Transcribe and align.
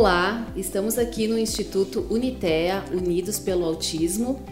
Olá, 0.00 0.50
estamos 0.56 0.96
aqui 0.96 1.28
no 1.28 1.38
Instituto 1.38 2.06
Unitea, 2.08 2.86
Unidos 2.90 3.38
pelo 3.38 3.66
Autismo, 3.66 4.42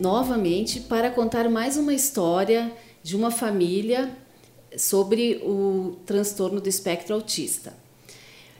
novamente 0.00 0.80
para 0.80 1.12
contar 1.12 1.48
mais 1.48 1.76
uma 1.76 1.94
história 1.94 2.72
de 3.00 3.14
uma 3.14 3.30
família 3.30 4.10
sobre 4.76 5.36
o 5.44 5.94
transtorno 6.04 6.60
do 6.60 6.68
espectro 6.68 7.14
autista. 7.14 7.72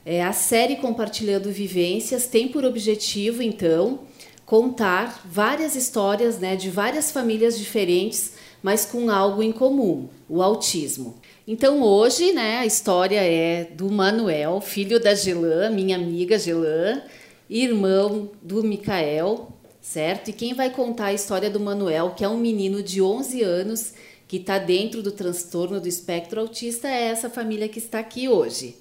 É, 0.06 0.22
a 0.22 0.32
série 0.32 0.77
Compartilhando 0.77 1.50
Vivências 1.50 2.28
tem 2.28 2.46
por 2.46 2.64
objetivo, 2.64 3.42
então, 3.42 3.98
contar 4.46 5.20
várias 5.24 5.74
histórias 5.74 6.38
né, 6.38 6.54
de 6.54 6.70
várias 6.70 7.10
famílias 7.10 7.58
diferentes, 7.58 8.34
mas 8.62 8.86
com 8.86 9.10
algo 9.10 9.42
em 9.42 9.50
comum: 9.50 10.08
o 10.28 10.40
autismo. 10.40 11.16
Então 11.46 11.82
hoje, 11.82 12.32
né, 12.32 12.57
a 12.57 12.66
história 12.66 13.21
é 13.21 13.64
do 13.64 13.90
Manuel, 13.90 14.62
filho 14.62 14.98
da 14.98 15.14
Gelan, 15.14 15.68
minha 15.68 15.94
amiga 15.94 16.39
Gelan, 16.39 17.03
irmão 17.50 18.30
do 18.40 18.64
Micael, 18.64 19.53
certo? 19.79 20.30
E 20.30 20.32
quem 20.32 20.54
vai 20.54 20.70
contar 20.70 21.07
a 21.07 21.12
história 21.12 21.50
do 21.50 21.61
Manuel, 21.61 22.14
que 22.17 22.25
é 22.25 22.29
um 22.29 22.39
menino 22.39 22.82
de 22.82 23.03
11 23.03 23.43
anos 23.43 23.93
que 24.26 24.39
está 24.39 24.57
dentro 24.58 25.03
do 25.03 25.12
transtorno 25.12 25.79
do 25.79 25.86
espectro 25.86 26.40
autista, 26.40 26.89
é 26.89 27.08
essa 27.08 27.29
família 27.29 27.68
que 27.68 27.79
está 27.79 27.98
aqui 27.98 28.26
hoje. 28.26 28.76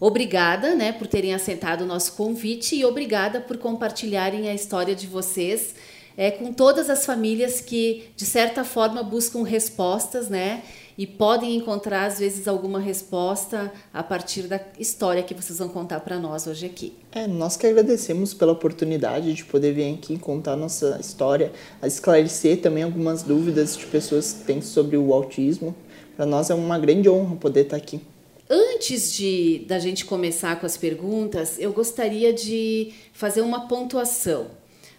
Obrigada, 0.00 0.74
né, 0.74 0.92
por 0.92 1.06
terem 1.06 1.34
aceitado 1.34 1.82
o 1.82 1.86
nosso 1.86 2.14
convite 2.14 2.76
e 2.76 2.84
obrigada 2.86 3.42
por 3.42 3.58
compartilharem 3.58 4.48
a 4.48 4.54
história 4.54 4.94
de 4.94 5.06
vocês 5.06 5.74
é, 6.16 6.30
com 6.30 6.52
todas 6.52 6.88
as 6.88 7.04
famílias 7.04 7.60
que, 7.60 8.08
de 8.16 8.24
certa 8.24 8.64
forma, 8.64 9.02
buscam 9.02 9.42
respostas, 9.42 10.28
né? 10.28 10.62
E 10.98 11.06
podem 11.06 11.56
encontrar 11.56 12.06
às 12.06 12.18
vezes 12.18 12.48
alguma 12.48 12.80
resposta 12.80 13.72
a 13.92 14.02
partir 14.02 14.42
da 14.42 14.60
história 14.78 15.22
que 15.22 15.34
vocês 15.34 15.58
vão 15.58 15.68
contar 15.68 16.00
para 16.00 16.18
nós 16.18 16.46
hoje 16.46 16.66
aqui. 16.66 16.94
É, 17.12 17.26
nós 17.26 17.56
que 17.56 17.66
agradecemos 17.66 18.32
pela 18.32 18.52
oportunidade 18.52 19.32
de 19.34 19.44
poder 19.44 19.72
vir 19.72 19.94
aqui 19.94 20.18
contar 20.18 20.56
nossa 20.56 20.98
história, 21.00 21.52
a 21.80 21.86
esclarecer 21.86 22.60
também 22.60 22.82
algumas 22.82 23.22
dúvidas 23.22 23.76
de 23.76 23.86
pessoas 23.86 24.32
que 24.32 24.44
têm 24.44 24.60
sobre 24.60 24.96
o 24.96 25.12
autismo. 25.12 25.74
Para 26.16 26.26
nós 26.26 26.50
é 26.50 26.54
uma 26.54 26.78
grande 26.78 27.08
honra 27.08 27.36
poder 27.36 27.62
estar 27.62 27.76
aqui. 27.76 28.00
Antes 28.48 29.12
de 29.12 29.64
da 29.66 29.78
gente 29.78 30.04
começar 30.04 30.58
com 30.60 30.66
as 30.66 30.76
perguntas, 30.76 31.58
eu 31.58 31.72
gostaria 31.72 32.32
de 32.32 32.92
fazer 33.12 33.40
uma 33.40 33.66
pontuação 33.66 34.46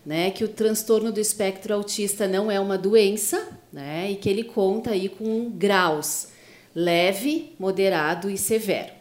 né, 0.08 0.32
que 0.32 0.46
o 0.46 0.48
transtorno 0.48 1.12
do 1.12 1.20
espectro 1.20 1.74
autista 1.74 2.30
não 2.30 2.50
é 2.50 2.58
uma 2.58 2.78
doença, 2.78 3.46
né, 3.74 4.10
e 4.10 4.16
que 4.16 4.30
ele 4.30 4.46
conta 4.46 4.92
aí 4.92 5.10
com 5.10 5.50
graus 5.50 6.30
leve, 6.74 7.54
moderado 7.60 8.30
e 8.30 8.38
severo. 8.38 8.94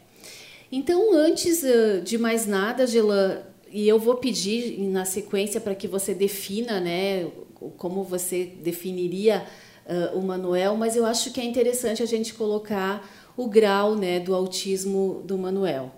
Então, 0.72 1.14
antes 1.14 1.62
de 2.02 2.18
mais 2.18 2.44
nada, 2.44 2.88
Gelan, 2.88 3.38
e 3.70 3.86
eu 3.86 4.00
vou 4.00 4.16
pedir 4.16 4.80
na 4.80 5.04
sequência 5.04 5.60
para 5.60 5.76
que 5.76 5.86
você 5.86 6.12
defina, 6.12 6.80
né, 6.80 7.28
como 7.76 8.02
você 8.02 8.44
definiria 8.44 9.46
uh, 9.86 10.18
o 10.18 10.22
Manuel, 10.22 10.74
mas 10.74 10.96
eu 10.96 11.06
acho 11.06 11.32
que 11.32 11.40
é 11.40 11.44
interessante 11.44 12.02
a 12.02 12.06
gente 12.06 12.34
colocar 12.34 13.08
o 13.36 13.46
grau, 13.46 13.94
né, 13.94 14.18
do 14.18 14.34
autismo 14.34 15.22
do 15.24 15.38
Manuel, 15.38 15.92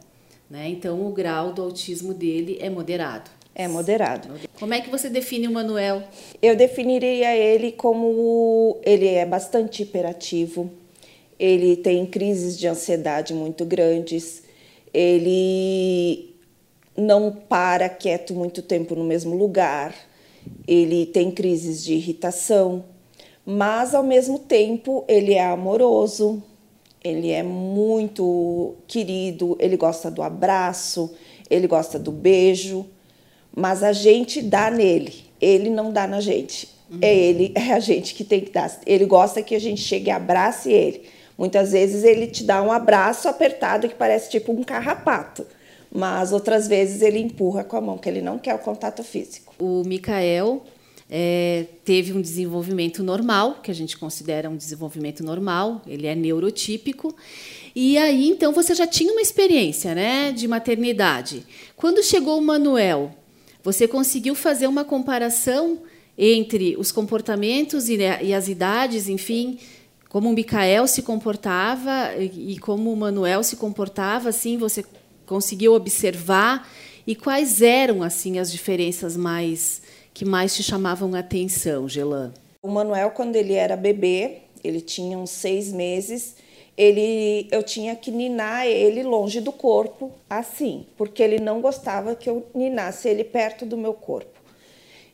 né? 0.50 0.68
Então, 0.68 1.06
o 1.06 1.12
grau 1.12 1.52
do 1.52 1.62
autismo 1.62 2.12
dele 2.12 2.58
é 2.60 2.68
moderado. 2.68 3.37
É 3.58 3.66
moderado. 3.66 4.28
Como 4.56 4.72
é 4.72 4.80
que 4.80 4.88
você 4.88 5.10
define 5.10 5.48
o 5.48 5.50
Manuel? 5.50 6.04
Eu 6.40 6.54
definiria 6.54 7.36
ele 7.36 7.72
como 7.72 8.78
ele 8.84 9.08
é 9.08 9.26
bastante 9.26 9.82
hiperativo, 9.82 10.70
ele 11.36 11.76
tem 11.76 12.06
crises 12.06 12.56
de 12.56 12.68
ansiedade 12.68 13.34
muito 13.34 13.64
grandes, 13.64 14.44
ele 14.94 16.36
não 16.96 17.32
para 17.32 17.88
quieto 17.88 18.32
muito 18.32 18.62
tempo 18.62 18.94
no 18.94 19.02
mesmo 19.02 19.36
lugar, 19.36 19.92
ele 20.64 21.04
tem 21.06 21.28
crises 21.28 21.84
de 21.84 21.94
irritação, 21.94 22.84
mas 23.44 23.92
ao 23.92 24.04
mesmo 24.04 24.38
tempo 24.38 25.04
ele 25.08 25.34
é 25.34 25.44
amoroso, 25.44 26.40
ele 27.02 27.32
é 27.32 27.42
muito 27.42 28.76
querido, 28.86 29.56
ele 29.58 29.76
gosta 29.76 30.08
do 30.12 30.22
abraço, 30.22 31.12
ele 31.50 31.66
gosta 31.66 31.98
do 31.98 32.12
beijo 32.12 32.86
mas 33.58 33.82
a 33.82 33.92
gente 33.92 34.40
dá 34.40 34.70
nele, 34.70 35.12
ele 35.40 35.68
não 35.68 35.92
dá 35.92 36.06
na 36.06 36.20
gente. 36.20 36.68
Uhum. 36.90 36.98
É 37.02 37.14
ele, 37.14 37.52
é 37.56 37.72
a 37.72 37.80
gente 37.80 38.14
que 38.14 38.22
tem 38.22 38.40
que 38.40 38.52
dar. 38.52 38.70
Ele 38.86 39.04
gosta 39.04 39.42
que 39.42 39.54
a 39.54 39.58
gente 39.58 39.80
chegue 39.80 40.08
e 40.08 40.10
abrace 40.10 40.70
ele. 40.70 41.02
Muitas 41.36 41.72
vezes 41.72 42.04
ele 42.04 42.28
te 42.28 42.44
dá 42.44 42.62
um 42.62 42.70
abraço 42.72 43.28
apertado 43.28 43.88
que 43.88 43.94
parece 43.94 44.30
tipo 44.30 44.52
um 44.52 44.62
carrapato, 44.62 45.46
mas 45.92 46.32
outras 46.32 46.66
vezes 46.66 47.02
ele 47.02 47.18
empurra 47.18 47.62
com 47.62 47.76
a 47.76 47.80
mão, 47.80 47.98
que 47.98 48.08
ele 48.08 48.20
não 48.20 48.38
quer 48.38 48.54
o 48.54 48.58
contato 48.58 49.04
físico. 49.04 49.54
O 49.58 49.82
Mikael 49.84 50.62
é, 51.08 51.66
teve 51.84 52.12
um 52.12 52.20
desenvolvimento 52.20 53.02
normal, 53.04 53.58
que 53.62 53.70
a 53.70 53.74
gente 53.74 53.96
considera 53.96 54.50
um 54.50 54.56
desenvolvimento 54.56 55.24
normal, 55.24 55.80
ele 55.86 56.06
é 56.06 56.14
neurotípico. 56.14 57.14
E 57.74 57.96
aí, 57.96 58.28
então, 58.28 58.52
você 58.52 58.74
já 58.74 58.86
tinha 58.86 59.12
uma 59.12 59.22
experiência 59.22 59.94
né, 59.94 60.32
de 60.32 60.48
maternidade. 60.48 61.44
Quando 61.76 62.02
chegou 62.02 62.38
o 62.38 62.42
Manuel, 62.42 63.14
você 63.62 63.88
conseguiu 63.88 64.34
fazer 64.34 64.66
uma 64.66 64.84
comparação 64.84 65.80
entre 66.16 66.76
os 66.76 66.90
comportamentos 66.90 67.88
e, 67.88 67.98
e 68.22 68.34
as 68.34 68.48
idades, 68.48 69.08
enfim, 69.08 69.58
como 70.08 70.30
o 70.30 70.32
Micael 70.32 70.86
se 70.86 71.02
comportava 71.02 72.14
e, 72.18 72.54
e 72.54 72.58
como 72.58 72.92
o 72.92 72.96
Manuel 72.96 73.42
se 73.42 73.56
comportava, 73.56 74.28
assim, 74.30 74.56
você 74.56 74.84
conseguiu 75.26 75.74
observar 75.74 76.68
e 77.06 77.14
quais 77.14 77.62
eram 77.62 78.02
assim 78.02 78.38
as 78.38 78.50
diferenças 78.50 79.16
mais 79.16 79.82
que 80.12 80.24
mais 80.24 80.56
te 80.56 80.62
chamavam 80.62 81.14
a 81.14 81.20
atenção, 81.20 81.88
Gelan? 81.88 82.32
O 82.60 82.68
Manuel, 82.68 83.12
quando 83.12 83.36
ele 83.36 83.52
era 83.52 83.76
bebê, 83.76 84.38
ele 84.64 84.80
tinha 84.80 85.16
uns 85.16 85.30
seis 85.30 85.72
meses, 85.72 86.34
ele, 86.78 87.48
eu 87.50 87.60
tinha 87.60 87.96
que 87.96 88.08
ninar 88.08 88.64
ele 88.64 89.02
longe 89.02 89.40
do 89.40 89.50
corpo, 89.50 90.12
assim, 90.30 90.86
porque 90.96 91.20
ele 91.20 91.40
não 91.40 91.60
gostava 91.60 92.14
que 92.14 92.30
eu 92.30 92.46
ninasse 92.54 93.08
ele 93.08 93.24
perto 93.24 93.66
do 93.66 93.76
meu 93.76 93.92
corpo. 93.92 94.38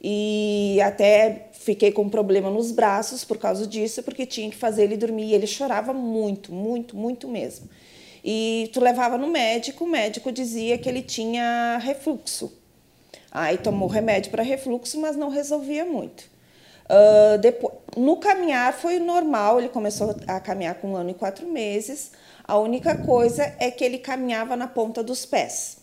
E 0.02 0.78
até 0.82 1.48
fiquei 1.52 1.90
com 1.90 2.02
um 2.02 2.10
problema 2.10 2.50
nos 2.50 2.70
braços 2.70 3.24
por 3.24 3.38
causa 3.38 3.66
disso, 3.66 4.02
porque 4.02 4.26
tinha 4.26 4.50
que 4.50 4.56
fazer 4.56 4.84
ele 4.84 4.98
dormir. 4.98 5.28
E 5.28 5.34
ele 5.34 5.46
chorava 5.46 5.94
muito, 5.94 6.52
muito, 6.52 6.94
muito 6.94 7.26
mesmo. 7.26 7.70
E 8.22 8.68
tu 8.74 8.80
levava 8.80 9.16
no 9.16 9.28
médico, 9.28 9.84
o 9.84 9.88
médico 9.88 10.30
dizia 10.30 10.76
que 10.76 10.86
ele 10.86 11.00
tinha 11.00 11.78
refluxo. 11.78 12.52
Aí 13.32 13.56
tomou 13.56 13.88
remédio 13.88 14.30
para 14.30 14.42
refluxo, 14.42 15.00
mas 15.00 15.16
não 15.16 15.30
resolvia 15.30 15.86
muito. 15.86 16.33
Uh, 16.84 17.38
depois, 17.38 17.74
no 17.96 18.16
caminhar 18.16 18.72
foi 18.74 18.98
normal, 18.98 19.58
ele 19.58 19.68
começou 19.68 20.14
a 20.26 20.38
caminhar 20.38 20.74
com 20.76 20.92
um 20.92 20.96
ano 20.96 21.10
e 21.10 21.14
quatro 21.14 21.46
meses. 21.46 22.12
A 22.46 22.58
única 22.58 22.96
coisa 22.96 23.54
é 23.58 23.70
que 23.70 23.84
ele 23.84 23.98
caminhava 23.98 24.54
na 24.56 24.66
ponta 24.66 25.02
dos 25.02 25.24
pés, 25.24 25.78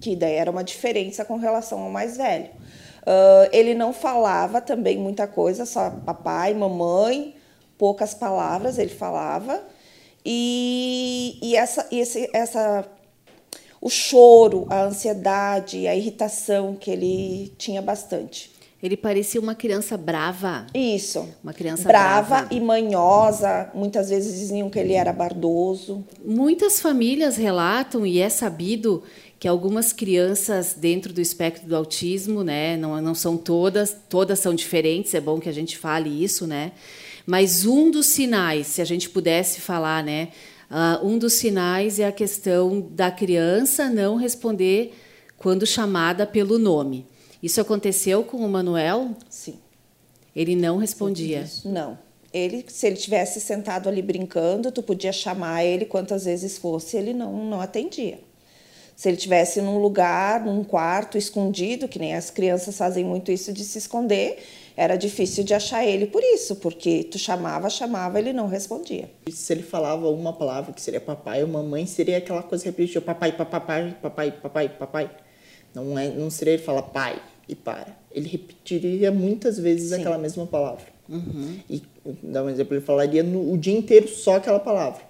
que 0.00 0.14
daí 0.14 0.34
era 0.34 0.50
uma 0.50 0.62
diferença 0.62 1.24
com 1.24 1.36
relação 1.36 1.80
ao 1.80 1.90
mais 1.90 2.16
velho. 2.16 2.50
Uh, 3.02 3.48
ele 3.52 3.74
não 3.74 3.92
falava 3.92 4.60
também 4.60 4.98
muita 4.98 5.26
coisa, 5.26 5.64
só 5.64 5.90
papai, 5.90 6.54
mamãe, 6.54 7.34
poucas 7.78 8.14
palavras 8.14 8.78
ele 8.78 8.90
falava. 8.90 9.62
E, 10.24 11.38
e 11.42 11.56
essa, 11.56 11.86
esse, 11.92 12.30
essa, 12.32 12.86
o 13.80 13.90
choro, 13.90 14.66
a 14.70 14.84
ansiedade, 14.84 15.86
a 15.86 15.94
irritação 15.94 16.74
que 16.74 16.90
ele 16.90 17.54
tinha 17.58 17.82
bastante. 17.82 18.50
Ele 18.84 18.98
parecia 18.98 19.40
uma 19.40 19.54
criança 19.54 19.96
brava. 19.96 20.66
Isso. 20.74 21.26
Uma 21.42 21.54
criança 21.54 21.84
brava, 21.84 22.40
brava. 22.40 22.54
e 22.54 22.60
manhosa. 22.60 23.70
Muitas 23.72 24.10
vezes 24.10 24.38
diziam 24.38 24.68
que 24.68 24.78
ele 24.78 24.92
era 24.92 25.10
bardoso. 25.10 26.04
Muitas 26.22 26.80
famílias 26.80 27.38
relatam 27.38 28.04
e 28.04 28.18
é 28.18 28.28
sabido 28.28 29.02
que 29.38 29.48
algumas 29.48 29.90
crianças 29.90 30.74
dentro 30.76 31.14
do 31.14 31.22
espectro 31.22 31.66
do 31.66 31.74
autismo, 31.74 32.44
né, 32.44 32.76
não, 32.76 33.00
não 33.00 33.14
são 33.14 33.38
todas, 33.38 33.96
todas 34.06 34.38
são 34.38 34.54
diferentes, 34.54 35.14
é 35.14 35.20
bom 35.20 35.40
que 35.40 35.48
a 35.48 35.52
gente 35.52 35.78
fale 35.78 36.22
isso, 36.22 36.46
né? 36.46 36.72
Mas 37.24 37.64
um 37.64 37.90
dos 37.90 38.04
sinais, 38.08 38.66
se 38.66 38.82
a 38.82 38.84
gente 38.84 39.08
pudesse 39.08 39.62
falar, 39.62 40.04
né, 40.04 40.28
uh, 40.70 41.06
um 41.06 41.16
dos 41.16 41.32
sinais 41.32 41.98
é 41.98 42.06
a 42.06 42.12
questão 42.12 42.86
da 42.90 43.10
criança 43.10 43.88
não 43.88 44.16
responder 44.16 44.92
quando 45.38 45.66
chamada 45.66 46.26
pelo 46.26 46.58
nome. 46.58 47.06
Isso 47.44 47.60
aconteceu 47.60 48.24
com 48.24 48.38
o 48.38 48.48
Manuel? 48.48 49.10
Sim. 49.28 49.58
Ele 50.34 50.56
não 50.56 50.78
respondia? 50.78 51.44
Não. 51.62 51.98
Ele, 52.32 52.64
se 52.66 52.86
ele 52.86 52.96
tivesse 52.96 53.38
sentado 53.38 53.86
ali 53.86 54.00
brincando, 54.00 54.72
tu 54.72 54.82
podia 54.82 55.12
chamar 55.12 55.62
ele 55.62 55.84
quantas 55.84 56.24
vezes 56.24 56.56
fosse, 56.56 56.96
ele 56.96 57.12
não, 57.12 57.44
não 57.44 57.60
atendia. 57.60 58.18
Se 58.96 59.10
ele 59.10 59.18
tivesse 59.18 59.60
num 59.60 59.76
lugar, 59.76 60.42
num 60.42 60.64
quarto 60.64 61.18
escondido, 61.18 61.86
que 61.86 61.98
nem 61.98 62.14
as 62.14 62.30
crianças 62.30 62.78
fazem 62.78 63.04
muito 63.04 63.30
isso 63.30 63.52
de 63.52 63.62
se 63.62 63.76
esconder, 63.76 64.42
era 64.74 64.96
difícil 64.96 65.44
de 65.44 65.52
achar 65.52 65.84
ele 65.84 66.06
por 66.06 66.22
isso, 66.22 66.56
porque 66.56 67.04
tu 67.04 67.18
chamava, 67.18 67.68
chamava, 67.68 68.18
ele 68.18 68.32
não 68.32 68.46
respondia. 68.46 69.10
Se 69.30 69.52
ele 69.52 69.62
falava 69.62 70.08
uma 70.08 70.32
palavra 70.32 70.72
que 70.72 70.80
seria 70.80 70.98
papai 70.98 71.42
ou 71.42 71.48
mamãe, 71.50 71.84
seria 71.84 72.16
aquela 72.16 72.42
coisa 72.42 72.64
repetitiva, 72.64 73.04
papai, 73.04 73.32
papai, 73.36 73.94
papai, 74.00 74.32
papai, 74.32 74.68
papai. 74.70 75.10
Não, 75.74 75.98
é, 75.98 76.08
não 76.08 76.30
seria 76.30 76.54
ele 76.54 76.62
falar 76.62 76.84
pai 76.84 77.20
e 77.48 77.54
para. 77.54 77.96
Ele 78.10 78.28
repetiria 78.28 79.10
muitas 79.10 79.58
vezes 79.58 79.90
Sim. 79.90 79.96
aquela 80.00 80.18
mesma 80.18 80.46
palavra. 80.46 80.84
Uhum. 81.08 81.58
E, 81.68 81.82
dá 82.22 82.42
um 82.42 82.48
exemplo, 82.48 82.74
ele 82.74 82.84
falaria 82.84 83.22
no, 83.22 83.52
o 83.52 83.58
dia 83.58 83.76
inteiro 83.76 84.08
só 84.08 84.36
aquela 84.36 84.60
palavra. 84.60 85.02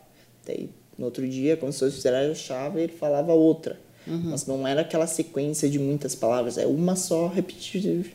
Daí, 0.47 0.69
no 0.99 1.07
outro 1.07 1.27
dia, 1.29 1.57
quando 1.57 1.73
se 1.73 1.91
você 1.91 2.09
achava, 2.09 2.81
ele 2.81 2.93
falava 2.93 3.33
outra. 3.33 3.79
Uhum. 4.07 4.31
Mas 4.31 4.47
não 4.47 4.67
era 4.69 4.83
aquela 4.83 5.07
sequência 5.07 5.69
de 5.69 5.79
muitas 5.79 6.15
palavras, 6.15 6.59
é 6.59 6.67
uma 6.67 6.95
só 6.95 7.27
repetida. 7.27 8.07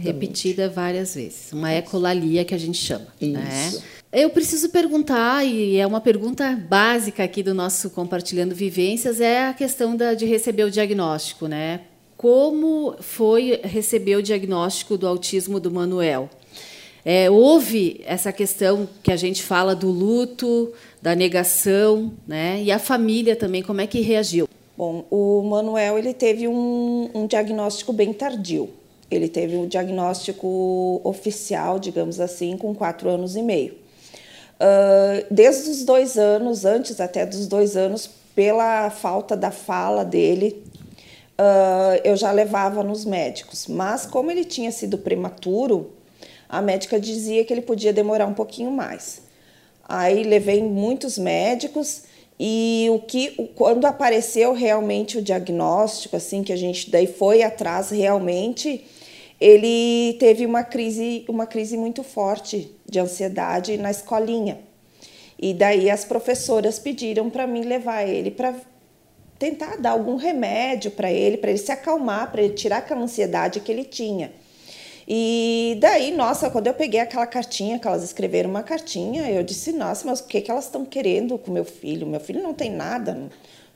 repetida 0.00 0.68
várias 0.68 1.14
vezes. 1.14 1.52
Uma 1.52 1.74
ecolalia 1.74 2.44
que 2.44 2.54
a 2.54 2.58
gente 2.58 2.78
chama. 2.78 3.08
Né? 3.20 3.68
Isso. 3.68 3.82
Eu 4.12 4.30
preciso 4.30 4.70
perguntar, 4.70 5.44
e 5.44 5.76
é 5.76 5.86
uma 5.86 6.00
pergunta 6.00 6.56
básica 6.56 7.24
aqui 7.24 7.42
do 7.42 7.52
nosso 7.52 7.90
Compartilhando 7.90 8.54
Vivências, 8.54 9.20
é 9.20 9.48
a 9.48 9.52
questão 9.52 9.96
da, 9.96 10.14
de 10.14 10.24
receber 10.24 10.64
o 10.64 10.70
diagnóstico, 10.70 11.46
né? 11.46 11.82
Como 12.18 12.96
foi 12.98 13.60
receber 13.62 14.16
o 14.16 14.22
diagnóstico 14.22 14.98
do 14.98 15.06
autismo 15.06 15.60
do 15.60 15.70
Manuel? 15.70 16.28
É, 17.04 17.30
houve 17.30 18.00
essa 18.04 18.32
questão 18.32 18.88
que 19.04 19.12
a 19.12 19.16
gente 19.16 19.40
fala 19.40 19.72
do 19.72 19.88
luto, 19.88 20.72
da 21.00 21.14
negação, 21.14 22.12
né? 22.26 22.60
E 22.60 22.72
a 22.72 22.78
família 22.80 23.36
também, 23.36 23.62
como 23.62 23.80
é 23.80 23.86
que 23.86 24.00
reagiu? 24.00 24.48
Bom, 24.76 25.06
o 25.08 25.42
Manuel 25.42 25.96
ele 25.96 26.12
teve 26.12 26.48
um, 26.48 27.08
um 27.14 27.24
diagnóstico 27.28 27.92
bem 27.92 28.12
tardio. 28.12 28.68
Ele 29.08 29.28
teve 29.28 29.54
o 29.54 29.60
um 29.60 29.68
diagnóstico 29.68 31.00
oficial, 31.04 31.78
digamos 31.78 32.18
assim, 32.18 32.56
com 32.56 32.74
quatro 32.74 33.08
anos 33.08 33.36
e 33.36 33.42
meio. 33.42 33.74
Uh, 33.74 35.24
desde 35.30 35.70
os 35.70 35.84
dois 35.84 36.18
anos, 36.18 36.64
antes 36.64 37.00
até 37.00 37.24
dos 37.24 37.46
dois 37.46 37.76
anos, 37.76 38.10
pela 38.34 38.90
falta 38.90 39.36
da 39.36 39.52
fala 39.52 40.04
dele, 40.04 40.64
uh, 41.38 42.00
eu 42.04 42.16
já 42.16 42.30
levava 42.32 42.82
nos 42.82 43.04
médicos. 43.04 43.66
Mas 43.66 44.04
como 44.04 44.30
ele 44.30 44.44
tinha 44.44 44.70
sido 44.70 44.98
prematuro, 44.98 45.92
a 46.48 46.60
médica 46.60 46.98
dizia 46.98 47.44
que 47.44 47.52
ele 47.52 47.62
podia 47.62 47.92
demorar 47.92 48.26
um 48.26 48.34
pouquinho 48.34 48.70
mais. 48.70 49.22
Aí 49.88 50.22
levei 50.22 50.62
muitos 50.62 51.16
médicos 51.16 52.02
e 52.38 52.88
o 52.90 52.98
que 53.00 53.50
quando 53.54 53.84
apareceu 53.86 54.52
realmente 54.52 55.18
o 55.18 55.22
diagnóstico, 55.22 56.16
assim 56.16 56.42
que 56.42 56.52
a 56.52 56.56
gente 56.56 56.90
daí 56.90 57.06
foi 57.06 57.42
atrás 57.42 57.90
realmente, 57.90 58.84
ele 59.40 60.14
teve 60.18 60.44
uma 60.44 60.62
crise, 60.62 61.24
uma 61.28 61.46
crise 61.46 61.76
muito 61.76 62.02
forte 62.02 62.70
de 62.86 62.98
ansiedade 62.98 63.76
na 63.78 63.90
escolinha. 63.90 64.58
E 65.38 65.54
daí 65.54 65.88
as 65.88 66.04
professoras 66.04 66.78
pediram 66.78 67.30
para 67.30 67.46
mim 67.46 67.62
levar 67.62 68.02
ele 68.06 68.30
para 68.30 68.54
tentar 69.38 69.76
dar 69.76 69.90
algum 69.90 70.16
remédio 70.16 70.90
para 70.90 71.10
ele, 71.10 71.36
para 71.36 71.50
ele 71.50 71.58
se 71.58 71.70
acalmar, 71.70 72.30
para 72.30 72.42
ele 72.42 72.54
tirar 72.54 72.78
aquela 72.78 73.00
ansiedade 73.00 73.60
que 73.60 73.70
ele 73.70 73.84
tinha. 73.84 74.32
E 75.06 75.78
daí, 75.80 76.10
nossa, 76.10 76.50
quando 76.50 76.66
eu 76.66 76.74
peguei 76.74 77.00
aquela 77.00 77.26
cartinha, 77.26 77.78
que 77.78 77.88
elas 77.88 78.02
escreveram 78.02 78.50
uma 78.50 78.62
cartinha, 78.62 79.30
eu 79.30 79.42
disse, 79.42 79.72
nossa, 79.72 80.06
mas 80.06 80.20
o 80.20 80.24
que, 80.24 80.40
que 80.40 80.50
elas 80.50 80.64
estão 80.64 80.84
querendo 80.84 81.38
com 81.38 81.50
meu 81.50 81.64
filho? 81.64 82.06
Meu 82.06 82.20
filho 82.20 82.42
não 82.42 82.52
tem 82.52 82.70
nada. 82.70 83.30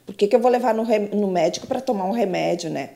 Por 0.05 0.15
que, 0.15 0.27
que 0.27 0.37
eu 0.37 0.41
vou 0.41 0.51
levar 0.51 0.75
no, 0.75 0.85
no 0.85 1.29
médico 1.29 1.67
para 1.67 1.81
tomar 1.81 2.05
um 2.05 2.13
remédio, 2.13 2.69
né? 2.69 2.91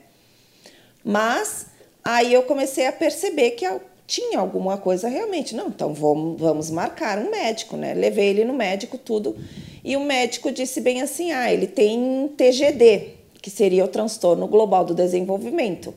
Mas 1.02 1.68
aí 2.04 2.30
eu 2.34 2.42
comecei 2.42 2.86
a 2.86 2.92
perceber 2.92 3.52
que 3.52 3.64
tinha 4.06 4.38
alguma 4.38 4.78
coisa 4.78 5.08
realmente. 5.08 5.54
Não, 5.54 5.68
então 5.68 5.92
vamos, 5.92 6.40
vamos 6.40 6.70
marcar 6.70 7.18
um 7.18 7.30
médico, 7.30 7.76
né? 7.76 7.92
Levei 7.92 8.28
ele 8.28 8.44
no 8.44 8.54
médico, 8.54 8.96
tudo. 8.96 9.36
E 9.84 9.96
o 9.96 10.00
médico 10.00 10.52
disse 10.52 10.80
bem 10.80 11.02
assim: 11.02 11.32
ah, 11.32 11.52
ele 11.52 11.66
tem 11.66 12.28
TGD, 12.36 13.14
que 13.42 13.50
seria 13.50 13.84
o 13.84 13.88
transtorno 13.88 14.46
global 14.46 14.84
do 14.84 14.94
desenvolvimento. 14.94 15.94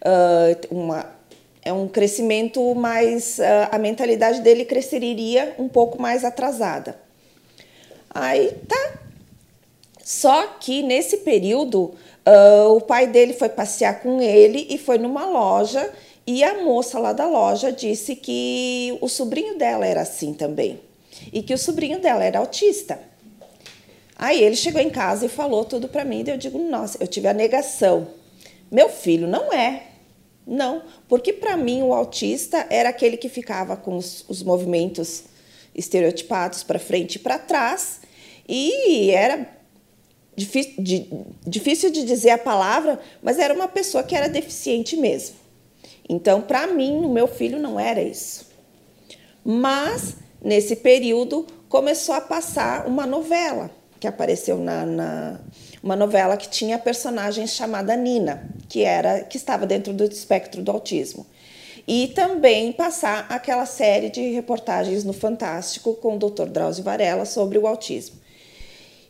Uh, 0.00 0.74
uma, 0.74 1.06
é 1.62 1.72
um 1.72 1.88
crescimento 1.88 2.74
mais. 2.74 3.38
Uh, 3.38 3.68
a 3.70 3.78
mentalidade 3.78 4.40
dele 4.40 4.64
cresceria 4.64 5.54
um 5.58 5.68
pouco 5.68 6.00
mais 6.00 6.24
atrasada. 6.24 6.98
Aí 8.10 8.52
tá. 8.66 8.94
Só 10.02 10.46
que 10.60 10.82
nesse 10.84 11.18
período, 11.18 11.92
uh, 12.24 12.68
o 12.76 12.80
pai 12.80 13.08
dele 13.08 13.32
foi 13.32 13.48
passear 13.48 14.00
com 14.00 14.22
ele 14.22 14.66
e 14.70 14.78
foi 14.78 14.98
numa 14.98 15.26
loja. 15.26 15.92
E 16.26 16.42
a 16.42 16.62
moça 16.64 16.98
lá 16.98 17.12
da 17.12 17.28
loja 17.28 17.70
disse 17.70 18.16
que 18.16 18.96
o 19.00 19.08
sobrinho 19.08 19.56
dela 19.56 19.86
era 19.86 20.02
assim 20.02 20.34
também. 20.34 20.80
E 21.32 21.42
que 21.42 21.54
o 21.54 21.58
sobrinho 21.58 22.00
dela 22.00 22.24
era 22.24 22.38
autista. 22.40 22.98
Aí 24.16 24.42
ele 24.42 24.56
chegou 24.56 24.80
em 24.80 24.90
casa 24.90 25.26
e 25.26 25.28
falou 25.28 25.64
tudo 25.64 25.88
para 25.88 26.04
mim. 26.04 26.24
E 26.26 26.30
eu 26.30 26.36
digo: 26.36 26.58
Nossa, 26.58 26.98
eu 27.00 27.06
tive 27.06 27.28
a 27.28 27.34
negação. 27.34 28.08
Meu 28.70 28.88
filho 28.88 29.28
não 29.28 29.52
é. 29.52 29.84
Não, 30.46 30.82
porque 31.08 31.32
para 31.32 31.56
mim 31.56 31.82
o 31.82 31.92
autista 31.92 32.66
era 32.70 32.88
aquele 32.88 33.16
que 33.16 33.28
ficava 33.28 33.76
com 33.76 33.96
os, 33.96 34.24
os 34.28 34.42
movimentos 34.42 35.24
estereotipados 35.74 36.62
para 36.62 36.78
frente 36.78 37.16
e 37.16 37.18
para 37.18 37.38
trás 37.38 38.00
e 38.48 39.10
era 39.10 39.48
difícil 40.36 40.74
de, 40.78 41.08
difícil 41.44 41.90
de 41.90 42.04
dizer 42.04 42.30
a 42.30 42.38
palavra, 42.38 43.00
mas 43.22 43.38
era 43.38 43.52
uma 43.52 43.66
pessoa 43.66 44.04
que 44.04 44.14
era 44.14 44.28
deficiente 44.28 44.96
mesmo. 44.96 45.34
Então, 46.08 46.40
para 46.40 46.66
mim, 46.66 47.04
o 47.04 47.08
meu 47.08 47.26
filho 47.26 47.58
não 47.58 47.78
era 47.78 48.00
isso. 48.00 48.46
Mas, 49.44 50.16
nesse 50.42 50.76
período, 50.76 51.46
começou 51.68 52.14
a 52.14 52.20
passar 52.20 52.86
uma 52.86 53.06
novela 53.06 53.70
que 53.98 54.06
apareceu 54.06 54.58
na, 54.58 54.84
na 54.84 55.40
uma 55.82 55.96
novela 55.96 56.36
que 56.36 56.48
tinha 56.48 56.76
a 56.76 56.80
personagem 56.80 57.46
chamada 57.46 57.94
Nina, 57.96 58.48
que 58.68 58.82
era 58.82 59.20
que 59.20 59.36
estava 59.36 59.64
dentro 59.66 59.92
do 59.92 60.04
espectro 60.04 60.62
do 60.62 60.70
autismo. 60.70 61.24
E 61.86 62.08
também 62.08 62.72
passar 62.72 63.26
aquela 63.28 63.64
série 63.64 64.10
de 64.10 64.32
reportagens 64.32 65.04
no 65.04 65.12
Fantástico 65.12 65.94
com 65.94 66.16
o 66.16 66.18
Dr. 66.18 66.46
Drauzio 66.46 66.82
Varela 66.82 67.24
sobre 67.24 67.56
o 67.56 67.66
autismo. 67.66 68.16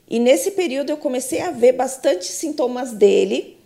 E 0.08 0.18
nesse 0.18 0.50
período 0.50 0.90
eu 0.90 0.98
comecei 0.98 1.40
a 1.40 1.50
ver 1.50 1.72
bastante 1.72 2.26
sintomas 2.26 2.92
dele, 2.92 3.56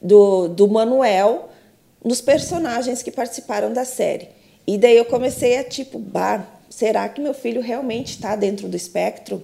do, 0.00 0.48
do 0.48 0.68
Manuel, 0.68 1.48
nos 2.04 2.20
personagens 2.20 3.02
que 3.02 3.10
participaram 3.10 3.72
da 3.72 3.84
série. 3.84 4.28
E 4.66 4.76
daí 4.76 4.96
eu 4.96 5.06
comecei 5.06 5.56
a 5.58 5.64
tipo, 5.64 5.98
bah, 5.98 6.44
será 6.68 7.08
que 7.08 7.20
meu 7.20 7.32
filho 7.34 7.62
realmente 7.62 8.10
está 8.10 8.36
dentro 8.36 8.68
do 8.68 8.76
espectro? 8.76 9.42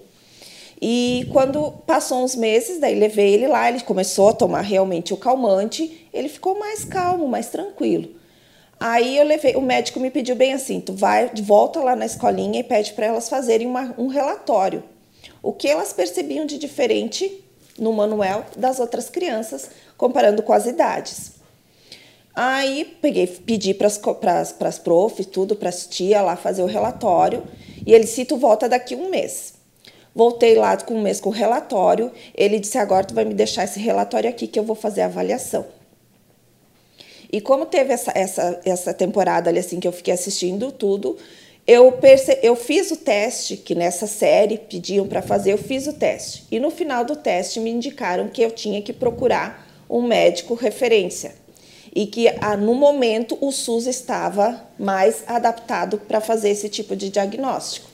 E 0.81 1.29
quando 1.33 1.73
passou 1.87 2.23
uns 2.23 2.35
meses, 2.35 2.79
daí 2.79 2.99
levei 2.99 3.35
ele 3.35 3.47
lá, 3.47 3.69
ele 3.69 3.81
começou 3.81 4.31
a 4.31 4.33
tomar 4.33 4.63
realmente 4.63 5.13
o 5.13 5.17
calmante, 5.17 6.09
ele 6.13 6.29
ficou 6.29 6.59
mais 6.59 6.85
calmo, 6.85 7.29
mais 7.29 7.49
tranquilo. 7.49 8.09
Aí 8.79 9.19
eu 9.19 9.25
levei, 9.25 9.57
o 9.57 9.61
médico 9.61 10.01
me 10.01 10.11
pediu 10.11 10.35
bem 10.35 10.55
assim, 10.55 10.81
tu 10.81 10.95
vai, 10.95 11.31
volta 11.43 11.81
lá 11.81 11.95
na 11.95 12.07
escolinha 12.07 12.61
e 12.61 12.65
pede 12.65 12.95
para 12.95 13.07
elas 13.07 13.29
fazerem 13.29 13.67
uma, 13.67 13.95
um 13.99 14.07
relatório. 14.07 14.83
O 15.43 15.53
que 15.53 15.69
elas 15.69 15.93
percebiam 15.93 16.47
de 16.47 16.57
diferente 16.57 17.45
no 17.79 17.93
manual 17.93 18.47
das 18.57 18.81
outras 18.81 19.11
crianças, 19.11 19.71
comparando 19.99 20.43
com 20.43 20.55
as 20.55 20.65
idades. 20.65 21.40
Aí 22.35 22.97
peguei, 23.03 23.27
pedi 23.27 23.75
para 23.75 23.89
as 23.89 24.79
profs, 24.79 25.27
tudo, 25.27 25.57
para 25.57 25.69
as 25.69 25.87
tia 25.87 26.23
lá 26.23 26.37
fazer 26.37 26.63
o 26.63 26.67
relatório, 26.67 27.43
e 27.85 27.93
ele 27.93 28.05
disse, 28.05 28.25
tu 28.25 28.37
volta 28.37 28.69
daqui 28.69 28.95
um 28.95 29.11
mês. 29.11 29.55
Voltei 30.15 30.57
lá 30.57 30.77
com 30.77 30.95
um 30.95 31.03
mês 31.03 31.21
com 31.21 31.29
o 31.29 31.33
relatório. 31.33 32.11
Ele 32.35 32.59
disse: 32.59 32.79
agora 32.79 33.07
tu 33.07 33.15
vai 33.15 33.25
me 33.25 33.35
deixar 33.35 33.65
esse 33.65 33.79
relatório 33.79 34.29
aqui 34.29 34.47
que 34.47 34.59
eu 34.59 34.65
vou 34.65 34.75
fazer 34.75 35.03
a 35.03 35.07
avaliação. 35.07 35.65
E 37.33 37.41
como 37.41 37.65
teve 37.65 37.93
essa, 37.93 38.13
essa, 38.15 38.61
essa 38.65 38.93
temporada 38.93 39.49
ali 39.49 39.61
assim 39.61 39.79
que 39.79 39.87
eu 39.87 39.93
fiquei 39.93 40.13
assistindo 40.13 40.73
tudo, 40.73 41.17
eu, 41.65 41.93
perce... 41.93 42.41
eu 42.43 42.57
fiz 42.57 42.91
o 42.91 42.97
teste 42.97 43.57
que 43.57 43.73
nessa 43.73 44.09
série 44.09 44.59
pediam 44.59 45.07
para 45.07 45.23
fazer, 45.23 45.53
eu 45.53 45.59
fiz 45.59 45.87
o 45.87 45.93
teste. 45.93 46.45
E 46.51 46.59
no 46.59 46.71
final 46.71 47.05
do 47.05 47.15
teste 47.15 47.61
me 47.61 47.71
indicaram 47.71 48.29
que 48.29 48.43
eu 48.43 48.51
tinha 48.51 48.83
que 48.83 48.93
procurar 48.93 49.65
um 49.89 50.03
médico 50.03 50.55
referência. 50.55 51.35
E 51.95 52.07
que 52.07 52.27
no 52.61 52.75
momento 52.75 53.37
o 53.41 53.51
SUS 53.51 53.87
estava 53.87 54.69
mais 54.79 55.25
adaptado 55.27 55.99
para 55.99 56.21
fazer 56.21 56.51
esse 56.51 56.69
tipo 56.69 56.95
de 56.95 57.11
diagnóstico. 57.11 57.89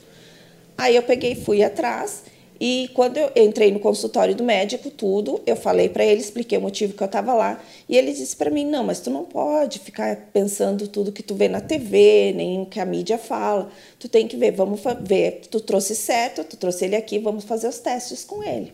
Aí 0.77 0.95
eu 0.95 1.03
peguei, 1.03 1.35
fui 1.35 1.63
atrás 1.63 2.23
e 2.59 2.89
quando 2.93 3.17
eu 3.17 3.31
entrei 3.35 3.71
no 3.71 3.79
consultório 3.79 4.35
do 4.35 4.43
médico, 4.43 4.89
tudo, 4.89 5.41
eu 5.45 5.55
falei 5.55 5.89
para 5.89 6.03
ele, 6.03 6.19
expliquei 6.19 6.57
o 6.57 6.61
motivo 6.61 6.93
que 6.93 7.03
eu 7.03 7.05
estava 7.05 7.33
lá, 7.33 7.61
e 7.87 7.95
ele 7.95 8.11
disse 8.11 8.35
para 8.35 8.49
mim: 8.49 8.65
"Não, 8.65 8.83
mas 8.83 8.99
tu 8.99 9.09
não 9.09 9.23
pode 9.23 9.79
ficar 9.79 10.29
pensando 10.33 10.87
tudo 10.87 11.11
que 11.11 11.21
tu 11.21 11.35
vê 11.35 11.47
na 11.47 11.61
TV, 11.61 12.33
nem 12.35 12.61
o 12.61 12.65
que 12.65 12.79
a 12.79 12.85
mídia 12.85 13.17
fala. 13.17 13.71
Tu 13.99 14.09
tem 14.09 14.27
que 14.27 14.35
ver, 14.35 14.51
vamos 14.51 14.81
ver, 15.01 15.41
tu 15.51 15.59
trouxe 15.59 15.95
certo, 15.95 16.43
tu 16.43 16.57
trouxe 16.57 16.85
ele 16.85 16.95
aqui, 16.95 17.19
vamos 17.19 17.43
fazer 17.43 17.67
os 17.67 17.79
testes 17.79 18.23
com 18.23 18.43
ele". 18.43 18.73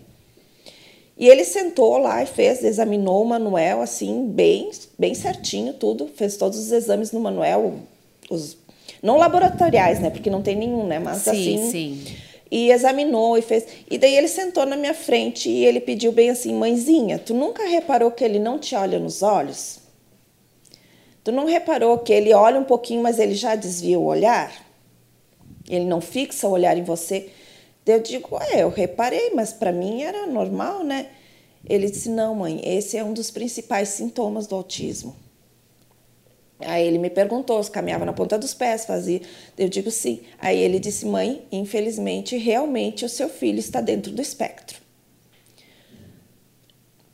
E 1.17 1.27
ele 1.27 1.43
sentou 1.43 1.97
lá 1.97 2.23
e 2.23 2.25
fez, 2.25 2.63
examinou 2.63 3.21
o 3.21 3.25
Manuel 3.25 3.81
assim, 3.81 4.27
bem, 4.27 4.71
bem 4.97 5.13
certinho 5.13 5.73
tudo, 5.73 6.07
fez 6.07 6.37
todos 6.37 6.57
os 6.57 6.71
exames 6.71 7.11
no 7.11 7.19
Manuel, 7.19 7.75
os 8.29 8.57
não 9.01 9.17
laboratoriais, 9.17 9.99
né? 9.99 10.09
Porque 10.09 10.29
não 10.29 10.41
tem 10.41 10.55
nenhum, 10.55 10.87
né? 10.87 10.97
Mas 10.97 11.17
sim, 11.17 11.29
assim. 11.29 11.69
Sim. 11.69 12.03
e 12.49 12.71
examinou 12.71 13.37
e 13.37 13.41
fez. 13.41 13.65
E 13.91 13.97
daí 13.97 14.15
ele 14.15 14.29
sentou 14.29 14.65
na 14.65 14.77
minha 14.77 14.93
frente 14.93 15.49
e 15.49 15.65
ele 15.65 15.81
pediu 15.81 16.11
bem 16.11 16.29
assim: 16.29 16.53
Mãezinha, 16.53 17.19
tu 17.19 17.33
nunca 17.33 17.67
reparou 17.67 18.09
que 18.11 18.23
ele 18.23 18.39
não 18.39 18.57
te 18.57 18.75
olha 18.75 18.97
nos 18.97 19.21
olhos? 19.21 19.79
Tu 21.23 21.31
não 21.31 21.45
reparou 21.45 21.97
que 21.99 22.11
ele 22.11 22.33
olha 22.33 22.59
um 22.59 22.63
pouquinho, 22.63 23.01
mas 23.01 23.19
ele 23.19 23.35
já 23.35 23.55
desvia 23.55 23.99
o 23.99 24.05
olhar? 24.05 24.51
Ele 25.69 25.85
não 25.85 26.01
fixa 26.01 26.47
o 26.47 26.51
olhar 26.51 26.77
em 26.77 26.83
você? 26.83 27.29
Eu 27.85 27.99
digo: 27.99 28.37
É, 28.41 28.63
eu 28.63 28.69
reparei, 28.69 29.31
mas 29.31 29.53
para 29.53 29.71
mim 29.71 30.01
era 30.01 30.25
normal, 30.25 30.83
né? 30.83 31.09
Ele 31.67 31.89
disse: 31.89 32.09
Não, 32.09 32.35
mãe, 32.35 32.61
esse 32.63 32.97
é 32.97 33.03
um 33.03 33.13
dos 33.13 33.31
principais 33.31 33.89
sintomas 33.89 34.47
do 34.47 34.55
autismo. 34.55 35.15
Aí 36.59 36.85
ele 36.87 36.97
me 36.97 37.09
perguntou 37.09 37.61
se 37.61 37.69
caminhava 37.69 38.05
na 38.05 38.13
ponta 38.13 38.37
dos 38.37 38.53
pés, 38.53 38.85
fazia. 38.85 39.21
Eu 39.57 39.67
digo 39.67 39.91
sim. 39.91 40.21
Aí 40.39 40.59
ele 40.59 40.79
disse: 40.79 41.05
Mãe, 41.05 41.45
infelizmente, 41.51 42.37
realmente 42.37 43.05
o 43.05 43.09
seu 43.09 43.29
filho 43.29 43.59
está 43.59 43.81
dentro 43.81 44.11
do 44.11 44.21
espectro. 44.21 44.81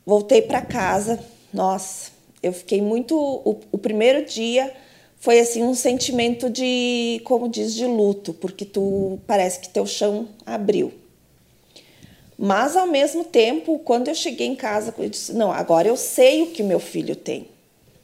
Voltei 0.06 0.42
para 0.42 0.62
casa. 0.62 1.20
Nossa, 1.54 2.12
eu 2.42 2.54
fiquei 2.54 2.82
muito. 2.82 3.16
O, 3.16 3.60
o, 3.72 3.78
primeiro 3.78 4.26
dia 4.26 4.74
foi 5.20 5.40
assim 5.40 5.64
um 5.64 5.76
sentimento 5.76 6.50
de, 6.50 7.22
como 7.26 7.48
diz, 7.48 7.76
de 7.76 7.86
luto, 7.86 8.34
porque 8.34 8.66
tu 8.66 9.20
parece 9.28 9.60
que 9.60 9.70
teu 9.70 9.86
chão 9.86 10.28
abriu. 10.46 10.92
Mas 12.38 12.76
ao 12.76 12.88
mesmo 12.88 13.24
tempo, 13.24 13.80
quando 13.80 14.08
eu 14.08 14.16
cheguei 14.16 14.48
em 14.48 14.56
casa, 14.56 14.94
eu 14.98 15.10
disse: 15.10 15.34
Não, 15.34 15.52
agora 15.52 15.88
eu 15.88 15.98
sei 15.98 16.42
o 16.44 16.48
que 16.48 16.64
meu 16.64 16.80
filho 16.80 17.16
tem 17.16 17.48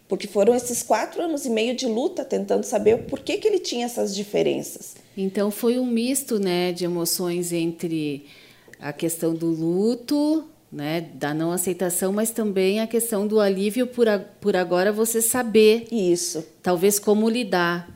porque 0.07 0.27
foram 0.27 0.55
esses 0.55 0.83
quatro 0.83 1.21
anos 1.21 1.45
e 1.45 1.49
meio 1.49 1.75
de 1.75 1.87
luta 1.87 2.23
tentando 2.23 2.63
saber 2.63 3.03
por 3.03 3.19
que, 3.19 3.37
que 3.37 3.47
ele 3.47 3.59
tinha 3.59 3.85
essas 3.85 4.13
diferenças. 4.13 4.95
Então 5.17 5.49
foi 5.49 5.79
um 5.79 5.85
misto 5.85 6.39
né, 6.39 6.71
de 6.71 6.85
emoções 6.85 7.51
entre 7.51 8.25
a 8.79 8.93
questão 8.93 9.33
do 9.33 9.47
luto, 9.47 10.45
né, 10.75 11.09
da 11.13 11.33
não 11.33 11.53
aceitação, 11.53 12.11
mas 12.11 12.31
também 12.31 12.81
a 12.81 12.87
questão 12.87 13.25
do 13.25 13.39
alívio 13.39 13.87
por, 13.87 14.09
a, 14.09 14.19
por 14.19 14.57
agora 14.57 14.91
você 14.91 15.21
saber. 15.21 15.87
Isso. 15.89 16.45
Talvez 16.61 16.99
como 16.99 17.29
lidar. 17.29 17.89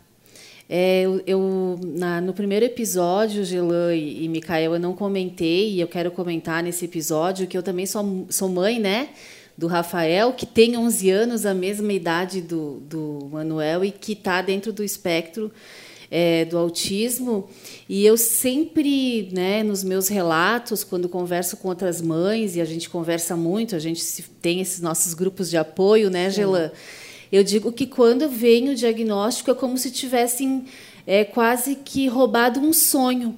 É, 0.69 1.01
eu, 1.01 1.21
eu 1.27 1.79
na, 1.83 2.21
no 2.21 2.33
primeiro 2.33 2.65
episódio, 2.65 3.43
Gelan 3.43 3.93
e, 3.93 4.23
e 4.23 4.29
Micael, 4.29 4.75
eu 4.75 4.79
não 4.79 4.93
comentei, 4.93 5.71
e 5.73 5.81
eu 5.81 5.89
quero 5.89 6.09
comentar 6.09 6.63
nesse 6.63 6.85
episódio 6.85 7.47
que 7.47 7.57
eu 7.57 7.63
também 7.63 7.85
sou, 7.85 8.25
sou 8.29 8.47
mãe, 8.47 8.79
né? 8.79 9.09
do 9.57 9.67
Rafael, 9.67 10.31
que 10.31 10.45
tem 10.45 10.77
11 10.77 11.09
anos, 11.09 11.45
a 11.45 11.53
mesma 11.53 11.91
idade 11.91 12.39
do, 12.39 12.79
do 12.79 13.27
Manuel, 13.29 13.83
e 13.83 13.91
que 13.91 14.13
está 14.13 14.41
dentro 14.41 14.71
do 14.71 14.85
espectro 14.85 15.51
é, 16.11 16.45
do 16.45 16.57
autismo. 16.57 17.49
E 17.87 18.05
eu 18.05 18.17
sempre, 18.17 19.29
né, 19.31 19.63
nos 19.63 19.83
meus 19.83 20.07
relatos, 20.07 20.83
quando 20.83 21.07
converso 21.07 21.57
com 21.57 21.67
outras 21.67 22.01
mães, 22.01 22.55
e 22.55 22.61
a 22.61 22.65
gente 22.65 22.89
conversa 22.89 23.35
muito, 23.35 23.75
a 23.75 23.79
gente 23.79 24.01
tem 24.41 24.61
esses 24.61 24.81
nossos 24.81 25.13
grupos 25.13 25.49
de 25.49 25.57
apoio, 25.57 26.09
né, 26.09 26.29
Gelan? 26.29 26.71
Eu 27.31 27.43
digo 27.43 27.71
que 27.71 27.85
quando 27.85 28.27
vem 28.27 28.69
o 28.69 28.75
diagnóstico 28.75 29.51
é 29.51 29.53
como 29.53 29.77
se 29.77 29.91
tivessem 29.91 30.65
é, 31.05 31.23
quase 31.23 31.75
que 31.75 32.07
roubado 32.07 32.59
um 32.59 32.73
sonho, 32.73 33.35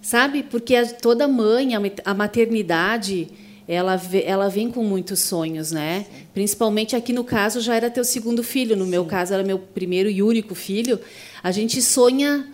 sabe? 0.00 0.44
Porque 0.44 0.76
a, 0.76 0.86
toda 0.86 1.26
mãe, 1.26 1.74
a, 1.74 1.80
a 2.04 2.14
maternidade 2.14 3.28
ela, 3.72 4.00
ela 4.24 4.48
vem 4.48 4.68
com 4.68 4.82
muitos 4.82 5.20
sonhos, 5.20 5.70
né? 5.70 6.04
Sim. 6.10 6.26
Principalmente 6.34 6.96
aqui 6.96 7.12
no 7.12 7.22
caso 7.22 7.60
já 7.60 7.76
era 7.76 7.88
teu 7.88 8.02
segundo 8.02 8.42
filho, 8.42 8.74
no 8.74 8.84
Sim. 8.84 8.90
meu 8.90 9.04
caso 9.04 9.32
era 9.32 9.44
meu 9.44 9.60
primeiro 9.60 10.10
e 10.10 10.24
único 10.24 10.56
filho. 10.56 10.98
A 11.40 11.52
gente 11.52 11.80
sonha 11.80 12.48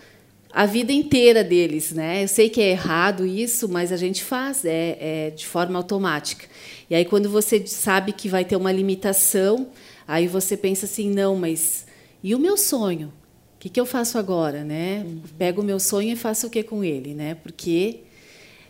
a 0.52 0.66
vida 0.66 0.92
inteira 0.92 1.42
deles, 1.42 1.90
né? 1.90 2.25
Eu 2.25 2.28
sei 2.28 2.50
que 2.50 2.61
é 2.61 2.70
errado 2.70 3.25
isso, 3.25 3.66
mas 3.66 3.92
a 3.92 3.96
gente 3.96 4.23
faz, 4.23 4.62
é, 4.66 4.99
é 5.00 5.30
de 5.30 5.46
forma 5.46 5.78
automática. 5.78 6.44
E 6.90 6.94
aí 6.94 7.06
quando 7.06 7.30
você 7.30 7.66
sabe 7.66 8.12
que 8.12 8.28
vai 8.28 8.44
ter 8.44 8.56
uma 8.56 8.70
limitação, 8.70 9.68
aí 10.06 10.26
você 10.26 10.54
pensa 10.54 10.85
assim, 10.85 11.08
não, 11.08 11.35
mas 11.35 11.87
e 12.23 12.35
o 12.35 12.38
meu 12.38 12.58
sonho? 12.58 13.08
O 13.56 13.58
que, 13.58 13.70
que 13.70 13.80
eu 13.80 13.87
faço 13.87 14.18
agora, 14.18 14.62
né? 14.62 15.02
Uhum. 15.06 15.23
Pego 15.38 15.62
o 15.62 15.64
meu 15.64 15.80
sonho 15.80 16.12
e 16.12 16.16
faço 16.16 16.46
o 16.46 16.50
que 16.50 16.62
com 16.62 16.85
ele, 16.85 17.14
né? 17.14 17.35
Porque 17.37 18.00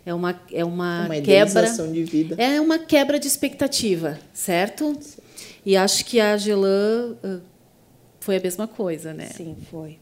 é 0.07 0.15
uma, 0.15 0.41
é 0.53 0.65
uma, 0.65 1.07
uma 1.07 1.21
quebra 1.21 1.69
de 1.69 2.05
vida. 2.05 2.37
É 2.39 2.61
uma 2.61 2.79
quebra 2.79 3.19
de 3.19 3.27
expectativa, 3.27 4.17
certo? 4.33 4.97
Sim. 5.01 5.21
E 5.67 5.77
acho 5.77 6.05
que 6.05 6.21
a 6.21 6.37
Gelan 6.37 7.17
uh, 7.25 7.41
foi 8.21 8.37
a 8.37 8.41
mesma 8.41 8.69
coisa, 8.69 9.13
né? 9.13 9.27
Sim, 9.27 9.57
foi. 9.69 9.99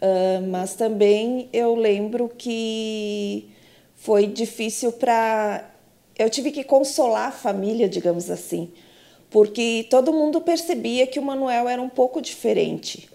Uh, 0.00 0.48
mas 0.48 0.74
também 0.74 1.50
eu 1.52 1.74
lembro 1.74 2.30
que 2.30 3.50
foi 3.96 4.26
difícil 4.26 4.90
para. 4.92 5.70
Eu 6.18 6.30
tive 6.30 6.50
que 6.50 6.64
consolar 6.64 7.28
a 7.28 7.32
família, 7.32 7.90
digamos 7.90 8.30
assim, 8.30 8.70
porque 9.28 9.86
todo 9.90 10.10
mundo 10.10 10.40
percebia 10.40 11.06
que 11.06 11.18
o 11.18 11.22
Manuel 11.22 11.68
era 11.68 11.82
um 11.82 11.88
pouco 11.90 12.22
diferente 12.22 13.10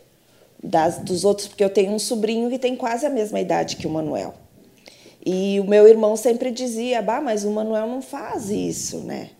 das, 0.63 0.99
dos 0.99 1.25
outros, 1.25 1.47
porque 1.47 1.63
eu 1.63 1.71
tenho 1.71 1.91
um 1.91 1.99
sobrinho 1.99 2.51
que 2.51 2.59
tem 2.59 2.75
quase 2.75 3.03
a 3.03 3.09
mesma 3.09 3.39
idade 3.39 3.77
que 3.77 3.87
o 3.87 3.89
Manuel. 3.89 4.46
E 5.29 5.59
o 5.59 5.65
meu 5.65 5.85
irmão 5.85 6.15
sempre 6.15 6.49
dizia: 6.49 7.01
bah, 7.01 7.19
mas 7.19 7.43
o 7.43 7.51
Manuel 7.51 7.85
não 7.85 8.01
faz 8.01 8.49
isso, 8.49 8.99
né? 8.99 9.31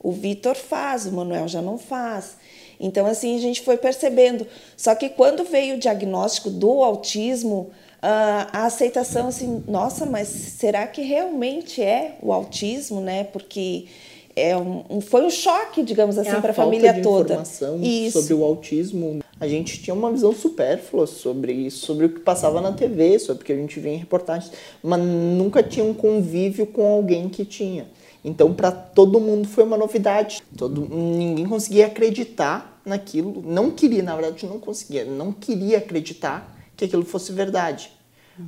O 0.00 0.10
Vitor 0.10 0.56
faz, 0.56 1.06
o 1.06 1.12
Manuel 1.12 1.46
já 1.46 1.62
não 1.62 1.78
faz. 1.78 2.36
Então, 2.80 3.06
assim, 3.06 3.36
a 3.36 3.40
gente 3.40 3.62
foi 3.62 3.76
percebendo. 3.76 4.44
Só 4.76 4.92
que 4.96 5.08
quando 5.08 5.44
veio 5.44 5.76
o 5.76 5.78
diagnóstico 5.78 6.50
do 6.50 6.82
autismo, 6.82 7.70
a 8.02 8.66
aceitação, 8.66 9.28
assim, 9.28 9.62
nossa, 9.68 10.04
mas 10.04 10.26
será 10.26 10.84
que 10.84 11.02
realmente 11.02 11.80
é 11.80 12.16
o 12.20 12.32
autismo, 12.32 13.00
né? 13.00 13.22
Porque 13.22 13.86
é 14.34 14.56
um, 14.56 15.00
foi 15.00 15.24
um 15.24 15.30
choque, 15.30 15.80
digamos 15.84 16.18
assim, 16.18 16.30
é 16.30 16.40
para 16.40 16.50
a 16.50 16.54
família 16.54 17.00
toda. 17.00 17.34
Informação 17.34 17.80
Isso. 17.80 18.20
sobre 18.20 18.34
o 18.34 18.44
autismo 18.44 19.20
a 19.38 19.46
gente 19.46 19.82
tinha 19.82 19.94
uma 19.94 20.10
visão 20.10 20.32
supérflua 20.32 21.06
sobre 21.06 21.52
isso, 21.52 21.84
sobre 21.84 22.06
o 22.06 22.08
que 22.08 22.20
passava 22.20 22.60
na 22.60 22.72
TV, 22.72 23.18
sobre 23.18 23.42
o 23.42 23.46
que 23.46 23.52
a 23.52 23.56
gente 23.56 23.78
via 23.78 23.92
em 23.92 23.98
reportagens, 23.98 24.50
mas 24.82 25.00
nunca 25.00 25.62
tinha 25.62 25.84
um 25.84 25.92
convívio 25.92 26.66
com 26.66 26.86
alguém 26.86 27.28
que 27.28 27.44
tinha. 27.44 27.86
Então, 28.24 28.52
para 28.54 28.72
todo 28.72 29.20
mundo 29.20 29.46
foi 29.46 29.62
uma 29.62 29.76
novidade. 29.76 30.42
Todo, 30.56 30.88
ninguém 30.88 31.46
conseguia 31.46 31.86
acreditar 31.86 32.80
naquilo, 32.84 33.42
não 33.46 33.70
queria, 33.70 34.02
na 34.02 34.16
verdade, 34.16 34.46
não 34.46 34.58
conseguia, 34.58 35.04
não 35.04 35.32
queria 35.32 35.78
acreditar 35.78 36.56
que 36.76 36.84
aquilo 36.84 37.04
fosse 37.04 37.32
verdade. 37.32 37.90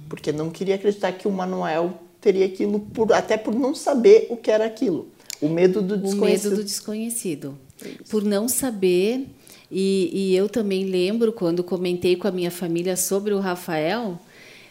Porque 0.08 0.32
não 0.32 0.50
queria 0.50 0.74
acreditar 0.74 1.12
que 1.12 1.26
o 1.28 1.30
Manuel 1.30 1.94
teria 2.20 2.46
aquilo, 2.46 2.80
por, 2.80 3.12
até 3.12 3.36
por 3.36 3.54
não 3.54 3.74
saber 3.74 4.26
o 4.30 4.36
que 4.36 4.50
era 4.50 4.64
aquilo. 4.64 5.08
O 5.40 5.48
medo 5.48 5.80
do 5.80 5.96
desconhecido. 5.96 6.46
O 6.46 6.50
medo 6.50 6.56
do 6.56 6.64
desconhecido. 6.64 7.58
Por 8.10 8.24
não 8.24 8.48
saber 8.48 9.26
e, 9.70 10.10
e, 10.12 10.36
eu 10.36 10.48
também 10.48 10.84
lembro 10.84 11.32
quando 11.32 11.62
comentei 11.62 12.16
com 12.16 12.26
a 12.26 12.30
minha 12.30 12.50
família 12.50 12.96
sobre 12.96 13.34
o 13.34 13.38
Rafael, 13.38 14.18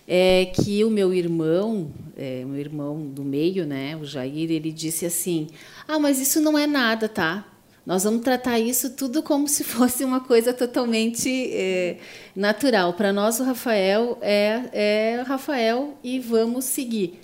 é 0.08 0.46
que 0.46 0.84
o 0.84 0.90
meu 0.90 1.14
irmão, 1.14 1.92
é, 2.16 2.44
meu 2.46 2.58
irmão 2.60 3.06
do 3.08 3.24
meio, 3.24 3.66
né, 3.66 3.96
o 3.96 4.06
Jair, 4.06 4.50
ele 4.52 4.72
disse 4.72 5.06
assim: 5.06 5.48
Ah, 5.88 6.00
mas 6.00 6.20
isso 6.20 6.40
não 6.42 6.58
é 6.58 6.66
nada, 6.66 7.08
tá? 7.08 7.46
Nós 7.86 8.04
vamos 8.04 8.22
tratar 8.22 8.60
isso 8.60 8.90
tudo 8.90 9.24
como 9.24 9.48
se 9.48 9.64
fosse 9.66 10.04
uma 10.04 10.20
coisa 10.20 10.54
totalmente 10.54 11.50
é, 11.54 11.98
natural. 12.36 12.94
Para 12.94 13.14
nós, 13.14 13.40
o 13.40 13.44
Rafael 13.44 14.18
é, 14.22 14.62
é 14.74 15.24
Rafael 15.26 15.98
e 16.04 16.20
vamos 16.20 16.66
seguir. 16.66 17.20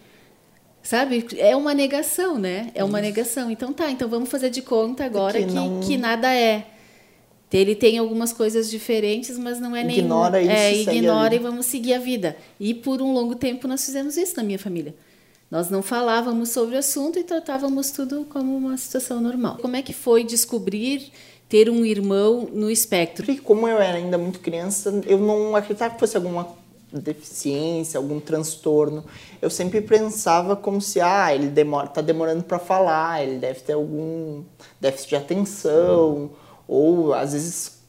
Sabe? 0.82 1.25
É 1.38 1.56
uma 1.56 1.74
negação, 1.74 2.38
né? 2.38 2.72
É 2.75 2.84
uma 2.84 3.01
negação. 3.01 3.50
Então 3.51 3.72
tá, 3.74 3.89
então 3.89 4.08
vamos 4.08 4.30
fazer 4.30 4.50
de 4.50 4.62
conta 4.62 5.06
agora 5.06 5.42
que, 5.42 5.51
não... 5.51 5.80
que 5.80 5.98
nada 5.98 6.34
é. 6.34 6.73
Ele 7.53 7.75
tem 7.75 8.00
algumas 8.00 8.33
coisas 8.33 8.69
diferentes, 8.69 9.38
mas 9.38 9.60
não 9.60 9.75
é 9.75 9.83
nem 9.83 10.00
ignora 10.00 10.41
isso, 10.41 10.51
é, 10.51 10.75
ignora 10.75 11.36
e 11.36 11.39
vamos 11.39 11.67
seguir 11.67 11.93
a 11.93 12.00
vida. 12.00 12.36
E 12.60 12.74
por 12.74 13.00
um 13.00 13.13
longo 13.13 13.36
tempo 13.36 13.67
nós 13.67 13.86
fizemos 13.86 14.17
isso 14.17 14.36
na 14.38 14.43
minha 14.43 14.57
família. 14.57 14.95
Nós 15.51 15.69
não 15.69 15.83
falávamos 15.83 16.50
sobre 16.50 16.75
o 16.75 16.79
assunto 16.79 17.19
e 17.19 17.24
tratávamos 17.24 17.91
tudo 17.91 18.25
como 18.25 18.57
uma 18.57 18.75
situação 18.75 19.22
normal. 19.22 19.60
Como 19.62 19.75
é 19.75 19.83
que 19.83 19.93
foi 19.93 20.24
descobrir 20.24 21.12
ter 21.48 21.69
um 21.69 21.86
irmão 21.86 22.50
no 22.51 22.72
espectro? 22.72 23.24
Porque 23.24 23.39
como 23.39 23.67
eu 23.67 23.79
era 23.79 24.00
ainda 24.00 24.17
muito 24.17 24.39
criança, 24.39 25.03
eu 25.05 25.19
não 25.19 25.55
acreditava 25.55 25.93
que 25.93 26.00
fosse 26.00 26.17
alguma 26.17 26.48
deficiência, 26.91 28.00
algum 28.00 28.19
transtorno. 28.19 29.05
Eu 29.39 29.51
sempre 29.51 29.79
pensava 29.79 30.55
como 30.55 30.81
se 30.81 31.00
ah, 31.00 31.33
ele 31.33 31.50
demora, 31.50 31.86
tá 31.86 32.01
demorando 32.01 32.43
para 32.43 32.57
falar, 32.57 33.24
ele 33.24 33.38
deve 33.38 33.60
ter 33.60 33.74
algum 33.74 34.43
déficit 34.81 35.10
de 35.10 35.15
atenção 35.17 36.31
ou 36.67 37.13
às 37.13 37.34
vezes 37.34 37.84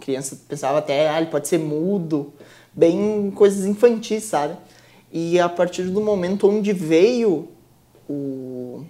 criança 0.00 0.38
pensava 0.48 0.78
até, 0.78 1.08
ah, 1.08 1.20
ele 1.20 1.30
pode 1.30 1.48
ser 1.48 1.58
mudo, 1.58 2.32
bem 2.72 3.30
coisas 3.34 3.64
infantis, 3.66 4.24
sabe? 4.24 4.56
E 5.12 5.38
a 5.40 5.48
partir 5.48 5.84
do 5.84 6.00
momento 6.00 6.48
onde 6.48 6.72
veio 6.72 7.48
o, 8.08 8.84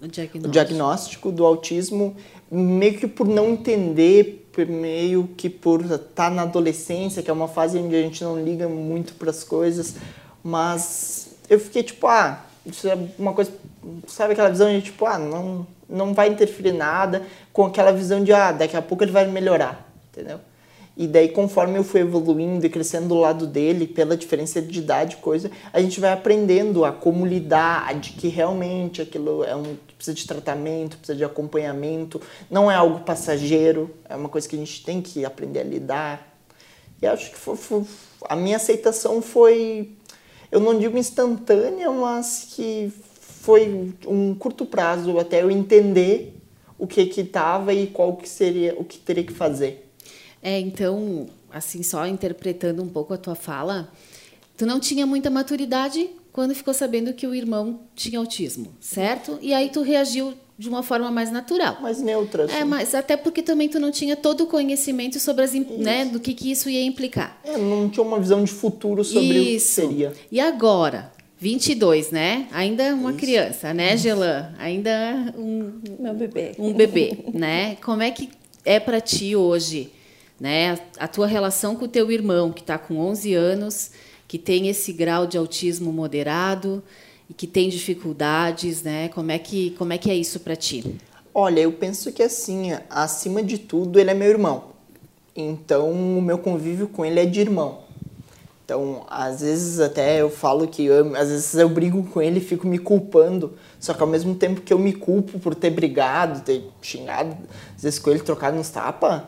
o, 0.00 0.08
diagnóstico. 0.08 0.48
o 0.48 0.50
diagnóstico 0.50 1.32
do 1.32 1.44
autismo, 1.44 2.16
meio 2.50 2.98
que 2.98 3.06
por 3.06 3.26
não 3.26 3.50
entender, 3.50 4.48
meio 4.68 5.28
que 5.36 5.48
por 5.48 5.82
estar 5.82 5.98
tá 5.98 6.30
na 6.30 6.42
adolescência, 6.42 7.22
que 7.22 7.30
é 7.30 7.32
uma 7.32 7.46
fase 7.46 7.78
onde 7.78 7.94
a 7.94 8.02
gente 8.02 8.24
não 8.24 8.42
liga 8.42 8.68
muito 8.68 9.14
para 9.14 9.30
as 9.30 9.44
coisas, 9.44 9.94
mas 10.42 11.28
eu 11.48 11.60
fiquei 11.60 11.82
tipo, 11.82 12.06
ah, 12.08 12.44
isso 12.66 12.88
é 12.88 12.98
uma 13.18 13.32
coisa, 13.32 13.52
sabe 14.08 14.32
aquela 14.32 14.50
visão 14.50 14.68
de 14.72 14.82
tipo, 14.82 15.06
ah, 15.06 15.18
não, 15.18 15.66
não 15.88 16.12
vai 16.12 16.28
interferir 16.28 16.72
nada, 16.72 17.24
com 17.58 17.64
aquela 17.64 17.90
visão 17.90 18.22
de, 18.22 18.32
ah, 18.32 18.52
daqui 18.52 18.76
a 18.76 18.80
pouco 18.80 19.02
ele 19.02 19.10
vai 19.10 19.26
melhorar, 19.26 19.92
entendeu? 20.12 20.38
E 20.96 21.08
daí, 21.08 21.28
conforme 21.28 21.76
eu 21.76 21.82
fui 21.82 22.02
evoluindo 22.02 22.64
e 22.64 22.70
crescendo 22.70 23.08
do 23.08 23.14
lado 23.16 23.48
dele, 23.48 23.84
pela 23.84 24.16
diferença 24.16 24.62
de 24.62 24.78
idade, 24.78 25.16
coisa, 25.16 25.50
a 25.72 25.80
gente 25.80 25.98
vai 25.98 26.12
aprendendo 26.12 26.84
a 26.84 26.92
como 26.92 27.26
lidar, 27.26 27.92
de 27.96 28.12
que 28.12 28.28
realmente 28.28 29.02
aquilo 29.02 29.42
é 29.42 29.56
um 29.56 29.74
precisa 29.96 30.14
de 30.14 30.24
tratamento, 30.24 30.98
precisa 30.98 31.18
de 31.18 31.24
acompanhamento, 31.24 32.20
não 32.48 32.70
é 32.70 32.76
algo 32.76 33.00
passageiro, 33.00 33.90
é 34.08 34.14
uma 34.14 34.28
coisa 34.28 34.48
que 34.48 34.54
a 34.54 34.58
gente 34.60 34.84
tem 34.84 35.02
que 35.02 35.24
aprender 35.24 35.58
a 35.58 35.64
lidar. 35.64 36.38
E 37.02 37.08
acho 37.08 37.28
que 37.32 37.36
foi, 37.36 37.56
foi, 37.56 37.82
a 38.28 38.36
minha 38.36 38.54
aceitação 38.54 39.20
foi, 39.20 39.90
eu 40.52 40.60
não 40.60 40.78
digo 40.78 40.96
instantânea, 40.96 41.90
mas 41.90 42.52
que 42.54 42.92
foi 43.10 43.92
um 44.06 44.32
curto 44.32 44.64
prazo 44.64 45.18
até 45.18 45.42
eu 45.42 45.50
entender 45.50 46.37
o 46.78 46.86
que 46.86 47.06
que 47.06 47.22
estava 47.22 47.74
e 47.74 47.88
qual 47.88 48.16
que 48.16 48.28
seria, 48.28 48.74
o 48.78 48.84
que 48.84 48.98
teria 48.98 49.24
que 49.24 49.32
fazer. 49.32 49.90
É, 50.42 50.58
então, 50.60 51.26
assim, 51.52 51.82
só 51.82 52.06
interpretando 52.06 52.82
um 52.82 52.88
pouco 52.88 53.12
a 53.12 53.18
tua 53.18 53.34
fala, 53.34 53.92
tu 54.56 54.64
não 54.64 54.78
tinha 54.78 55.04
muita 55.06 55.28
maturidade 55.28 56.08
quando 56.32 56.54
ficou 56.54 56.72
sabendo 56.72 57.12
que 57.12 57.26
o 57.26 57.34
irmão 57.34 57.80
tinha 57.96 58.18
autismo, 58.18 58.72
certo? 58.80 59.38
E 59.42 59.52
aí 59.52 59.70
tu 59.70 59.82
reagiu 59.82 60.34
de 60.56 60.68
uma 60.68 60.82
forma 60.82 61.10
mais 61.10 61.30
natural. 61.30 61.78
Mais 61.80 62.00
neutra. 62.00 62.44
Assim. 62.44 62.54
É, 62.54 62.64
mas 62.64 62.94
até 62.94 63.16
porque 63.16 63.42
também 63.42 63.68
tu 63.68 63.78
não 63.78 63.90
tinha 63.92 64.16
todo 64.16 64.42
o 64.42 64.46
conhecimento 64.46 65.18
sobre 65.20 65.44
as, 65.44 65.52
né, 65.52 66.04
do 66.04 66.18
que, 66.18 66.34
que 66.34 66.50
isso 66.50 66.68
ia 66.68 66.82
implicar. 66.84 67.40
É, 67.44 67.56
não 67.56 67.88
tinha 67.88 68.04
uma 68.04 68.18
visão 68.18 68.42
de 68.42 68.52
futuro 68.52 69.04
sobre 69.04 69.38
isso. 69.38 69.80
o 69.80 69.86
que 69.86 69.88
seria. 69.88 70.12
E 70.30 70.40
agora? 70.40 71.12
22, 71.38 72.10
né? 72.10 72.48
Ainda 72.52 72.94
uma 72.94 73.10
isso. 73.10 73.18
criança, 73.18 73.72
né, 73.72 73.96
Gelan? 73.96 74.52
Ainda 74.58 75.34
um 75.36 75.80
meu 75.98 76.14
bebê. 76.14 76.52
Um 76.58 76.72
bebê, 76.72 77.18
né? 77.32 77.76
Como 77.76 78.02
é 78.02 78.10
que 78.10 78.28
é 78.64 78.80
para 78.80 79.00
ti 79.00 79.36
hoje? 79.36 79.92
né? 80.40 80.78
A 80.98 81.08
tua 81.08 81.26
relação 81.26 81.74
com 81.74 81.84
o 81.84 81.88
teu 81.88 82.10
irmão, 82.10 82.52
que 82.52 82.60
está 82.60 82.78
com 82.78 82.98
11 82.98 83.34
anos, 83.34 83.90
que 84.26 84.38
tem 84.38 84.68
esse 84.68 84.92
grau 84.92 85.26
de 85.26 85.36
autismo 85.36 85.92
moderado 85.92 86.82
e 87.28 87.34
que 87.34 87.46
tem 87.46 87.68
dificuldades, 87.68 88.82
né? 88.82 89.08
Como 89.08 89.30
é 89.30 89.38
que, 89.38 89.70
como 89.70 89.92
é, 89.92 89.98
que 89.98 90.10
é 90.10 90.14
isso 90.14 90.40
para 90.40 90.54
ti? 90.54 90.96
Olha, 91.34 91.60
eu 91.60 91.72
penso 91.72 92.12
que 92.12 92.22
assim, 92.22 92.72
acima 92.88 93.42
de 93.42 93.58
tudo, 93.58 93.98
ele 93.98 94.10
é 94.10 94.14
meu 94.14 94.28
irmão. 94.28 94.64
Então, 95.34 95.90
o 95.92 96.22
meu 96.22 96.38
convívio 96.38 96.88
com 96.88 97.04
ele 97.04 97.20
é 97.20 97.26
de 97.26 97.40
irmão. 97.40 97.80
Então, 98.68 99.06
às 99.08 99.40
vezes 99.40 99.80
até 99.80 100.20
eu 100.20 100.28
falo 100.28 100.68
que 100.68 100.84
eu, 100.84 101.16
às 101.16 101.30
vezes 101.30 101.54
eu 101.54 101.70
brigo 101.70 102.02
com 102.02 102.20
ele 102.20 102.36
e 102.36 102.44
fico 102.44 102.66
me 102.66 102.78
culpando, 102.78 103.54
só 103.80 103.94
que 103.94 104.02
ao 104.02 104.06
mesmo 104.06 104.34
tempo 104.34 104.60
que 104.60 104.70
eu 104.70 104.78
me 104.78 104.92
culpo 104.92 105.38
por 105.38 105.54
ter 105.54 105.70
brigado, 105.70 106.42
ter 106.42 106.70
xingado, 106.82 107.34
às 107.74 107.82
vezes 107.82 107.98
com 107.98 108.10
ele 108.10 108.20
trocado 108.20 108.58
uns 108.58 108.68
tapas, 108.68 109.22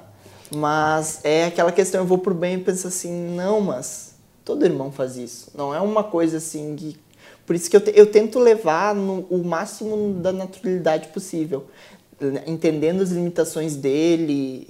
mas 0.55 1.21
é 1.25 1.47
aquela 1.47 1.73
questão, 1.73 2.03
eu 2.03 2.07
vou 2.07 2.19
por 2.19 2.35
bem 2.35 2.57
e 2.57 2.59
penso 2.59 2.87
assim, 2.87 3.35
não, 3.35 3.63
mas 3.63 4.15
todo 4.45 4.63
irmão 4.63 4.93
faz 4.93 5.17
isso. 5.17 5.51
Não 5.55 5.75
é 5.75 5.81
uma 5.81 6.05
coisa 6.05 6.37
assim 6.37 6.77
que. 6.77 7.01
Por 7.47 7.57
isso 7.57 7.71
que 7.71 7.77
eu, 7.79 7.81
eu 7.95 8.13
tento 8.13 8.39
levar 8.39 8.95
no, 8.95 9.21
o 9.31 9.43
máximo 9.43 10.13
da 10.21 10.33
naturalidade 10.33 11.09
possível. 11.09 11.65
Entendendo 12.47 13.03
as 13.03 13.11
limitações 13.11 13.77
dele, 13.77 14.69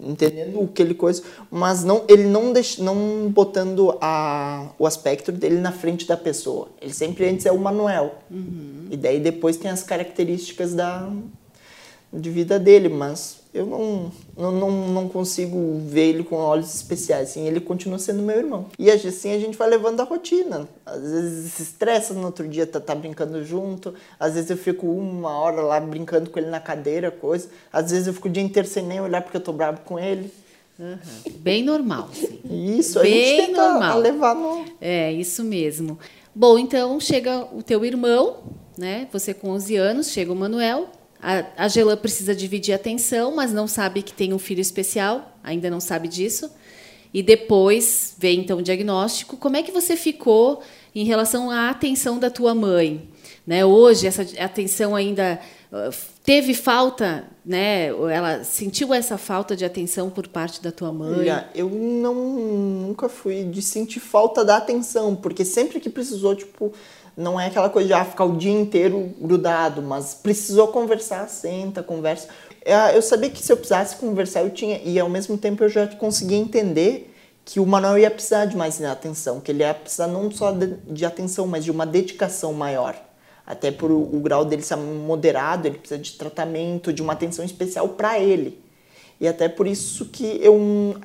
entendendo 0.00 0.60
o 0.60 0.66
que 0.68 0.80
ele 0.80 0.94
coisa, 0.94 1.22
mas 1.50 1.84
não, 1.84 2.04
ele 2.08 2.24
não, 2.24 2.52
deix, 2.52 2.78
não 2.78 3.30
botando 3.30 3.98
a, 4.00 4.70
o 4.78 4.86
aspecto 4.86 5.30
dele 5.30 5.56
na 5.58 5.72
frente 5.72 6.06
da 6.06 6.16
pessoa. 6.16 6.68
Ele 6.80 6.94
sempre 6.94 7.28
antes 7.28 7.44
é 7.44 7.52
o 7.52 7.58
Manuel. 7.58 8.14
Uhum. 8.30 8.86
E 8.90 8.96
daí 8.96 9.20
depois 9.20 9.56
tem 9.58 9.70
as 9.70 9.82
características 9.82 10.74
da, 10.74 11.10
de 12.12 12.30
vida 12.30 12.58
dele, 12.58 12.88
mas 12.88 13.40
eu 13.56 13.66
não, 13.66 14.12
não, 14.36 14.70
não, 14.88 15.08
consigo 15.08 15.80
ver 15.86 16.10
ele 16.10 16.24
com 16.24 16.36
olhos 16.36 16.74
especiais. 16.74 17.30
Assim, 17.30 17.46
ele 17.46 17.60
continua 17.60 17.98
sendo 17.98 18.22
meu 18.22 18.36
irmão. 18.36 18.66
E 18.78 18.90
assim 18.90 19.32
a 19.32 19.38
gente 19.38 19.56
vai 19.56 19.68
levando 19.68 20.00
a 20.00 20.04
rotina. 20.04 20.68
Às 20.84 21.00
vezes 21.00 21.52
se 21.54 21.62
estressa, 21.62 22.12
no 22.12 22.26
outro 22.26 22.46
dia 22.46 22.66
tá, 22.66 22.78
tá 22.78 22.94
brincando 22.94 23.42
junto. 23.44 23.94
Às 24.20 24.34
vezes 24.34 24.50
eu 24.50 24.56
fico 24.56 24.86
uma 24.86 25.30
hora 25.30 25.62
lá 25.62 25.80
brincando 25.80 26.28
com 26.28 26.38
ele 26.38 26.50
na 26.50 26.60
cadeira, 26.60 27.10
coisa. 27.10 27.48
Às 27.72 27.90
vezes 27.90 28.06
eu 28.06 28.12
fico 28.12 28.28
o 28.28 28.30
dia 28.30 28.42
inteiro 28.42 28.68
sem 28.68 28.84
nem 28.84 29.00
olhar 29.00 29.22
porque 29.22 29.36
eu 29.36 29.42
tô 29.42 29.52
bravo 29.52 29.80
com 29.84 29.98
ele. 29.98 30.30
Uhum. 30.78 30.98
Bem 31.38 31.62
normal. 31.62 32.10
Sim. 32.12 32.40
Isso, 32.78 33.00
Bem 33.00 33.12
a 33.12 33.26
gente 33.26 33.46
tenta 33.46 33.72
normal. 33.72 33.98
levar 33.98 34.34
no... 34.34 34.64
É, 34.80 35.10
isso 35.12 35.42
mesmo. 35.42 35.98
Bom, 36.34 36.58
então 36.58 37.00
chega 37.00 37.46
o 37.50 37.62
teu 37.62 37.82
irmão, 37.84 38.36
né? 38.76 39.08
Você 39.10 39.32
com 39.32 39.48
11 39.50 39.76
anos, 39.76 40.10
chega 40.10 40.30
o 40.30 40.36
Manuel, 40.36 40.88
a, 41.56 41.66
Gelan 41.66 41.96
precisa 41.96 42.36
dividir 42.36 42.72
a 42.72 42.76
atenção, 42.76 43.34
mas 43.34 43.52
não 43.52 43.66
sabe 43.66 44.00
que 44.00 44.12
tem 44.12 44.32
um 44.32 44.38
filho 44.38 44.60
especial, 44.60 45.36
ainda 45.42 45.68
não 45.68 45.80
sabe 45.80 46.06
disso. 46.06 46.48
E 47.12 47.20
depois 47.20 48.14
vem 48.16 48.40
então 48.40 48.58
o 48.58 48.62
diagnóstico. 48.62 49.36
Como 49.36 49.56
é 49.56 49.62
que 49.62 49.72
você 49.72 49.96
ficou 49.96 50.62
em 50.94 51.04
relação 51.04 51.50
à 51.50 51.70
atenção 51.70 52.20
da 52.20 52.30
tua 52.30 52.54
mãe? 52.54 53.08
Né? 53.44 53.64
Hoje 53.64 54.06
essa 54.06 54.22
atenção 54.38 54.94
ainda 54.94 55.40
uh, 55.72 55.92
teve 56.26 56.52
falta, 56.52 57.24
né? 57.44 57.86
Ela 57.86 58.42
sentiu 58.42 58.92
essa 58.92 59.16
falta 59.16 59.54
de 59.54 59.64
atenção 59.64 60.10
por 60.10 60.26
parte 60.26 60.60
da 60.60 60.72
tua 60.72 60.92
mãe? 60.92 61.20
Olha, 61.20 61.48
eu 61.54 61.70
não 61.70 62.14
nunca 62.14 63.08
fui 63.08 63.44
de 63.44 63.62
sentir 63.62 64.00
falta 64.00 64.44
da 64.44 64.56
atenção, 64.56 65.14
porque 65.14 65.44
sempre 65.44 65.78
que 65.78 65.88
precisou, 65.88 66.34
tipo, 66.34 66.72
não 67.16 67.40
é 67.40 67.46
aquela 67.46 67.70
coisa 67.70 67.86
de 67.86 67.94
ah, 67.94 68.04
ficar 68.04 68.24
o 68.24 68.36
dia 68.36 68.52
inteiro 68.52 69.14
grudado, 69.20 69.80
mas 69.80 70.14
precisou 70.14 70.68
conversar, 70.68 71.28
senta, 71.28 71.82
conversa. 71.82 72.28
Eu 72.92 73.00
sabia 73.00 73.30
que 73.30 73.40
se 73.40 73.52
eu 73.52 73.56
precisasse 73.56 73.94
conversar, 73.94 74.42
eu 74.42 74.50
tinha, 74.50 74.80
e 74.84 74.98
ao 74.98 75.08
mesmo 75.08 75.38
tempo 75.38 75.62
eu 75.62 75.68
já 75.68 75.86
conseguia 75.86 76.36
entender 76.36 77.14
que 77.44 77.60
o 77.60 77.64
Manuel 77.64 77.96
ia 77.98 78.10
precisar 78.10 78.46
de 78.46 78.56
mais 78.56 78.82
atenção, 78.82 79.40
que 79.40 79.52
ele 79.52 79.62
ia 79.62 79.72
precisar 79.72 80.08
não 80.08 80.28
só 80.32 80.50
de, 80.50 80.74
de 80.88 81.06
atenção, 81.06 81.46
mas 81.46 81.64
de 81.64 81.70
uma 81.70 81.86
dedicação 81.86 82.52
maior. 82.52 83.05
Até 83.46 83.70
por 83.70 83.90
o, 83.90 84.16
o 84.16 84.20
grau 84.20 84.44
dele 84.44 84.62
ser 84.62 84.76
moderado, 84.76 85.68
ele 85.68 85.78
precisa 85.78 86.00
de 86.00 86.12
tratamento, 86.12 86.92
de 86.92 87.00
uma 87.00 87.12
atenção 87.12 87.44
especial 87.44 87.90
para 87.90 88.18
ele. 88.18 88.60
E 89.20 89.28
até 89.28 89.48
por 89.48 89.66
isso 89.66 90.06
que 90.06 90.38
eu 90.42 90.58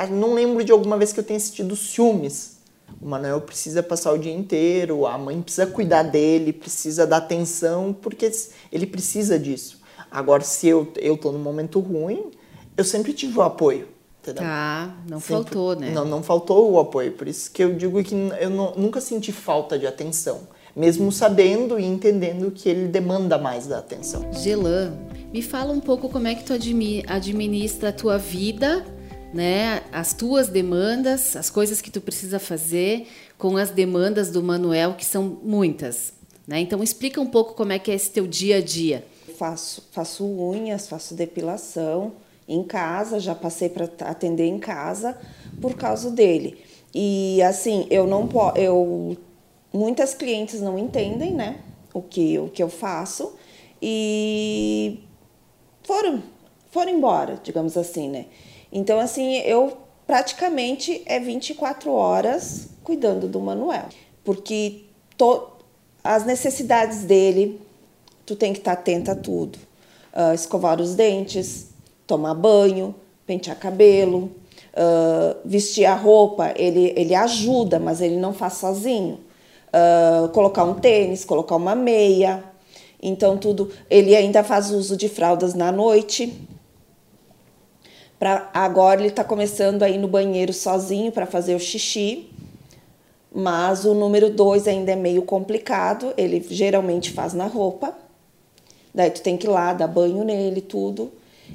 não 0.10 0.34
lembro 0.34 0.64
de 0.64 0.72
alguma 0.72 0.98
vez 0.98 1.14
que 1.14 1.20
eu 1.20 1.24
tenha 1.24 1.40
sentido 1.40 1.76
ciúmes 1.76 2.62
o 3.00 3.08
Manuel 3.08 3.42
precisa 3.42 3.84
passar 3.84 4.12
o 4.12 4.18
dia 4.18 4.34
inteiro, 4.34 5.06
a 5.06 5.18
mãe 5.18 5.42
precisa 5.42 5.68
cuidar 5.68 6.04
dele, 6.04 6.52
precisa 6.52 7.06
dar 7.06 7.18
atenção, 7.18 7.94
porque 7.94 8.32
ele 8.72 8.86
precisa 8.86 9.38
disso. 9.38 9.80
Agora, 10.10 10.44
se 10.44 10.68
eu, 10.68 10.92
eu 10.98 11.18
tô 11.18 11.32
num 11.32 11.40
momento 11.40 11.80
ruim, 11.80 12.32
eu 12.76 12.84
sempre 12.84 13.14
tive 13.14 13.38
o 13.38 13.42
apoio. 13.42 13.88
Entendeu? 14.22 14.44
Tá, 14.44 14.96
não 15.10 15.20
sempre, 15.20 15.34
faltou, 15.34 15.76
né? 15.76 15.90
Não, 15.90 16.06
não 16.06 16.22
faltou 16.22 16.72
o 16.72 16.80
apoio. 16.80 17.12
Por 17.14 17.28
isso 17.28 17.50
que 17.50 17.64
eu 17.64 17.74
digo 17.74 18.04
que 18.04 18.14
eu 18.14 18.50
não, 18.52 18.76
nunca 18.76 19.02
senti 19.02 19.32
falta 19.32 19.80
de 19.80 19.88
atenção. 19.88 20.42
Mesmo 20.76 21.12
sabendo 21.12 21.80
e 21.80 21.86
entendendo 21.86 22.50
que 22.52 22.70
ele 22.70 22.88
demanda 22.88 23.38
mais 23.38 23.68
da 23.68 23.80
atenção. 23.80 24.32
Gelan, 24.34 24.94
me 25.34 25.42
fala 25.42 25.74
um 25.74 25.80
pouco 25.80 26.08
como 26.10 26.28
é 26.28 26.36
que 26.36 26.44
tu 26.44 26.54
administra 26.54 27.90
a 27.90 27.94
tua 27.94 28.18
vida 28.18 28.86
né, 29.34 29.82
as 29.92 30.14
tuas 30.14 30.50
demandas, 30.50 31.36
as 31.36 31.50
coisas 31.50 31.82
que 31.82 31.90
tu 31.90 32.02
precisa 32.02 32.40
fazer 32.40 33.08
com 33.38 33.58
as 33.58 33.70
demandas 33.70 34.30
do 34.30 34.44
Manuel, 34.44 34.94
que 34.94 35.06
são 35.06 35.40
muitas. 35.44 36.14
Né? 36.48 36.60
Então 36.60 36.84
explica 36.84 37.22
um 37.22 37.28
pouco 37.28 37.54
como 37.54 37.72
é 37.72 37.80
que 37.80 37.92
é 37.92 37.96
esse 37.96 38.12
teu 38.12 38.28
dia 38.28 38.58
a 38.58 38.62
dia. 38.62 39.06
Faço, 39.38 39.88
faço 39.92 40.26
unhas, 40.26 40.88
faço 40.88 41.16
depilação 41.16 42.14
em 42.48 42.64
casa, 42.64 43.20
já 43.20 43.34
passei 43.34 43.70
para 43.70 43.90
atender 44.02 44.46
em 44.46 44.60
casa 44.60 45.18
por 45.62 45.76
causa 45.76 46.12
dele. 46.12 46.58
E 46.94 47.42
assim, 47.42 47.88
eu 47.90 48.06
não 48.06 48.28
posso, 48.28 48.58
eu 48.58 49.18
muitas 49.74 50.14
clientes 50.14 50.62
não 50.62 50.78
entendem, 50.78 51.32
né, 51.32 51.60
o 51.94 52.02
que 52.02 52.38
o 52.40 52.50
que 52.50 52.62
eu 52.62 52.70
faço 52.70 53.34
e 53.82 55.00
foram 55.84 56.24
foram 56.72 56.92
embora, 56.92 57.40
digamos 57.44 57.76
assim, 57.76 58.10
né? 58.10 58.26
Então, 58.72 59.00
assim, 59.00 59.38
eu 59.40 59.78
praticamente 60.08 61.02
é 61.06 61.20
24 61.20 61.92
horas 61.92 62.70
cuidando 62.84 63.28
do 63.28 63.40
Manuel, 63.40 63.90
porque 64.24 64.86
to, 65.18 65.50
as 66.04 66.26
necessidades 66.26 67.04
dele, 67.04 67.60
tu 68.26 68.36
tem 68.36 68.54
que 68.54 68.60
estar 68.60 68.76
tá 68.76 68.82
atenta 68.82 69.12
a 69.12 69.16
tudo. 69.16 69.60
Uh, 70.14 70.34
escovar 70.34 70.82
os 70.82 70.96
dentes, 70.96 71.68
tomar 72.06 72.34
banho, 72.34 72.96
pentear 73.26 73.58
cabelo, 73.58 74.32
uh, 74.74 75.38
vestir 75.46 75.86
a 75.86 75.96
roupa, 75.96 76.54
ele, 76.56 76.94
ele 76.98 77.16
ajuda, 77.16 77.80
mas 77.80 78.02
ele 78.02 78.18
não 78.18 78.34
faz 78.34 78.54
sozinho. 78.54 79.20
Uh, 79.74 80.28
colocar 80.30 80.64
um 80.64 80.76
tênis, 80.76 81.24
colocar 81.24 81.56
uma 81.56 81.76
meia. 81.76 82.44
Então, 83.02 83.38
tudo. 83.38 83.72
Ele 83.90 84.16
ainda 84.16 84.44
faz 84.44 84.72
uso 84.72 84.98
de 84.98 85.08
fraldas 85.08 85.54
na 85.54 85.72
noite, 85.72 86.48
Pra, 88.22 88.52
agora 88.54 89.02
ele 89.02 89.08
está 89.08 89.24
começando 89.24 89.82
a 89.82 89.90
ir 89.90 89.98
no 89.98 90.08
banheiro 90.08 90.54
sozinho 90.54 91.12
para 91.12 91.26
fazer 91.26 91.56
o 91.56 91.60
xixi. 91.60 92.30
Mas 93.34 93.84
o 93.84 93.96
número 93.96 94.30
dois 94.30 94.68
ainda 94.68 94.92
é 94.92 94.96
meio 94.96 95.24
complicado, 95.24 96.14
ele 96.16 96.46
geralmente 96.48 97.12
faz 97.12 97.34
na 97.34 97.48
roupa. 97.48 97.98
Daí 98.94 99.10
tu 99.10 99.24
tem 99.24 99.36
que 99.36 99.48
ir 99.48 99.50
lá, 99.50 99.74
dar 99.74 99.88
banho 99.88 100.24
nele, 100.24 100.62
tudo. 100.62 101.12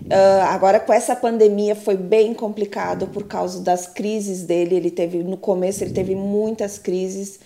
Uh, 0.06 0.42
agora 0.48 0.80
com 0.80 0.92
essa 0.92 1.14
pandemia 1.14 1.76
foi 1.76 1.96
bem 1.96 2.34
complicado 2.34 3.06
por 3.06 3.28
causa 3.28 3.60
das 3.62 3.86
crises 3.86 4.42
dele. 4.42 4.74
Ele 4.74 4.90
teve 4.90 5.22
no 5.22 5.36
começo 5.36 5.84
ele 5.84 5.92
teve 5.92 6.16
muitas 6.16 6.78
crises. 6.78 7.38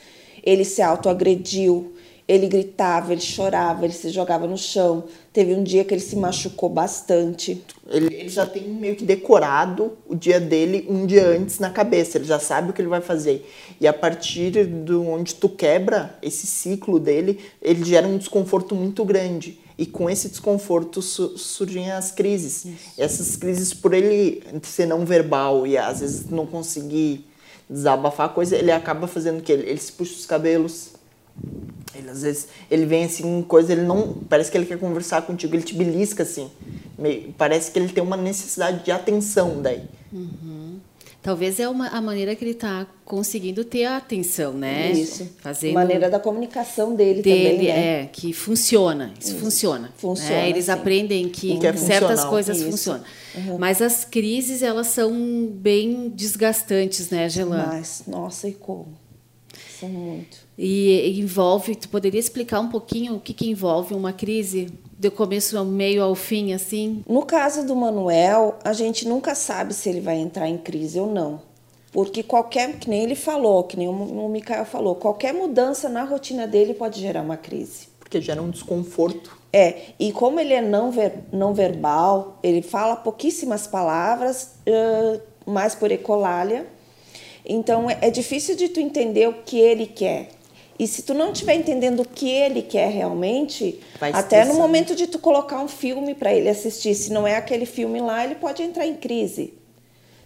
Ele 0.42 0.64
se 0.64 0.82
autoagrediu, 0.82 1.94
ele 2.30 2.46
gritava, 2.46 3.10
ele 3.10 3.20
chorava, 3.20 3.84
ele 3.84 3.92
se 3.92 4.08
jogava 4.10 4.46
no 4.46 4.56
chão. 4.56 5.02
Teve 5.32 5.52
um 5.52 5.64
dia 5.64 5.84
que 5.84 5.92
ele 5.92 6.00
se 6.00 6.14
machucou 6.14 6.68
bastante. 6.68 7.60
Ele, 7.88 8.06
ele, 8.14 8.28
já 8.28 8.46
tem 8.46 8.68
meio 8.68 8.94
que 8.94 9.04
decorado 9.04 9.98
o 10.06 10.14
dia 10.14 10.38
dele 10.38 10.86
um 10.88 11.06
dia 11.06 11.26
antes 11.26 11.58
na 11.58 11.70
cabeça. 11.70 12.18
Ele 12.18 12.26
já 12.26 12.38
sabe 12.38 12.70
o 12.70 12.72
que 12.72 12.80
ele 12.80 12.88
vai 12.88 13.00
fazer. 13.00 13.44
E 13.80 13.86
a 13.88 13.92
partir 13.92 14.64
de 14.64 14.92
onde 14.92 15.34
tu 15.34 15.48
quebra 15.48 16.16
esse 16.22 16.46
ciclo 16.46 17.00
dele, 17.00 17.40
ele 17.60 17.84
gera 17.84 18.06
um 18.06 18.16
desconforto 18.16 18.76
muito 18.76 19.04
grande. 19.04 19.58
E 19.76 19.84
com 19.84 20.08
esse 20.08 20.28
desconforto 20.28 21.02
su 21.02 21.36
surgem 21.36 21.90
as 21.90 22.12
crises. 22.12 22.64
Isso. 22.64 22.76
Essas 22.96 23.34
crises, 23.34 23.74
por 23.74 23.92
ele 23.92 24.40
ser 24.62 24.86
não 24.86 25.04
verbal 25.04 25.66
e 25.66 25.76
às 25.76 25.98
vezes 25.98 26.30
não 26.30 26.46
conseguir 26.46 27.26
desabafar 27.70 28.26
a 28.26 28.28
coisa, 28.28 28.56
ele 28.56 28.72
acaba 28.72 29.06
fazendo 29.06 29.38
o 29.38 29.42
que? 29.42 29.52
Ele, 29.52 29.70
ele 29.70 29.78
se 29.78 29.92
puxa 29.92 30.12
os 30.14 30.26
cabelos, 30.26 30.90
ele 31.94 32.10
às 32.10 32.22
vezes 32.22 32.48
ele 32.68 32.84
vem 32.84 33.04
assim, 33.04 33.42
coisa, 33.42 33.72
ele 33.72 33.82
não. 33.82 34.14
Parece 34.28 34.50
que 34.50 34.58
ele 34.58 34.66
quer 34.66 34.78
conversar 34.78 35.22
contigo, 35.22 35.54
ele 35.54 35.62
te 35.62 35.74
belisca 35.74 36.24
assim. 36.24 36.50
Meio, 36.98 37.32
parece 37.38 37.70
que 37.70 37.78
ele 37.78 37.88
tem 37.88 38.02
uma 38.02 38.16
necessidade 38.16 38.84
de 38.84 38.90
atenção 38.90 39.62
daí. 39.62 39.82
Uhum. 40.12 40.49
Talvez 41.22 41.60
é 41.60 41.68
uma, 41.68 41.88
a 41.88 42.00
maneira 42.00 42.34
que 42.34 42.42
ele 42.42 42.52
está 42.52 42.86
conseguindo 43.04 43.62
ter 43.62 43.84
a 43.84 43.98
atenção, 43.98 44.54
né? 44.54 44.90
Isso. 44.92 45.28
Fazendo 45.38 45.74
maneira 45.74 46.08
da 46.08 46.18
comunicação 46.18 46.94
dele, 46.94 47.20
dele 47.20 47.50
também, 47.50 47.68
né? 47.68 48.02
É, 48.02 48.06
que 48.06 48.32
funciona. 48.32 49.12
Isso, 49.20 49.32
Isso. 49.32 49.40
funciona. 49.40 49.80
Né? 49.80 49.88
Funciona. 49.98 50.30
Né? 50.30 50.48
Eles 50.48 50.64
sim. 50.64 50.70
aprendem 50.70 51.28
que, 51.28 51.58
que 51.58 51.66
é 51.66 51.76
certas 51.76 52.24
coisas 52.24 52.58
Isso. 52.58 52.70
funcionam. 52.70 53.04
Uhum. 53.34 53.58
Mas 53.58 53.82
as 53.82 54.02
crises, 54.02 54.62
elas 54.62 54.86
são 54.86 55.46
bem 55.52 56.08
desgastantes, 56.08 57.10
né, 57.10 57.28
Gelan? 57.28 57.66
Mas, 57.66 58.04
nossa, 58.06 58.48
e 58.48 58.52
como? 58.52 58.88
São 59.78 59.90
muito. 59.90 60.38
E 60.56 61.20
envolve, 61.20 61.74
tu 61.74 61.88
poderia 61.90 62.20
explicar 62.20 62.60
um 62.60 62.68
pouquinho 62.68 63.16
o 63.16 63.20
que, 63.20 63.34
que 63.34 63.48
envolve 63.48 63.92
uma 63.94 64.12
crise? 64.12 64.68
Do 65.00 65.10
começo 65.10 65.56
ao 65.56 65.64
meio 65.64 66.02
ao 66.02 66.14
fim, 66.14 66.52
assim? 66.52 67.02
No 67.08 67.22
caso 67.22 67.66
do 67.66 67.74
Manuel, 67.74 68.58
a 68.62 68.74
gente 68.74 69.08
nunca 69.08 69.34
sabe 69.34 69.72
se 69.72 69.88
ele 69.88 69.98
vai 69.98 70.18
entrar 70.18 70.46
em 70.46 70.58
crise 70.58 71.00
ou 71.00 71.10
não. 71.10 71.40
Porque 71.90 72.22
qualquer, 72.22 72.78
que 72.78 72.90
nem 72.90 73.04
ele 73.04 73.14
falou, 73.14 73.64
que 73.64 73.78
nem 73.78 73.88
o 73.88 74.28
Mikael 74.28 74.66
falou, 74.66 74.94
qualquer 74.94 75.32
mudança 75.32 75.88
na 75.88 76.04
rotina 76.04 76.46
dele 76.46 76.74
pode 76.74 77.00
gerar 77.00 77.22
uma 77.22 77.38
crise. 77.38 77.88
Porque 77.98 78.20
gera 78.20 78.42
um 78.42 78.50
desconforto. 78.50 79.34
É, 79.50 79.84
e 79.98 80.12
como 80.12 80.38
ele 80.38 80.52
é 80.52 80.60
não, 80.60 80.90
ver, 80.90 81.14
não 81.32 81.54
verbal, 81.54 82.38
ele 82.42 82.60
fala 82.60 82.94
pouquíssimas 82.94 83.66
palavras, 83.66 84.50
uh, 84.68 85.50
mais 85.50 85.74
por 85.74 85.90
ecolalia. 85.90 86.66
Então 87.42 87.88
é, 87.88 87.96
é 88.02 88.10
difícil 88.10 88.54
de 88.54 88.68
tu 88.68 88.80
entender 88.80 89.26
o 89.30 89.32
que 89.32 89.58
ele 89.58 89.86
quer. 89.86 90.28
E 90.80 90.86
se 90.86 91.02
tu 91.02 91.12
não 91.12 91.30
estiver 91.30 91.56
entendendo 91.56 92.00
o 92.00 92.08
que 92.08 92.26
ele 92.26 92.62
quer 92.62 92.88
realmente, 92.88 93.78
Vai 94.00 94.12
até 94.12 94.46
no 94.46 94.54
momento 94.54 94.94
de 94.94 95.06
tu 95.06 95.18
colocar 95.18 95.60
um 95.60 95.68
filme 95.68 96.14
para 96.14 96.32
ele 96.32 96.48
assistir, 96.48 96.94
se 96.94 97.12
não 97.12 97.26
é 97.26 97.36
aquele 97.36 97.66
filme 97.66 98.00
lá, 98.00 98.24
ele 98.24 98.36
pode 98.36 98.62
entrar 98.62 98.86
em 98.86 98.94
crise. 98.94 99.52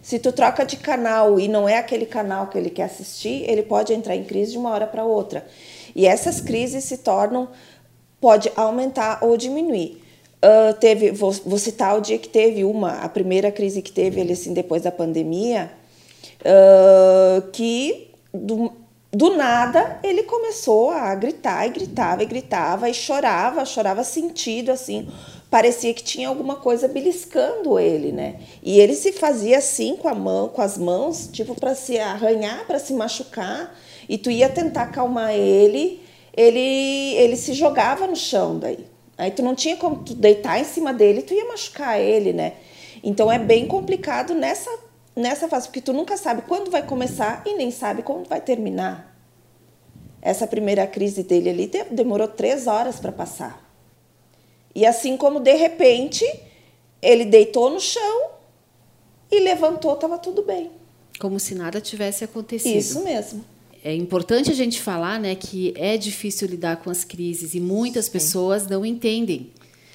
Se 0.01 0.17
tu 0.17 0.31
troca 0.31 0.63
de 0.63 0.77
canal 0.77 1.37
e 1.41 1.49
não 1.49 1.67
é 1.67 1.77
aquele 1.77 2.05
canal 2.05 2.47
que 2.47 2.57
ele 2.57 2.69
quer 2.69 2.83
assistir, 2.83 3.43
ele 3.49 3.63
pode 3.63 3.91
entrar 3.91 4.15
em 4.15 4.23
crise 4.23 4.53
de 4.53 4.57
uma 4.57 4.69
hora 4.69 4.87
para 4.87 5.03
outra. 5.03 5.45
E 5.93 6.07
essas 6.07 6.39
crises 6.39 6.85
se 6.85 6.99
tornam 6.99 7.49
pode 8.21 8.49
aumentar 8.55 9.19
ou 9.25 9.35
diminuir. 9.35 10.01
Uh, 10.37 10.73
teve, 10.75 11.11
vou, 11.11 11.33
vou, 11.33 11.59
citar 11.59 11.97
o 11.97 12.01
dia 12.01 12.17
que 12.17 12.29
teve 12.29 12.63
uma, 12.63 12.99
a 12.99 13.09
primeira 13.09 13.51
crise 13.51 13.81
que 13.81 13.91
teve 13.91 14.21
ele 14.21 14.31
assim 14.31 14.53
depois 14.53 14.83
da 14.83 14.91
pandemia, 14.91 15.69
uh, 16.39 17.41
que 17.51 18.09
do, 18.33 18.84
do 19.15 19.37
nada 19.37 19.97
ele 20.03 20.23
começou 20.23 20.91
a 20.91 21.15
gritar 21.15 21.65
e 21.65 21.69
gritava 21.69 22.21
e 22.21 22.25
gritava 22.25 22.89
e 22.89 22.93
chorava, 22.93 23.63
chorava 23.63 24.03
sentido 24.03 24.71
assim, 24.71 25.07
parecia 25.49 25.93
que 25.93 26.03
tinha 26.03 26.27
alguma 26.27 26.57
coisa 26.57 26.85
beliscando 26.89 27.79
ele, 27.79 28.11
né? 28.11 28.41
E 28.61 28.77
ele 28.77 28.93
se 28.93 29.13
fazia 29.13 29.59
assim 29.59 29.95
com 29.95 30.09
a 30.09 30.13
mão, 30.13 30.49
com 30.49 30.61
as 30.61 30.77
mãos, 30.77 31.29
tipo 31.31 31.55
para 31.55 31.73
se 31.73 31.97
arranhar, 31.97 32.65
para 32.67 32.77
se 32.77 32.93
machucar, 32.93 33.73
e 34.09 34.17
tu 34.17 34.29
ia 34.29 34.49
tentar 34.49 34.83
acalmar 34.83 35.33
ele, 35.33 36.01
ele 36.35 37.15
ele 37.15 37.37
se 37.37 37.53
jogava 37.53 38.05
no 38.07 38.17
chão 38.17 38.59
daí. 38.59 38.85
Aí 39.17 39.31
tu 39.31 39.41
não 39.41 39.55
tinha 39.55 39.77
como 39.77 40.03
tu 40.03 40.13
deitar 40.13 40.59
em 40.59 40.65
cima 40.65 40.93
dele, 40.93 41.21
tu 41.21 41.33
ia 41.33 41.45
machucar 41.45 42.01
ele, 42.01 42.33
né? 42.33 42.55
Então 43.01 43.31
é 43.31 43.39
bem 43.39 43.65
complicado 43.65 44.33
nessa 44.33 44.69
nessa 45.15 45.47
fase, 45.47 45.67
porque 45.67 45.81
tu 45.81 45.93
nunca 45.93 46.17
sabe 46.17 46.41
quando 46.43 46.69
vai 46.69 46.85
começar 46.85 47.43
e 47.45 47.53
nem 47.55 47.71
sabe 47.71 48.03
como 48.03 48.25
vai 48.25 48.41
terminar. 48.41 49.15
Essa 50.21 50.47
primeira 50.47 50.85
crise 50.87 51.23
dele 51.23 51.49
ali 51.49 51.71
demorou 51.91 52.27
três 52.27 52.67
horas 52.67 52.99
para 52.99 53.11
passar. 53.11 53.63
E 54.73 54.85
assim 54.85 55.15
como 55.15 55.39
de 55.39 55.53
repente 55.53 56.25
ele 57.01 57.25
deitou 57.25 57.69
no 57.69 57.79
chão 57.79 58.31
e 59.31 59.39
levantou, 59.39 59.93
estava 59.93 60.17
tudo 60.17 60.41
bem. 60.41 60.71
Como 61.19 61.39
se 61.39 61.55
nada 61.55 61.79
tivesse 61.79 62.23
acontecido. 62.23 62.75
Isso 62.75 63.03
mesmo. 63.03 63.45
É 63.83 63.93
importante 63.93 64.49
a 64.49 64.55
gente 64.55 64.81
falar 64.81 65.19
né, 65.19 65.35
que 65.35 65.73
é 65.77 65.95
difícil 65.95 66.47
lidar 66.47 66.77
com 66.77 66.89
as 66.89 67.03
crises 67.03 67.53
e 67.53 67.59
muitas 67.59 68.05
Sim. 68.05 68.11
pessoas 68.11 68.67
não 68.67 68.83
entendem. 68.83 69.51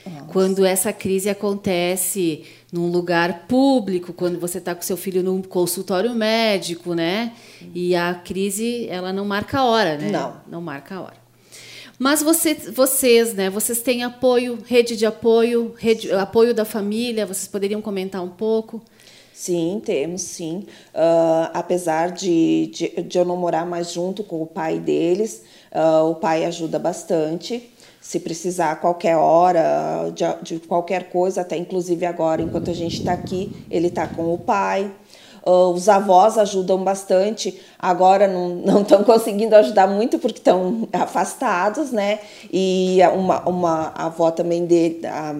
Nossa. 0.07 0.27
Quando 0.27 0.65
essa 0.65 0.93
crise 0.93 1.29
acontece 1.29 2.45
num 2.73 2.91
lugar 2.91 3.47
público, 3.49 4.13
quando 4.13 4.39
você 4.39 4.59
está 4.59 4.75
com 4.75 4.83
seu 4.83 4.97
filho 4.97 5.23
num 5.23 5.43
consultório 5.43 6.15
médico, 6.15 6.95
né? 6.95 7.33
E 7.75 7.97
a 7.97 8.15
crise, 8.15 8.87
ela 8.89 9.13
não 9.13 9.25
marca 9.25 9.59
a 9.59 9.65
hora, 9.65 9.99
né? 9.99 10.11
Não. 10.11 10.41
Não 10.47 10.61
marca 10.61 10.95
a 10.97 11.01
hora. 11.01 11.21
Mas 11.99 12.23
você, 12.23 12.55
vocês, 12.55 13.35
né? 13.35 13.51
Vocês 13.51 13.83
têm 13.83 14.05
apoio, 14.05 14.59
rede 14.65 14.97
de 14.97 15.05
apoio, 15.05 15.75
rede, 15.77 16.11
apoio 16.13 16.55
da 16.55 16.65
família. 16.65 17.27
Vocês 17.27 17.47
poderiam 17.47 17.83
comentar 17.83 18.23
um 18.23 18.31
pouco? 18.31 18.83
Sim, 19.40 19.81
temos, 19.83 20.20
sim. 20.20 20.66
Uh, 20.94 21.48
apesar 21.55 22.11
de, 22.11 22.66
de, 22.74 23.03
de, 23.05 23.18
eu 23.18 23.24
não 23.24 23.38
morar 23.38 23.64
mais 23.64 23.90
junto 23.90 24.22
com 24.22 24.42
o 24.42 24.46
pai 24.46 24.79
deles, 24.79 25.42
uh, 25.72 26.11
o 26.11 26.14
pai 26.14 26.44
ajuda 26.44 26.79
bastante 26.79 27.72
se 28.03 28.20
precisar 28.20 28.72
a 28.72 28.76
qualquer 28.76 29.16
hora, 29.16 30.12
de, 30.14 30.24
de, 30.42 30.61
qualquer 30.66 31.09
coisa, 31.09 31.40
até 31.40 31.57
inclusive 31.57 32.05
agora, 32.05 32.42
enquanto 32.42 32.70
a 32.70 32.74
gente 32.74 32.98
está 32.98 33.14
aqui, 33.14 33.50
ele 33.70 33.87
está 33.87 34.07
com 34.07 34.35
o 34.35 34.37
pai. 34.37 34.92
Uh, 35.42 35.70
os 35.72 35.88
avós 35.88 36.37
ajudam 36.37 36.85
bastante, 36.85 37.59
agora 37.79 38.29
não 38.29 38.83
estão 38.85 39.03
conseguindo 39.05 39.57
ajudar 39.57 39.87
muito 39.87 40.18
porque 40.18 40.37
estão 40.37 40.87
afastados, 40.92 41.90
né? 41.90 42.18
E 42.53 42.98
uma, 43.14 43.48
uma 43.48 43.92
avó 43.94 44.31
também 44.31 44.66
dele, 44.66 45.00
a, 45.07 45.35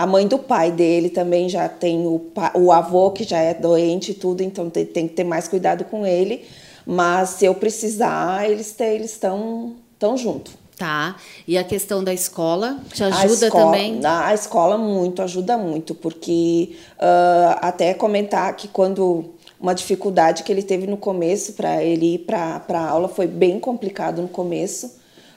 a 0.00 0.06
mãe 0.06 0.26
do 0.26 0.38
pai 0.38 0.72
dele 0.72 1.10
também 1.10 1.46
já 1.46 1.68
tem 1.68 2.06
o, 2.06 2.32
o 2.54 2.72
avô 2.72 3.10
que 3.10 3.22
já 3.22 3.38
é 3.38 3.52
doente 3.52 4.12
e 4.12 4.14
tudo, 4.14 4.42
então 4.42 4.70
tem, 4.70 4.86
tem 4.86 5.06
que 5.06 5.12
ter 5.12 5.24
mais 5.24 5.46
cuidado 5.46 5.84
com 5.84 6.06
ele. 6.06 6.42
Mas 6.86 7.28
se 7.28 7.44
eu 7.44 7.54
precisar, 7.54 8.48
eles 8.48 8.74
estão 9.02 9.74
tão 9.98 10.16
junto. 10.16 10.52
Tá. 10.78 11.16
E 11.46 11.58
a 11.58 11.62
questão 11.62 12.02
da 12.02 12.14
escola 12.14 12.80
te 12.90 13.04
ajuda 13.04 13.48
escola, 13.48 13.64
também? 13.66 14.00
A 14.02 14.32
escola 14.32 14.78
muito, 14.78 15.20
ajuda 15.20 15.58
muito, 15.58 15.94
porque 15.94 16.76
uh, 16.94 17.58
até 17.60 17.92
comentar 17.92 18.56
que 18.56 18.68
quando 18.68 19.34
uma 19.60 19.74
dificuldade 19.74 20.44
que 20.44 20.50
ele 20.50 20.62
teve 20.62 20.86
no 20.86 20.96
começo 20.96 21.52
para 21.52 21.84
ele 21.84 22.14
ir 22.14 22.18
para 22.20 22.62
a 22.70 22.88
aula 22.88 23.06
foi 23.06 23.26
bem 23.26 23.60
complicado 23.60 24.22
no 24.22 24.28
começo, 24.28 24.86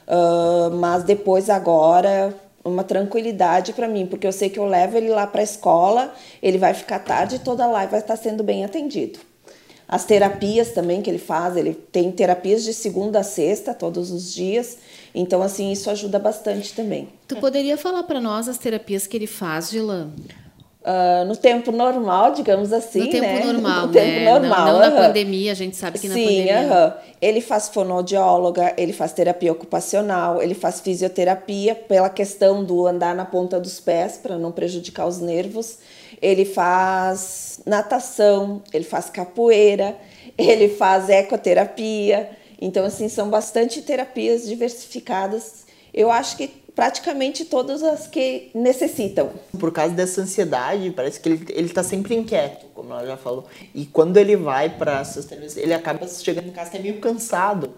uh, 0.08 0.74
mas 0.74 1.04
depois 1.04 1.50
agora 1.50 2.34
uma 2.64 2.82
tranquilidade 2.82 3.72
para 3.72 3.86
mim, 3.86 4.06
porque 4.06 4.26
eu 4.26 4.32
sei 4.32 4.48
que 4.48 4.58
eu 4.58 4.64
levo 4.64 4.96
ele 4.96 5.08
lá 5.08 5.26
para 5.26 5.40
a 5.40 5.44
escola, 5.44 6.14
ele 6.42 6.58
vai 6.58 6.72
ficar 6.72 6.98
tarde 6.98 7.38
toda 7.38 7.66
lá 7.66 7.84
e 7.84 7.88
vai 7.88 8.00
estar 8.00 8.16
sendo 8.16 8.42
bem 8.42 8.64
atendido. 8.64 9.18
As 9.86 10.04
terapias 10.04 10.70
também 10.70 11.02
que 11.02 11.10
ele 11.10 11.18
faz, 11.18 11.56
ele 11.56 11.74
tem 11.74 12.10
terapias 12.10 12.64
de 12.64 12.72
segunda 12.72 13.20
a 13.20 13.22
sexta, 13.22 13.74
todos 13.74 14.10
os 14.10 14.32
dias. 14.32 14.78
Então, 15.14 15.42
assim, 15.42 15.70
isso 15.70 15.90
ajuda 15.90 16.18
bastante 16.18 16.72
também. 16.72 17.10
Tu 17.28 17.36
poderia 17.36 17.76
falar 17.76 18.02
para 18.04 18.20
nós 18.20 18.48
as 18.48 18.56
terapias 18.56 19.06
que 19.06 19.16
ele 19.16 19.26
faz, 19.26 19.70
Gilan? 19.70 20.10
Uh, 20.84 21.24
no 21.24 21.34
tempo 21.34 21.72
normal, 21.72 22.32
digamos 22.32 22.70
assim, 22.70 23.04
no 23.04 23.10
tempo 23.10 23.24
né? 23.24 23.44
normal, 23.46 23.86
no 23.86 23.92
tempo 23.94 24.06
né? 24.06 24.24
normal, 24.30 24.66
não, 24.66 24.72
não 24.74 24.80
na 24.80 24.90
pandemia, 24.90 25.52
a 25.52 25.54
gente 25.54 25.76
sabe 25.76 25.98
que 25.98 26.06
na 26.06 26.14
Sim, 26.14 26.26
pandemia. 26.26 26.96
Ele 27.22 27.40
faz 27.40 27.70
fonoaudióloga, 27.70 28.74
ele 28.76 28.92
faz 28.92 29.14
terapia 29.14 29.50
ocupacional, 29.50 30.42
ele 30.42 30.52
faz 30.52 30.80
fisioterapia 30.80 31.74
pela 31.74 32.10
questão 32.10 32.62
do 32.62 32.86
andar 32.86 33.14
na 33.14 33.24
ponta 33.24 33.58
dos 33.58 33.80
pés 33.80 34.18
para 34.22 34.36
não 34.36 34.52
prejudicar 34.52 35.06
os 35.06 35.20
nervos. 35.20 35.78
Ele 36.20 36.44
faz 36.44 37.60
natação, 37.64 38.62
ele 38.70 38.84
faz 38.84 39.08
capoeira, 39.08 39.96
ele 40.36 40.68
faz 40.68 41.08
ecoterapia. 41.08 42.28
Então, 42.60 42.84
assim, 42.84 43.08
são 43.08 43.30
bastante 43.30 43.80
terapias 43.80 44.46
diversificadas. 44.46 45.64
Eu 45.94 46.10
acho 46.10 46.36
que 46.36 46.50
praticamente 46.74 47.44
todas 47.44 47.82
as 47.82 48.06
que 48.06 48.50
necessitam. 48.54 49.30
Por 49.58 49.72
causa 49.72 49.94
dessa 49.94 50.20
ansiedade, 50.20 50.90
parece 50.90 51.20
que 51.20 51.28
ele, 51.28 51.46
ele 51.50 51.68
tá 51.68 51.82
sempre 51.82 52.14
inquieto, 52.14 52.66
como 52.74 52.92
ela 52.92 53.06
já 53.06 53.16
falou. 53.16 53.46
E 53.74 53.86
quando 53.86 54.16
ele 54.16 54.36
vai 54.36 54.68
para 54.68 55.00
essas 55.00 55.30
ele 55.56 55.72
acaba 55.72 56.06
chegando 56.08 56.48
em 56.48 56.52
casa 56.52 56.70
até 56.70 56.78
meio 56.78 56.98
cansado. 56.98 57.74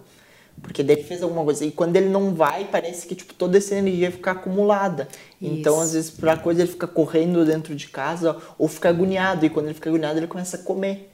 Porque 0.63 0.83
daí 0.83 1.03
fez 1.03 1.23
alguma 1.23 1.45
coisa. 1.45 1.65
E 1.65 1.71
quando 1.71 1.97
ele 1.97 2.09
não 2.09 2.35
vai, 2.35 2.65
parece 2.65 3.07
que 3.07 3.15
tipo, 3.15 3.35
toda 3.35 3.59
essa 3.59 3.75
energia 3.75 4.11
fica 4.11 4.31
acumulada. 4.31 5.07
Isso. 5.41 5.53
Então, 5.53 5.79
às 5.79 5.93
vezes, 5.93 6.11
pra 6.11 6.37
coisa, 6.37 6.63
ele 6.63 6.71
fica 6.71 6.87
correndo 6.87 7.45
dentro 7.45 7.75
de 7.75 7.89
casa 7.89 8.37
ou 8.59 8.67
fica 8.67 8.89
agoniado. 8.89 9.45
E 9.45 9.51
quando 9.51 9.67
ele 9.67 9.75
fica 9.75 9.91
agoniado, 9.91 10.19
ele 10.19 10.27
começa 10.27 10.57
a 10.57 10.61
comer. 10.61 11.13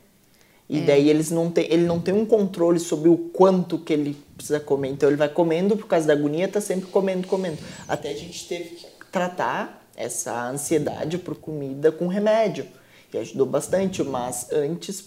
E 0.72 0.78
é. 0.78 0.80
daí 0.87 1.11
eles 1.11 1.30
não 1.30 1.50
tem, 1.50 1.66
ele 1.70 1.85
não 1.85 2.00
tem 2.00 2.14
um 2.14 2.24
controle 2.24 2.80
sobre 2.80 3.11
o 3.11 3.16
quanto 3.18 3.76
que 3.78 3.92
ele 3.92 4.16
precisa 4.35 4.58
comer. 4.58 4.88
Então 4.88 5.06
ele 5.06 5.18
vai 5.18 5.28
comendo 5.28 5.76
por 5.76 5.87
causa 5.87 6.06
da 6.06 6.14
agonia, 6.14 6.48
tá 6.48 6.62
sempre 6.62 6.87
comendo, 6.87 7.28
comendo. 7.28 7.58
Até 7.87 8.08
a 8.08 8.14
gente 8.16 8.48
teve 8.48 8.70
que 8.70 8.87
tratar 9.12 9.87
essa 9.94 10.48
ansiedade 10.48 11.18
por 11.18 11.37
comida 11.37 11.92
com 11.92 12.06
remédio. 12.06 12.66
E 13.12 13.18
ajudou 13.18 13.44
bastante, 13.44 14.02
mas 14.02 14.50
antes, 14.50 15.02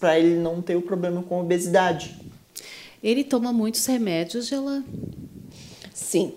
para 0.00 0.18
ele 0.18 0.36
não 0.36 0.62
ter 0.62 0.76
o 0.76 0.80
problema 0.80 1.22
com 1.22 1.42
obesidade. 1.42 2.18
Ele 3.02 3.22
toma 3.22 3.52
muitos 3.52 3.84
remédios, 3.84 4.50
ela. 4.50 4.82
Sim. 5.92 6.32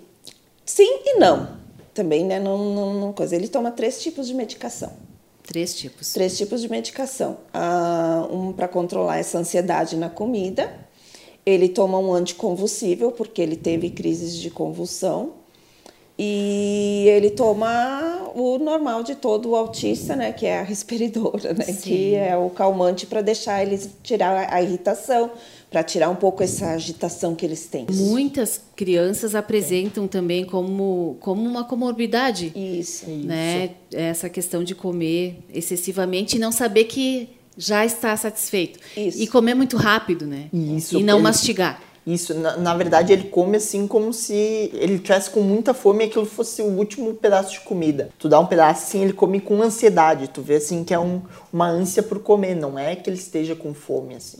Sim 0.65 0.99
e 1.05 1.17
não. 1.17 1.57
Também, 1.93 2.25
né? 2.25 2.41
Não, 2.41 2.57
não, 2.75 2.93
não 2.93 3.13
coisa. 3.13 3.37
Ele 3.37 3.47
toma 3.47 3.71
três 3.71 4.03
tipos 4.03 4.27
de 4.27 4.33
medicação. 4.33 4.91
Três 5.45 5.75
tipos. 5.75 6.13
Três 6.13 6.37
tipos 6.37 6.61
de 6.61 6.69
medicação. 6.69 7.37
Ah, 7.53 8.27
um 8.31 8.51
para 8.51 8.67
controlar 8.67 9.17
essa 9.17 9.37
ansiedade 9.37 9.95
na 9.95 10.09
comida. 10.09 10.73
Ele 11.45 11.69
toma 11.69 11.99
um 11.99 12.13
anticonvulsível, 12.13 13.11
porque 13.11 13.41
ele 13.41 13.55
teve 13.55 13.91
crises 13.91 14.35
de 14.35 14.49
convulsão. 14.49 15.33
E 16.17 17.05
ele 17.09 17.29
toma 17.29 18.31
o 18.33 18.57
normal 18.57 19.03
de 19.03 19.15
todo 19.15 19.53
autista, 19.53 20.15
né, 20.15 20.31
que 20.31 20.45
é 20.45 20.59
a 20.59 20.63
risperidora, 20.63 21.53
né, 21.53 21.65
Sim. 21.65 21.81
que 21.81 22.15
é 22.15 22.35
o 22.37 22.49
calmante 22.49 23.05
para 23.05 23.21
deixar 23.21 23.61
eles 23.61 23.89
tirar 24.01 24.51
a 24.51 24.61
irritação, 24.61 25.29
para 25.69 25.83
tirar 25.83 26.09
um 26.09 26.15
pouco 26.15 26.43
essa 26.43 26.71
agitação 26.71 27.35
que 27.35 27.45
eles 27.45 27.65
têm. 27.67 27.85
Muitas 27.91 28.61
crianças 28.75 29.35
apresentam 29.35 30.07
também 30.07 30.45
como, 30.45 31.17
como 31.19 31.43
uma 31.43 31.63
comorbidade. 31.63 32.53
Isso. 32.55 33.09
Né? 33.09 33.65
Isso. 33.65 33.73
Essa 33.99 34.29
questão 34.29 34.63
de 34.63 34.73
comer 34.73 35.39
excessivamente 35.53 36.37
e 36.37 36.39
não 36.39 36.51
saber 36.51 36.85
que 36.85 37.29
já 37.57 37.85
está 37.85 38.15
satisfeito. 38.15 38.79
Isso. 38.95 39.21
E 39.21 39.27
comer 39.27 39.53
muito 39.53 39.77
rápido, 39.77 40.25
né? 40.25 40.49
Isso. 40.53 40.97
E 40.97 41.03
não 41.03 41.19
mastigar. 41.19 41.81
Isso, 42.05 42.35
na, 42.35 42.55
na, 42.55 42.75
verdade 42.75 43.11
ele 43.11 43.23
come 43.29 43.57
assim 43.57 43.87
como 43.87 44.13
se 44.13 44.69
ele 44.73 44.99
tivesse 44.99 45.27
com 45.31 45.41
muita 45.41 45.73
fome 45.73 46.03
e 46.03 46.07
aquilo 46.07 46.25
fosse 46.25 46.61
o 46.61 46.65
último 46.65 47.15
pedaço 47.15 47.53
de 47.53 47.61
comida. 47.61 48.09
Tu 48.19 48.29
dá 48.29 48.39
um 48.39 48.45
pedaço 48.45 48.83
assim, 48.83 49.01
ele 49.01 49.13
come 49.13 49.41
com 49.41 49.59
ansiedade. 49.63 50.27
Tu 50.27 50.39
vê 50.39 50.57
assim 50.57 50.83
que 50.83 50.93
é 50.93 50.99
um, 50.99 51.23
uma 51.51 51.67
ânsia 51.67 52.03
por 52.03 52.19
comer, 52.19 52.53
não 52.53 52.77
é 52.77 52.95
que 52.95 53.09
ele 53.09 53.17
esteja 53.17 53.55
com 53.55 53.73
fome 53.73 54.15
assim. 54.15 54.37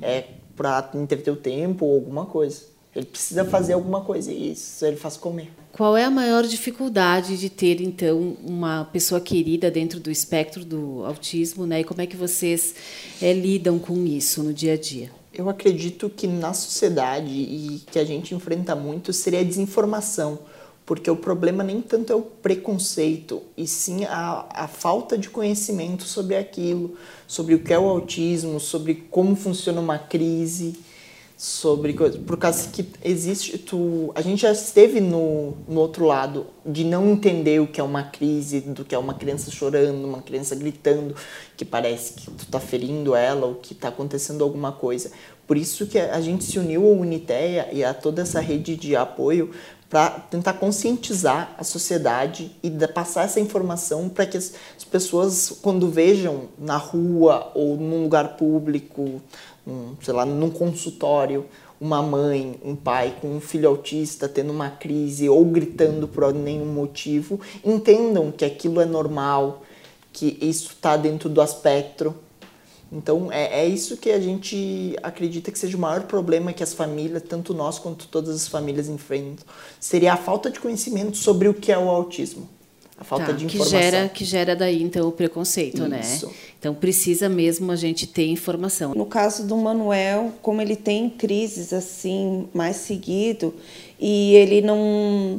É 0.00 0.24
para 0.58 0.90
entreter 0.94 1.32
o 1.32 1.36
tempo 1.36 1.86
ou 1.86 1.94
alguma 1.94 2.26
coisa. 2.26 2.62
Ele 2.94 3.06
precisa 3.06 3.44
fazer 3.44 3.74
alguma 3.74 4.00
coisa 4.00 4.32
e 4.32 4.52
isso 4.52 4.84
ele 4.84 4.96
faz 4.96 5.16
comer. 5.16 5.52
Qual 5.72 5.96
é 5.96 6.04
a 6.04 6.10
maior 6.10 6.44
dificuldade 6.44 7.38
de 7.38 7.48
ter 7.48 7.80
então 7.80 8.36
uma 8.44 8.84
pessoa 8.86 9.20
querida 9.20 9.70
dentro 9.70 10.00
do 10.00 10.10
espectro 10.10 10.64
do 10.64 11.04
autismo, 11.04 11.64
né? 11.64 11.80
E 11.80 11.84
como 11.84 12.00
é 12.00 12.06
que 12.06 12.16
vocês 12.16 12.74
é, 13.22 13.32
lidam 13.32 13.78
com 13.78 14.04
isso 14.04 14.42
no 14.42 14.52
dia 14.52 14.72
a 14.72 14.76
dia? 14.76 15.10
Eu 15.32 15.48
acredito 15.48 16.10
que 16.10 16.26
na 16.26 16.52
sociedade 16.52 17.30
e 17.30 17.82
que 17.92 17.98
a 18.00 18.04
gente 18.04 18.34
enfrenta 18.34 18.74
muito 18.74 19.12
seria 19.12 19.40
a 19.40 19.44
desinformação, 19.44 20.40
porque 20.88 21.10
o 21.10 21.16
problema 21.16 21.62
nem 21.62 21.82
tanto 21.82 22.10
é 22.10 22.16
o 22.16 22.22
preconceito, 22.22 23.42
e 23.54 23.66
sim 23.66 24.06
a, 24.06 24.46
a 24.48 24.66
falta 24.66 25.18
de 25.18 25.28
conhecimento 25.28 26.04
sobre 26.04 26.34
aquilo, 26.34 26.96
sobre 27.26 27.54
o 27.54 27.58
que 27.58 27.74
é 27.74 27.78
o 27.78 27.84
autismo, 27.84 28.58
sobre 28.58 28.94
como 28.94 29.36
funciona 29.36 29.82
uma 29.82 29.98
crise, 29.98 30.78
sobre 31.36 31.92
coisas. 31.92 32.18
Por 32.18 32.38
causa 32.38 32.70
que 32.70 32.88
existe. 33.04 33.58
Tu, 33.58 34.10
a 34.14 34.22
gente 34.22 34.40
já 34.40 34.50
esteve 34.50 34.98
no, 34.98 35.58
no 35.68 35.78
outro 35.78 36.06
lado 36.06 36.46
de 36.64 36.84
não 36.84 37.12
entender 37.12 37.60
o 37.60 37.66
que 37.66 37.82
é 37.82 37.84
uma 37.84 38.04
crise, 38.04 38.60
do 38.60 38.82
que 38.82 38.94
é 38.94 38.98
uma 38.98 39.12
criança 39.12 39.50
chorando, 39.50 40.06
uma 40.06 40.22
criança 40.22 40.56
gritando, 40.56 41.14
que 41.54 41.66
parece 41.66 42.14
que 42.14 42.30
tu 42.30 42.46
tá 42.46 42.58
ferindo 42.58 43.14
ela 43.14 43.46
ou 43.46 43.56
que 43.56 43.74
tá 43.74 43.88
acontecendo 43.88 44.42
alguma 44.42 44.72
coisa. 44.72 45.12
Por 45.46 45.56
isso 45.56 45.86
que 45.86 45.98
a 45.98 46.20
gente 46.20 46.44
se 46.44 46.58
uniu 46.58 46.86
à 46.86 46.90
Uniteia 46.90 47.68
e 47.72 47.82
a 47.82 47.94
toda 47.94 48.20
essa 48.20 48.40
rede 48.40 48.76
de 48.76 48.94
apoio 48.94 49.50
para 49.88 50.10
tentar 50.10 50.54
conscientizar 50.54 51.54
a 51.56 51.64
sociedade 51.64 52.50
e 52.62 52.70
passar 52.88 53.24
essa 53.24 53.40
informação 53.40 54.08
para 54.08 54.26
que 54.26 54.36
as 54.36 54.52
pessoas, 54.90 55.58
quando 55.62 55.88
vejam 55.88 56.48
na 56.58 56.76
rua 56.76 57.50
ou 57.54 57.76
num 57.76 58.02
lugar 58.02 58.36
público, 58.36 59.20
sei 60.02 60.12
lá, 60.12 60.26
num 60.26 60.50
consultório, 60.50 61.46
uma 61.80 62.02
mãe, 62.02 62.58
um 62.62 62.76
pai 62.76 63.16
com 63.20 63.36
um 63.36 63.40
filho 63.40 63.68
autista 63.68 64.28
tendo 64.28 64.52
uma 64.52 64.68
crise 64.68 65.28
ou 65.28 65.44
gritando 65.44 66.06
por 66.06 66.34
nenhum 66.34 66.66
motivo, 66.66 67.40
entendam 67.64 68.30
que 68.30 68.44
aquilo 68.44 68.80
é 68.80 68.84
normal, 68.84 69.62
que 70.12 70.36
isso 70.40 70.70
está 70.72 70.96
dentro 70.96 71.28
do 71.28 71.40
aspecto 71.40 72.14
então 72.90 73.30
é, 73.30 73.60
é 73.60 73.66
isso 73.66 73.96
que 73.96 74.10
a 74.10 74.20
gente 74.20 74.96
acredita 75.02 75.52
que 75.52 75.58
seja 75.58 75.76
o 75.76 75.80
maior 75.80 76.04
problema 76.04 76.52
que 76.52 76.62
as 76.62 76.72
famílias, 76.72 77.22
tanto 77.22 77.52
nós 77.52 77.78
quanto 77.78 78.08
todas 78.08 78.34
as 78.34 78.48
famílias 78.48 78.88
enfrentam, 78.88 79.44
seria 79.78 80.14
a 80.14 80.16
falta 80.16 80.50
de 80.50 80.58
conhecimento 80.58 81.16
sobre 81.16 81.48
o 81.48 81.54
que 81.54 81.70
é 81.70 81.78
o 81.78 81.88
autismo. 81.88 82.48
A 83.00 83.04
falta 83.04 83.26
tá, 83.26 83.32
de 83.32 83.44
informação. 83.44 83.78
Que 83.78 83.84
gera, 83.84 84.08
que 84.08 84.24
gera 84.24 84.56
daí, 84.56 84.82
então, 84.82 85.06
o 85.06 85.12
preconceito, 85.12 85.86
né? 85.86 86.00
isso. 86.00 86.26
né? 86.26 86.32
Então, 86.58 86.74
precisa 86.74 87.28
mesmo 87.28 87.70
a 87.70 87.76
gente 87.76 88.08
ter 88.08 88.26
informação. 88.26 88.92
No 88.92 89.06
caso 89.06 89.46
do 89.46 89.56
Manuel, 89.56 90.32
como 90.42 90.60
ele 90.60 90.74
tem 90.74 91.08
crises 91.08 91.72
assim, 91.72 92.48
mais 92.52 92.74
seguido, 92.76 93.54
e 94.00 94.34
ele 94.34 94.60
não... 94.60 95.36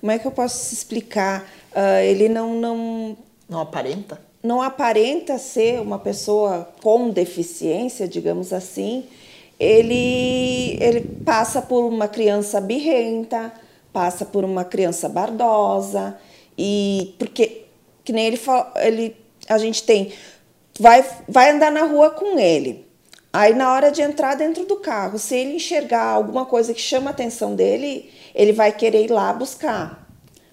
Como 0.00 0.10
é 0.10 0.18
que 0.18 0.26
eu 0.26 0.32
posso 0.32 0.74
explicar? 0.74 1.48
Uh, 1.70 2.02
ele 2.02 2.28
não, 2.28 2.60
não... 2.60 3.16
Não 3.48 3.60
aparenta? 3.60 4.20
Não 4.44 4.60
aparenta 4.60 5.38
ser 5.38 5.80
uma 5.80 5.98
pessoa 5.98 6.68
com 6.82 7.08
deficiência, 7.08 8.06
digamos 8.06 8.52
assim, 8.52 9.04
ele, 9.58 10.76
ele 10.78 11.00
passa 11.24 11.62
por 11.62 11.86
uma 11.86 12.06
criança 12.06 12.60
birrenta, 12.60 13.50
passa 13.90 14.26
por 14.26 14.44
uma 14.44 14.62
criança 14.62 15.08
bardosa, 15.08 16.18
e 16.58 17.14
porque, 17.18 17.62
que 18.04 18.12
nem 18.12 18.26
ele, 18.26 18.40
ele 18.76 19.16
a 19.48 19.56
gente 19.56 19.82
tem, 19.82 20.12
vai, 20.78 21.02
vai 21.26 21.50
andar 21.50 21.72
na 21.72 21.84
rua 21.84 22.10
com 22.10 22.38
ele. 22.38 22.84
Aí, 23.32 23.54
na 23.54 23.72
hora 23.72 23.90
de 23.90 24.02
entrar 24.02 24.36
dentro 24.36 24.66
do 24.66 24.76
carro, 24.76 25.18
se 25.18 25.34
ele 25.34 25.56
enxergar 25.56 26.04
alguma 26.04 26.44
coisa 26.44 26.74
que 26.74 26.80
chama 26.80 27.10
a 27.10 27.12
atenção 27.12 27.56
dele, 27.56 28.10
ele 28.34 28.52
vai 28.52 28.70
querer 28.70 29.06
ir 29.06 29.10
lá 29.10 29.32
buscar 29.32 30.03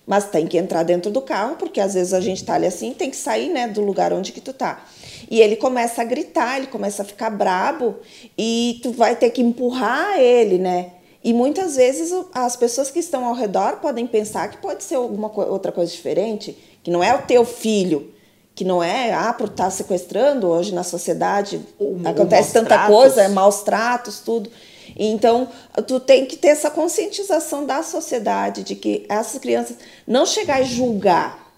mas 0.06 0.26
tem 0.26 0.48
que 0.48 0.58
entrar 0.58 0.84
dentro 0.84 1.12
do 1.12 1.22
carro, 1.22 1.56
porque 1.56 1.80
às 1.80 1.94
vezes 1.94 2.14
a 2.14 2.20
gente 2.20 2.44
tá 2.44 2.56
ali 2.56 2.66
assim, 2.66 2.94
tem 2.94 3.10
que 3.10 3.16
sair, 3.16 3.50
né, 3.50 3.68
do 3.68 3.82
lugar 3.82 4.12
onde 4.12 4.32
que 4.32 4.42
tu 4.42 4.52
tá. 4.52 4.84
E 5.30 5.40
ele 5.40 5.56
começa 5.56 6.02
a 6.02 6.06
gritar, 6.06 6.58
ele 6.58 6.68
começa 6.68 7.04
a 7.04 7.06
ficar 7.06 7.30
brabo 7.30 7.96
e 8.38 8.80
tu 8.84 8.92
vai 8.92 9.16
ter 9.16 9.30
que 9.30 9.42
empurrar 9.42 10.20
ele, 10.20 10.58
né? 10.58 10.92
E 11.24 11.34
muitas 11.34 11.76
vezes 11.76 12.12
as 12.34 12.56
pessoas 12.56 12.90
que 12.90 13.00
estão 13.00 13.26
ao 13.26 13.36
redor 13.36 13.78
podem 13.78 14.08
pensar 14.08 14.50
que 14.50 14.58
pode 14.58 14.84
ser 14.84 14.96
alguma 14.96 15.32
outra 15.46 15.72
coisa 15.72 15.92
diferente, 15.92 16.58
que 16.84 16.90
não 16.90 17.04
é 17.04 17.14
o 17.16 17.22
teu 17.22 17.46
filho, 17.46 18.12
que 18.56 18.64
não 18.64 18.84
é, 18.84 19.14
ah, 19.14 19.32
por 19.32 19.48
estar 19.48 19.66
tá 19.66 19.72
sequestrando 19.72 20.48
hoje 20.48 20.74
na 20.74 20.84
sociedade, 20.84 21.62
acontece 22.04 22.54
tanta 22.54 22.70
tratos. 22.70 22.96
coisa, 22.96 23.22
é 23.22 23.28
maus 23.28 23.62
tratos, 23.62 24.20
tudo. 24.20 24.50
Então, 24.96 25.50
tu 25.88 26.00
tem 26.00 26.26
que 26.26 26.36
ter 26.36 26.50
essa 26.50 26.70
conscientização 26.70 27.66
da 27.66 27.84
sociedade 27.84 28.64
de 28.64 28.76
que 28.76 29.06
essas 29.10 29.40
crianças 29.40 29.78
não 30.06 30.26
chegar 30.26 30.62
e 30.62 30.66
julgar, 30.66 31.54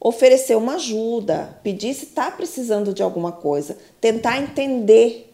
oferecer 0.00 0.56
uma 0.56 0.74
ajuda, 0.74 1.58
pedir 1.62 1.94
se 1.94 2.06
está 2.06 2.30
precisando 2.30 2.92
de 2.92 3.02
alguma 3.02 3.32
coisa, 3.32 3.78
tentar 4.00 4.38
entender. 4.38 5.32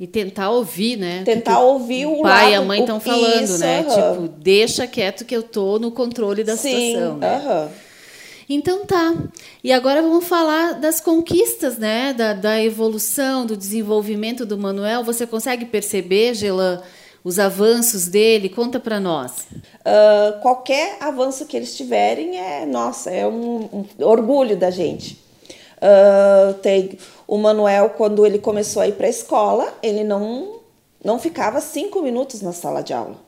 E 0.00 0.06
tentar 0.06 0.50
ouvir, 0.50 0.96
né? 0.96 1.22
Tentar 1.24 1.60
ouvir 1.60 2.06
o, 2.06 2.20
o 2.20 2.22
pai 2.22 2.52
e 2.52 2.54
a 2.54 2.62
mãe 2.62 2.80
estão 2.80 3.00
falando, 3.00 3.44
isso, 3.44 3.58
né? 3.58 3.82
Tipo, 3.84 4.28
deixa 4.28 4.86
quieto 4.86 5.24
que 5.24 5.34
eu 5.34 5.42
tô 5.42 5.78
no 5.78 5.90
controle 5.90 6.44
da 6.44 6.56
Sim, 6.56 6.92
situação, 6.92 7.16
né? 7.18 7.42
Uhum. 7.46 7.85
Então 8.48 8.86
tá. 8.86 9.14
E 9.62 9.72
agora 9.72 10.00
vamos 10.00 10.24
falar 10.26 10.74
das 10.74 11.00
conquistas, 11.00 11.78
né? 11.78 12.12
Da, 12.12 12.32
da 12.32 12.62
evolução, 12.62 13.44
do 13.44 13.56
desenvolvimento 13.56 14.46
do 14.46 14.56
Manuel. 14.56 15.02
Você 15.02 15.26
consegue 15.26 15.64
perceber, 15.64 16.34
Gelan, 16.34 16.80
os 17.24 17.40
avanços 17.40 18.06
dele? 18.06 18.48
Conta 18.48 18.78
para 18.78 19.00
nós. 19.00 19.48
Uh, 19.52 20.40
qualquer 20.40 20.96
avanço 21.00 21.44
que 21.46 21.56
eles 21.56 21.76
tiverem 21.76 22.38
é, 22.38 22.64
nossa, 22.64 23.10
é 23.10 23.26
um, 23.26 23.68
um 23.98 24.04
orgulho 24.04 24.56
da 24.56 24.70
gente. 24.70 25.20
Uh, 25.76 26.54
tem 26.54 26.96
o 27.26 27.36
Manuel, 27.36 27.90
quando 27.90 28.24
ele 28.24 28.38
começou 28.38 28.80
a 28.80 28.88
ir 28.88 28.92
para 28.92 29.08
a 29.08 29.10
escola, 29.10 29.74
ele 29.82 30.04
não, 30.04 30.60
não 31.04 31.18
ficava 31.18 31.60
cinco 31.60 32.00
minutos 32.00 32.40
na 32.40 32.52
sala 32.52 32.80
de 32.80 32.94
aula. 32.94 33.25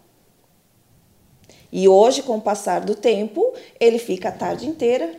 E 1.71 1.89
hoje, 1.89 2.23
com 2.23 2.37
o 2.37 2.41
passar 2.41 2.81
do 2.81 2.95
tempo, 2.95 3.53
ele 3.79 3.99
fica 3.99 4.31
a 4.31 4.33
tarde 4.33 4.67
inteira, 4.67 5.13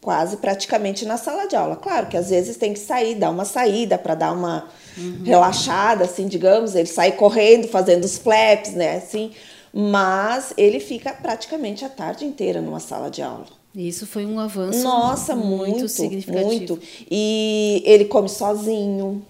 quase 0.00 0.38
praticamente 0.38 1.04
na 1.04 1.16
sala 1.16 1.46
de 1.46 1.54
aula. 1.54 1.76
Claro 1.76 2.06
que 2.06 2.16
às 2.16 2.30
vezes 2.30 2.56
tem 2.56 2.72
que 2.72 2.78
sair, 2.78 3.14
dar 3.14 3.30
uma 3.30 3.44
saída 3.44 3.98
para 3.98 4.14
dar 4.14 4.32
uma 4.32 4.68
uhum. 4.96 5.22
relaxada, 5.24 6.04
assim, 6.04 6.26
digamos. 6.26 6.74
Ele 6.74 6.88
sai 6.88 7.12
correndo, 7.12 7.68
fazendo 7.68 8.04
os 8.04 8.16
flaps, 8.16 8.72
né? 8.72 8.96
Assim, 8.96 9.32
mas 9.72 10.54
ele 10.56 10.80
fica 10.80 11.12
praticamente 11.12 11.84
a 11.84 11.88
tarde 11.88 12.24
inteira 12.24 12.60
numa 12.60 12.80
sala 12.80 13.10
de 13.10 13.22
aula. 13.22 13.46
Isso 13.74 14.06
foi 14.06 14.26
um 14.26 14.40
avanço 14.40 14.82
Nossa, 14.82 15.36
muito, 15.36 15.70
muito 15.70 15.88
significativo. 15.88 16.46
Muito. 16.46 16.78
E 17.08 17.82
ele 17.86 18.06
come 18.06 18.28
sozinho. 18.28 19.24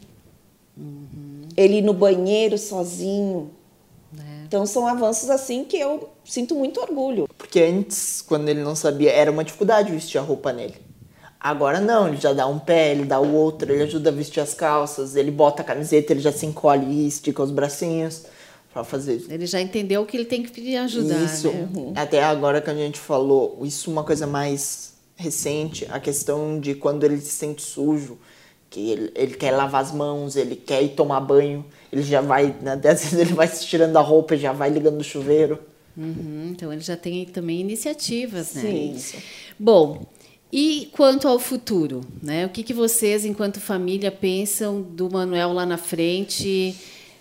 Uhum. 0.77 1.49
Ele 1.57 1.79
ir 1.79 1.83
no 1.83 1.93
banheiro 1.93 2.57
sozinho. 2.57 3.51
É. 4.19 4.45
Então 4.47 4.65
são 4.65 4.87
avanços 4.87 5.29
assim 5.29 5.65
que 5.65 5.77
eu 5.77 6.09
sinto 6.31 6.55
muito 6.55 6.81
orgulho. 6.81 7.29
Porque 7.37 7.61
antes, 7.61 8.23
quando 8.23 8.49
ele 8.49 8.63
não 8.63 8.77
sabia, 8.77 9.11
era 9.11 9.31
uma 9.31 9.45
dificuldade 9.45 9.91
vestir 9.91 10.19
a 10.19 10.23
roupa 10.23 10.53
nele. 10.53 10.77
Agora 11.41 11.81
não, 11.81 12.09
ele 12.09 12.19
já 12.19 12.33
dá 12.33 12.47
um 12.47 12.59
pé, 12.59 12.93
ele 12.93 13.05
dá 13.05 13.19
o 13.19 13.35
outro, 13.35 13.73
ele 13.73 13.83
ajuda 13.83 14.11
a 14.11 14.13
vestir 14.13 14.41
as 14.41 14.55
calças, 14.55 15.17
ele 15.17 15.31
bota 15.31 15.63
a 15.63 15.65
camiseta, 15.65 16.13
ele 16.13 16.21
já 16.21 16.31
se 16.31 16.47
encolhe 16.47 16.85
e 16.87 17.09
estica 17.09 17.43
os 17.43 17.51
bracinhos 17.51 18.27
para 18.73 18.85
fazer. 18.85 19.25
Ele 19.29 19.47
já 19.47 19.61
entendeu 19.61 20.05
que 20.07 20.17
ele 20.17 20.27
tem 20.27 20.43
que 20.43 20.53
pedir 20.53 20.77
ajuda. 20.77 21.15
Isso. 21.15 21.49
Né? 21.49 21.69
Uhum. 21.75 21.93
Até 21.97 22.23
agora 22.23 22.61
que 22.61 22.71
a 22.71 22.75
gente 22.75 23.01
falou, 23.01 23.59
isso 23.63 23.91
é 23.91 23.93
uma 23.93 24.05
coisa 24.05 24.27
mais 24.27 24.93
recente, 25.17 25.87
a 25.91 25.99
questão 25.99 26.61
de 26.61 26.75
quando 26.75 27.05
ele 27.05 27.21
se 27.21 27.31
sente 27.31 27.63
sujo, 27.63 28.19
que 28.69 28.91
ele, 28.91 29.13
ele 29.17 29.35
quer 29.35 29.51
lavar 29.51 29.83
as 29.83 29.93
mãos, 29.93 30.37
ele 30.37 30.55
quer 30.55 30.83
ir 30.83 30.91
tomar 30.91 31.21
banho, 31.21 31.65
ele 31.93 32.03
já 32.03 32.21
vai, 32.21 32.55
né, 32.63 32.75
às 32.85 33.03
vezes 33.03 33.15
ele 33.15 33.35
vai 33.35 33.49
se 33.49 33.67
tirando 33.67 33.97
a 33.97 34.01
roupa, 34.01 34.37
já 34.37 34.53
vai 34.53 34.71
ligando 34.71 35.01
o 35.01 35.05
chuveiro. 35.05 35.59
Uhum, 36.01 36.49
então 36.53 36.73
ele 36.73 36.81
já 36.81 36.97
tem 36.97 37.27
também 37.27 37.61
iniciativas, 37.61 38.55
né? 38.55 38.63
Sim. 38.63 39.19
Bom, 39.59 40.07
e 40.51 40.89
quanto 40.93 41.29
ao 41.29 41.39
futuro, 41.39 42.01
né? 42.23 42.47
O 42.47 42.49
que, 42.49 42.63
que 42.63 42.73
vocês, 42.73 43.27
enquanto 43.27 43.61
família, 43.61 44.11
pensam 44.11 44.81
do 44.81 45.11
Manuel 45.11 45.53
lá 45.53 45.67
na 45.67 45.77
frente? 45.77 46.75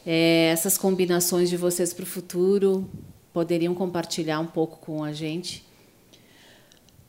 É, 0.06 0.50
essas 0.54 0.78
combinações 0.78 1.50
de 1.50 1.58
vocês 1.58 1.94
para 1.94 2.04
o 2.04 2.08
futuro 2.08 2.90
poderiam 3.34 3.76
compartilhar 3.76 4.40
um 4.40 4.48
pouco 4.48 4.78
com 4.78 5.04
a 5.04 5.12
gente? 5.12 5.68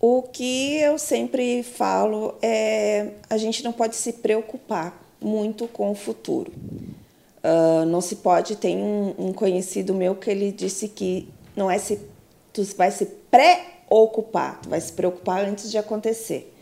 O 0.01 0.23
que 0.23 0.77
eu 0.77 0.99
sempre 0.99 1.63
falo 1.63 2.35
é 2.43 3.13
a 3.29 3.37
gente 3.37 3.63
não 3.63 3.73
pode 3.73 3.95
se 3.95 4.15
preocupar 4.15 5.01
muito 5.21 5.69
com 5.69 5.91
o 5.91 5.95
futuro. 5.95 6.53
Uh, 7.43 7.87
não 7.87 8.01
se 8.01 8.17
pode. 8.17 8.57
Tem 8.57 8.77
um, 8.77 9.15
um, 9.19 9.33
conhecido 9.33 9.95
meu 9.95 10.15
que 10.15 10.31
ele 10.31 10.53
disse 10.53 10.89
que 10.89 11.29
não 11.57 11.71
é 11.71 11.79
se 11.79 12.01
tu 12.53 12.63
vai 12.77 12.91
se 12.91 13.07
preocupar, 13.31 14.61
tu 14.61 14.69
vai 14.69 14.81
se 14.81 14.93
preocupar 14.93 15.45
antes 15.45 15.71
de 15.71 15.79
acontecer. 15.79 16.55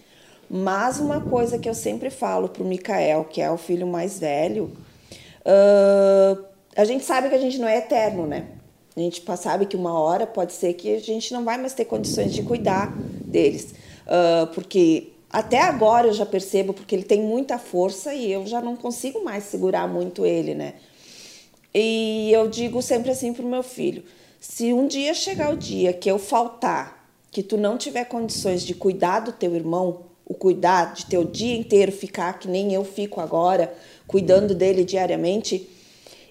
Mas 0.50 0.98
uma 0.98 1.20
coisa 1.20 1.58
que 1.58 1.68
eu 1.68 1.74
sempre 1.74 2.10
falo 2.10 2.48
para 2.48 2.62
o 2.62 2.66
Mikael, 2.66 3.24
que 3.24 3.40
é 3.40 3.50
o 3.50 3.58
filho 3.58 3.86
mais 3.86 4.18
velho, 4.18 4.72
Uh, 5.48 6.44
a 6.76 6.84
gente 6.84 7.04
sabe 7.04 7.30
que 7.30 7.34
a 7.34 7.38
gente 7.38 7.58
não 7.58 7.66
é 7.66 7.78
eterno, 7.78 8.26
né? 8.26 8.48
A 8.94 9.00
gente 9.00 9.22
sabe 9.38 9.64
que 9.64 9.76
uma 9.76 9.98
hora 9.98 10.26
pode 10.26 10.52
ser 10.52 10.74
que 10.74 10.94
a 10.94 11.00
gente 11.00 11.32
não 11.32 11.42
vai 11.44 11.56
mais 11.56 11.72
ter 11.72 11.86
condições 11.86 12.34
de 12.34 12.42
cuidar 12.42 12.92
deles. 12.98 13.72
Uh, 14.04 14.46
porque 14.48 15.12
até 15.30 15.60
agora 15.60 16.08
eu 16.08 16.12
já 16.12 16.26
percebo, 16.26 16.74
porque 16.74 16.94
ele 16.94 17.04
tem 17.04 17.22
muita 17.22 17.58
força 17.58 18.12
e 18.12 18.30
eu 18.30 18.46
já 18.46 18.60
não 18.60 18.76
consigo 18.76 19.24
mais 19.24 19.44
segurar 19.44 19.88
muito 19.88 20.26
ele, 20.26 20.54
né? 20.54 20.74
E 21.74 22.30
eu 22.32 22.48
digo 22.48 22.82
sempre 22.82 23.10
assim 23.10 23.32
pro 23.32 23.46
meu 23.46 23.62
filho: 23.62 24.02
se 24.40 24.72
um 24.72 24.86
dia 24.86 25.14
chegar 25.14 25.52
o 25.52 25.56
dia 25.56 25.92
que 25.92 26.10
eu 26.10 26.18
faltar, 26.18 27.10
que 27.30 27.42
tu 27.42 27.56
não 27.56 27.76
tiver 27.76 28.04
condições 28.04 28.62
de 28.62 28.74
cuidar 28.74 29.20
do 29.20 29.32
teu 29.32 29.54
irmão, 29.54 30.06
o 30.24 30.34
cuidar 30.34 30.94
de 30.94 31.06
teu 31.06 31.24
dia 31.24 31.56
inteiro 31.56 31.90
ficar 31.90 32.38
que 32.38 32.48
nem 32.48 32.72
eu 32.72 32.84
fico 32.84 33.20
agora, 33.20 33.74
cuidando 34.06 34.54
dele 34.54 34.84
diariamente, 34.84 35.68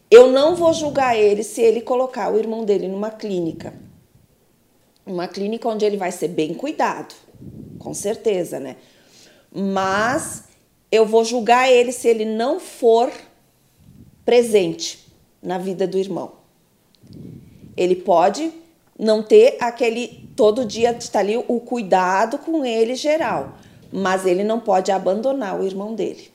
eu 0.10 0.32
não 0.32 0.56
vou 0.56 0.72
julgar 0.74 1.17
ele 1.17 1.43
se 1.43 1.62
ele 1.62 1.82
colocar 1.82 2.32
o 2.32 2.38
irmão 2.38 2.63
dele 2.63 2.88
numa 2.88 3.10
clínica. 3.10 3.74
Uma 5.06 5.28
clínica 5.28 5.67
onde 5.67 5.86
ele 5.86 5.98
vai 5.98 6.12
ser 6.12 6.30
bem 6.30 6.54
cuidado, 6.54 7.13
com 7.80 7.93
certeza, 7.93 8.60
né? 8.60 8.78
Mas 9.52 10.43
eu 10.91 11.06
vou 11.06 11.26
julgar 11.26 11.72
ele 11.72 11.91
se 11.91 12.08
ele 12.08 12.26
não 12.26 12.60
for 12.60 13.12
presente 14.24 15.12
na 15.41 15.58
vida 15.58 15.88
do 15.88 15.98
irmão. 15.98 16.34
Ele 17.78 17.96
pode 17.96 18.52
não 19.00 19.22
ter 19.22 19.58
aquele 19.60 20.28
todo 20.36 20.66
dia 20.66 20.92
estar 20.92 21.20
ali 21.20 21.38
o 21.38 21.60
cuidado 21.60 22.40
com 22.40 22.66
ele 22.66 22.96
geral, 22.96 23.58
mas 23.92 24.26
ele 24.26 24.44
não 24.44 24.60
pode 24.60 24.92
abandonar 24.92 25.60
o 25.60 25.63
irmão 25.63 25.94
dele. 25.94 26.32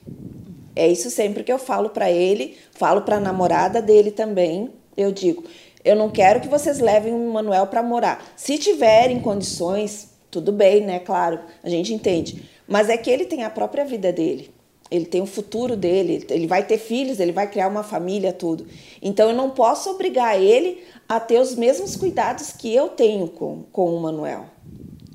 É 0.74 0.86
isso 0.88 1.10
sempre 1.10 1.44
que 1.44 1.52
eu 1.52 1.58
falo 1.58 1.90
para 1.90 2.10
ele, 2.10 2.56
falo 2.72 3.02
para 3.02 3.16
a 3.16 3.20
namorada 3.20 3.82
dele 3.82 4.10
também. 4.10 4.70
Eu 4.96 5.12
digo, 5.12 5.44
eu 5.84 5.96
não 5.96 6.08
quero 6.08 6.40
que 6.40 6.48
vocês 6.48 6.78
levem 6.78 7.12
o 7.12 7.32
Manuel 7.32 7.66
para 7.66 7.82
morar. 7.82 8.24
Se 8.36 8.56
tiverem 8.56 9.20
condições, 9.20 10.10
tudo 10.30 10.52
bem, 10.52 10.80
né? 10.80 10.98
Claro, 11.00 11.40
a 11.62 11.68
gente 11.68 11.92
entende. 11.92 12.48
Mas 12.66 12.88
é 12.88 12.96
que 12.96 13.10
ele 13.10 13.26
tem 13.26 13.44
a 13.44 13.50
própria 13.50 13.84
vida 13.84 14.12
dele. 14.12 14.50
Ele 14.92 15.06
tem 15.06 15.22
o 15.22 15.26
futuro 15.26 15.74
dele, 15.74 16.26
ele 16.28 16.46
vai 16.46 16.66
ter 16.66 16.76
filhos, 16.76 17.18
ele 17.18 17.32
vai 17.32 17.50
criar 17.50 17.66
uma 17.66 17.82
família, 17.82 18.30
tudo. 18.30 18.66
Então 19.00 19.30
eu 19.30 19.34
não 19.34 19.48
posso 19.48 19.90
obrigar 19.90 20.38
ele 20.38 20.84
a 21.08 21.18
ter 21.18 21.40
os 21.40 21.54
mesmos 21.54 21.96
cuidados 21.96 22.52
que 22.52 22.74
eu 22.74 22.90
tenho 22.90 23.26
com, 23.28 23.62
com 23.72 23.96
o 23.96 24.00
Manuel. 24.02 24.44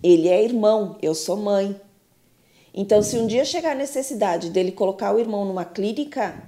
Ele 0.01 0.29
é 0.29 0.43
irmão, 0.43 0.97
eu 0.99 1.13
sou 1.13 1.37
mãe. 1.37 1.79
Então, 2.73 3.03
se 3.03 3.17
um 3.17 3.27
dia 3.27 3.45
chegar 3.45 3.73
a 3.73 3.75
necessidade 3.75 4.49
dele 4.49 4.71
colocar 4.71 5.13
o 5.13 5.19
irmão 5.19 5.45
numa 5.45 5.63
clínica, 5.63 6.43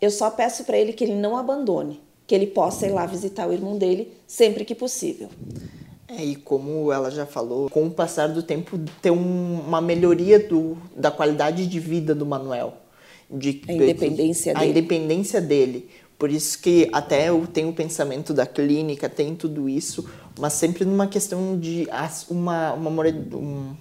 eu 0.00 0.10
só 0.10 0.30
peço 0.30 0.62
para 0.62 0.78
ele 0.78 0.92
que 0.92 1.02
ele 1.02 1.16
não 1.16 1.36
abandone, 1.36 2.00
que 2.28 2.34
ele 2.34 2.46
possa 2.46 2.86
ir 2.86 2.90
lá 2.90 3.06
visitar 3.06 3.48
o 3.48 3.52
irmão 3.52 3.76
dele 3.76 4.12
sempre 4.24 4.64
que 4.64 4.74
possível. 4.74 5.28
É, 6.16 6.24
e 6.24 6.36
como 6.36 6.92
ela 6.92 7.10
já 7.10 7.24
falou, 7.24 7.70
com 7.70 7.86
o 7.86 7.90
passar 7.90 8.28
do 8.28 8.42
tempo 8.42 8.78
tem 9.00 9.10
um, 9.10 9.60
uma 9.66 9.80
melhoria 9.80 10.38
do, 10.38 10.76
da 10.94 11.10
qualidade 11.10 11.66
de 11.66 11.80
vida 11.80 12.14
do 12.14 12.26
Manuel. 12.26 12.74
De, 13.30 13.62
a 13.66 13.72
independência 13.72 14.52
a 14.52 14.58
dele. 14.58 14.70
independência 14.70 15.40
dele. 15.40 15.88
Por 16.18 16.30
isso 16.30 16.60
que 16.60 16.88
até 16.92 17.30
eu 17.30 17.46
tenho 17.52 17.70
o 17.70 17.72
pensamento 17.72 18.32
da 18.34 18.46
clínica, 18.46 19.08
tem 19.08 19.34
tudo 19.34 19.68
isso, 19.68 20.08
mas 20.38 20.52
sempre 20.52 20.84
numa 20.84 21.06
questão 21.06 21.58
de 21.58 21.88
uma, 22.28 22.74
uma, 22.74 23.04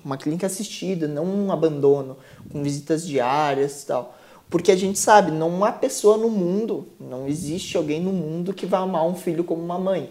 uma 0.04 0.18
clínica 0.18 0.48
assistida, 0.48 1.08
não 1.08 1.26
um 1.26 1.52
abandono, 1.52 2.18
com 2.52 2.64
visitas 2.64 3.06
diárias 3.06 3.84
e 3.84 3.86
tal. 3.88 4.18
Porque 4.50 4.72
a 4.72 4.76
gente 4.76 4.98
sabe, 4.98 5.32
não 5.32 5.64
há 5.64 5.72
pessoa 5.72 6.18
no 6.18 6.30
mundo, 6.30 6.88
não 7.00 7.28
existe 7.28 7.78
alguém 7.78 8.02
no 8.02 8.12
mundo 8.12 8.54
que 8.54 8.66
vá 8.66 8.80
amar 8.80 9.06
um 9.06 9.16
filho 9.16 9.44
como 9.44 9.62
uma 9.62 9.78
mãe. 9.78 10.10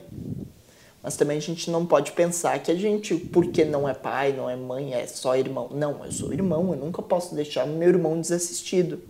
Mas 1.03 1.17
também 1.17 1.39
a 1.39 1.41
gente 1.41 1.71
não 1.71 1.87
pode 1.87 2.13
pensar 2.13 2.59
que 2.59 2.71
a 2.71 2.75
gente, 2.75 3.15
porque 3.15 3.65
não 3.65 3.89
é 3.89 3.95
pai, 3.95 4.33
não 4.33 4.51
é 4.51 4.55
mãe, 4.55 4.93
é 4.93 5.07
só 5.07 5.35
irmão. 5.35 5.71
Não, 5.73 6.05
eu 6.05 6.13
sou 6.13 6.33
irmão, 6.33 6.73
eu 6.73 6.77
nunca 6.77 7.01
posso 7.01 7.35
deixar 7.35 7.67
meu 7.67 7.89
irmão 7.89 8.21
desassistido. 8.21 9.01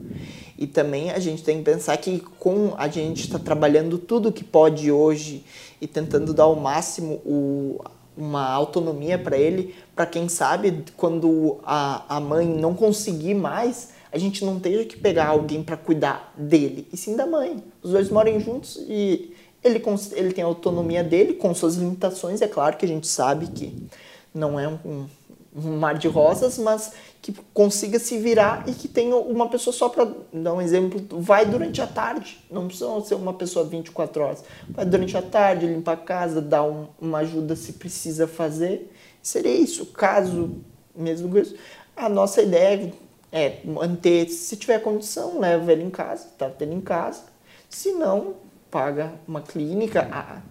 E 0.56 0.68
também 0.68 1.10
a 1.10 1.18
gente 1.18 1.42
tem 1.42 1.58
que 1.58 1.64
pensar 1.64 1.96
que 1.96 2.20
com 2.38 2.74
a 2.76 2.86
gente 2.86 3.22
está 3.22 3.38
trabalhando 3.38 3.98
tudo 3.98 4.30
que 4.30 4.44
pode 4.44 4.90
hoje 4.92 5.44
e 5.80 5.86
tentando 5.86 6.32
dar 6.32 6.44
ao 6.44 6.54
máximo 6.54 7.14
o, 7.24 7.80
uma 8.16 8.48
autonomia 8.48 9.18
para 9.18 9.36
ele, 9.36 9.74
para 9.96 10.06
quem 10.06 10.28
sabe 10.28 10.84
quando 10.96 11.58
a, 11.64 12.16
a 12.16 12.20
mãe 12.20 12.46
não 12.46 12.72
conseguir 12.72 13.34
mais, 13.34 13.88
a 14.12 14.18
gente 14.18 14.44
não 14.44 14.60
tenha 14.60 14.84
que 14.84 14.96
pegar 14.96 15.26
alguém 15.28 15.62
para 15.62 15.76
cuidar 15.76 16.32
dele, 16.36 16.86
e 16.92 16.96
sim 16.96 17.16
da 17.16 17.26
mãe. 17.26 17.62
Os 17.82 17.92
dois 17.92 18.10
moram 18.10 18.38
juntos 18.38 18.76
e 18.88 19.32
ele, 19.62 19.82
ele 20.12 20.32
tem 20.32 20.42
a 20.42 20.46
autonomia 20.46 21.04
dele, 21.04 21.34
com 21.34 21.54
suas 21.54 21.76
limitações, 21.76 22.40
é 22.40 22.48
claro 22.48 22.76
que 22.76 22.84
a 22.84 22.88
gente 22.88 23.06
sabe 23.06 23.46
que 23.48 23.86
não 24.34 24.58
é 24.58 24.68
um, 24.68 25.06
um 25.54 25.76
mar 25.76 25.98
de 25.98 26.08
rosas, 26.08 26.58
mas 26.58 26.92
que 27.20 27.34
consiga 27.52 27.98
se 27.98 28.16
virar 28.18 28.64
e 28.66 28.72
que 28.72 28.88
tenha 28.88 29.14
uma 29.16 29.48
pessoa 29.48 29.74
só 29.74 29.88
para 29.88 30.08
dar 30.32 30.54
um 30.54 30.60
exemplo, 30.60 31.04
vai 31.20 31.44
durante 31.44 31.82
a 31.82 31.86
tarde, 31.86 32.38
não 32.50 32.66
precisa 32.66 33.00
ser 33.02 33.14
uma 33.14 33.34
pessoa 33.34 33.64
24 33.64 34.22
horas, 34.22 34.44
vai 34.68 34.86
durante 34.86 35.16
a 35.16 35.22
tarde, 35.22 35.66
limpar 35.66 35.92
a 35.92 35.96
casa, 35.96 36.40
dar 36.40 36.62
um, 36.62 36.86
uma 37.00 37.18
ajuda 37.18 37.54
se 37.54 37.74
precisa 37.74 38.26
fazer, 38.26 38.90
seria 39.22 39.54
isso, 39.54 39.84
caso 39.86 40.56
mesmo 40.94 41.36
isso, 41.36 41.54
a 41.94 42.08
nossa 42.08 42.40
ideia 42.40 42.92
é 43.30 43.58
manter, 43.64 44.28
se 44.30 44.56
tiver 44.56 44.78
condição, 44.80 45.38
leva 45.38 45.70
ele 45.72 45.84
em 45.84 45.90
casa, 45.90 46.26
tá 46.38 46.48
tendo 46.48 46.72
em 46.72 46.80
casa, 46.80 47.24
se 47.68 47.92
não, 47.92 48.34
paga 48.70 49.12
uma 49.26 49.40
clínica, 49.40 50.42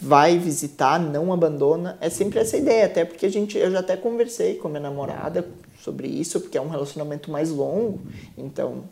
vai 0.00 0.38
visitar, 0.38 0.98
não 0.98 1.32
abandona. 1.32 1.96
É 2.00 2.08
sempre 2.08 2.38
essa 2.38 2.56
ideia, 2.56 2.86
até 2.86 3.04
porque 3.04 3.26
a 3.26 3.28
gente, 3.28 3.58
eu 3.58 3.70
já 3.70 3.80
até 3.80 3.96
conversei 3.96 4.54
com 4.56 4.68
minha 4.68 4.80
namorada 4.80 5.46
sobre 5.82 6.08
isso, 6.08 6.40
porque 6.40 6.58
é 6.58 6.60
um 6.60 6.68
relacionamento 6.68 7.30
mais 7.30 7.50
longo, 7.50 8.00
então 8.36 8.84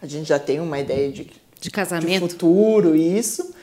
a 0.00 0.06
gente 0.06 0.28
já 0.28 0.38
tem 0.38 0.60
uma 0.60 0.78
ideia 0.78 1.10
de, 1.10 1.30
de 1.60 1.70
casamento, 1.70 2.08
de 2.08 2.18
futuro, 2.18 2.94
isso, 2.94 3.54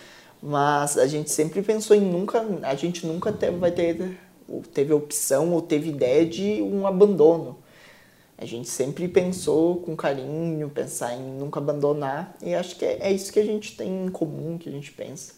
mas 0.42 0.98
a 0.98 1.08
gente 1.08 1.30
sempre 1.30 1.62
pensou 1.62 1.96
em 1.96 2.02
nunca, 2.02 2.46
a 2.64 2.76
gente 2.76 3.06
nunca 3.06 3.32
teve, 3.32 3.58
vai 3.58 3.72
ter, 3.72 4.18
teve 4.74 4.94
opção 4.94 5.52
ou 5.52 5.62
teve 5.62 5.90
ideia 5.90 6.26
de 6.26 6.62
um 6.62 6.88
abandono. 6.88 7.58
A 8.42 8.46
gente 8.46 8.70
sempre 8.70 9.06
pensou 9.10 9.76
com 9.82 9.98
carinho, 9.98 10.70
pensar 10.70 11.14
em 11.14 11.22
nunca 11.38 11.60
abandonar, 11.60 12.38
e 12.42 12.56
acho 12.56 12.78
que 12.78 12.86
é, 12.86 12.98
é 13.02 13.12
isso 13.12 13.34
que 13.34 13.40
a 13.40 13.46
gente 13.46 13.76
tem 13.76 14.06
em 14.06 14.10
comum, 14.10 14.58
que 14.58 14.70
a 14.70 14.72
gente 14.72 14.94
pensa. 14.94 15.34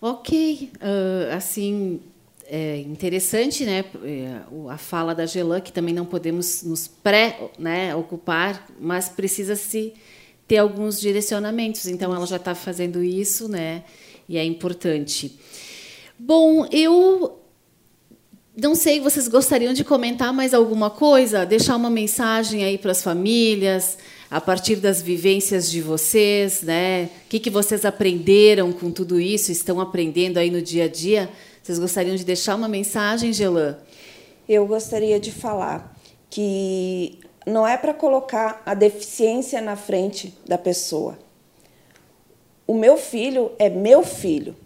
Ok, 0.00 0.68
uh, 0.74 1.32
assim, 1.36 2.00
é 2.44 2.78
interessante, 2.78 3.64
né, 3.64 3.84
é, 4.02 4.40
a 4.68 4.76
fala 4.76 5.14
da 5.14 5.26
Gelan, 5.26 5.60
que 5.60 5.70
também 5.70 5.94
não 5.94 6.04
podemos 6.04 6.64
nos 6.64 6.88
pré-ocupar, 6.88 8.54
né, 8.68 8.76
mas 8.80 9.08
precisa-se 9.08 9.94
ter 10.48 10.56
alguns 10.56 11.00
direcionamentos. 11.00 11.86
Então, 11.86 12.12
ela 12.12 12.26
já 12.26 12.36
está 12.36 12.52
fazendo 12.52 13.00
isso, 13.00 13.48
né, 13.48 13.84
e 14.28 14.36
é 14.36 14.44
importante. 14.44 15.38
Bom, 16.18 16.66
eu 16.72 17.38
não 18.60 18.74
sei, 18.74 18.98
vocês 18.98 19.28
gostariam 19.28 19.72
de 19.72 19.84
comentar 19.84 20.32
mais 20.32 20.52
alguma 20.52 20.90
coisa? 20.90 21.46
Deixar 21.46 21.76
uma 21.76 21.88
mensagem 21.88 22.64
aí 22.64 22.76
para 22.76 22.90
as 22.90 23.00
famílias, 23.00 23.96
a 24.28 24.40
partir 24.40 24.76
das 24.76 25.00
vivências 25.00 25.70
de 25.70 25.80
vocês, 25.80 26.62
né? 26.62 27.04
O 27.04 27.28
que, 27.28 27.38
que 27.38 27.50
vocês 27.50 27.84
aprenderam 27.84 28.72
com 28.72 28.90
tudo 28.90 29.20
isso, 29.20 29.52
estão 29.52 29.80
aprendendo 29.80 30.38
aí 30.38 30.50
no 30.50 30.60
dia 30.60 30.84
a 30.84 30.88
dia? 30.88 31.30
Vocês 31.62 31.78
gostariam 31.78 32.16
de 32.16 32.24
deixar 32.24 32.56
uma 32.56 32.68
mensagem, 32.68 33.32
Gelan? 33.32 33.78
Eu 34.48 34.66
gostaria 34.66 35.20
de 35.20 35.30
falar 35.30 35.96
que 36.28 37.20
não 37.46 37.64
é 37.64 37.76
para 37.76 37.94
colocar 37.94 38.60
a 38.66 38.74
deficiência 38.74 39.60
na 39.60 39.76
frente 39.76 40.34
da 40.46 40.58
pessoa. 40.58 41.16
O 42.66 42.74
meu 42.74 42.96
filho 42.96 43.52
é 43.56 43.70
meu 43.70 44.02
filho. 44.02 44.56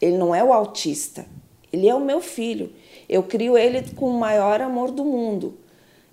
Ele 0.00 0.16
não 0.16 0.34
é 0.34 0.42
o 0.42 0.54
autista. 0.54 1.26
Ele 1.70 1.86
é 1.86 1.94
o 1.94 2.00
meu 2.00 2.22
filho. 2.22 2.72
Eu 3.08 3.22
crio 3.22 3.56
ele 3.56 3.82
com 3.94 4.08
o 4.08 4.18
maior 4.18 4.60
amor 4.60 4.90
do 4.90 5.04
mundo. 5.04 5.54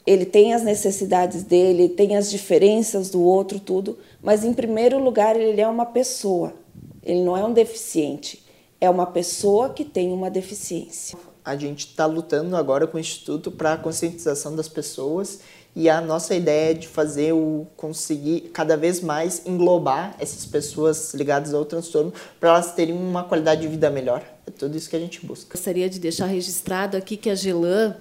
Ele 0.05 0.25
tem 0.25 0.53
as 0.53 0.63
necessidades 0.63 1.43
dele, 1.43 1.89
tem 1.89 2.17
as 2.17 2.29
diferenças 2.29 3.09
do 3.09 3.21
outro, 3.21 3.59
tudo, 3.59 3.97
mas 4.21 4.43
em 4.43 4.53
primeiro 4.53 5.01
lugar 5.01 5.35
ele 5.35 5.61
é 5.61 5.67
uma 5.67 5.85
pessoa. 5.85 6.53
Ele 7.01 7.23
não 7.23 7.37
é 7.37 7.43
um 7.43 7.53
deficiente 7.53 8.43
é 8.83 8.89
uma 8.89 9.05
pessoa 9.05 9.69
que 9.69 9.85
tem 9.85 10.11
uma 10.11 10.29
deficiência. 10.29 11.17
A 11.45 11.55
gente 11.55 11.87
está 11.87 12.05
lutando 12.05 12.53
agora 12.57 12.85
com 12.85 12.97
o 12.97 12.99
Instituto 12.99 13.49
para 13.49 13.73
a 13.73 13.77
conscientização 13.77 14.57
das 14.57 14.67
pessoas 14.67 15.39
e 15.73 15.89
a 15.89 16.01
nossa 16.01 16.35
ideia 16.35 16.71
é 16.71 16.73
de 16.73 16.89
fazer 16.89 17.31
o 17.31 17.65
conseguir 17.77 18.51
cada 18.53 18.75
vez 18.75 18.99
mais 18.99 19.41
englobar 19.45 20.17
essas 20.19 20.45
pessoas 20.45 21.13
ligadas 21.13 21.53
ao 21.53 21.63
transtorno 21.63 22.13
para 22.41 22.49
elas 22.49 22.73
terem 22.73 22.93
uma 22.93 23.23
qualidade 23.23 23.61
de 23.61 23.69
vida 23.69 23.89
melhor. 23.89 24.21
É 24.45 24.51
tudo 24.51 24.77
isso 24.77 24.89
que 24.89 24.95
a 24.95 24.99
gente 24.99 25.25
busca. 25.25 25.51
Gostaria 25.51 25.89
de 25.89 25.99
deixar 25.99 26.25
registrado 26.25 26.97
aqui 26.97 27.17
que 27.17 27.29
a 27.29 27.35
Gelan 27.35 27.95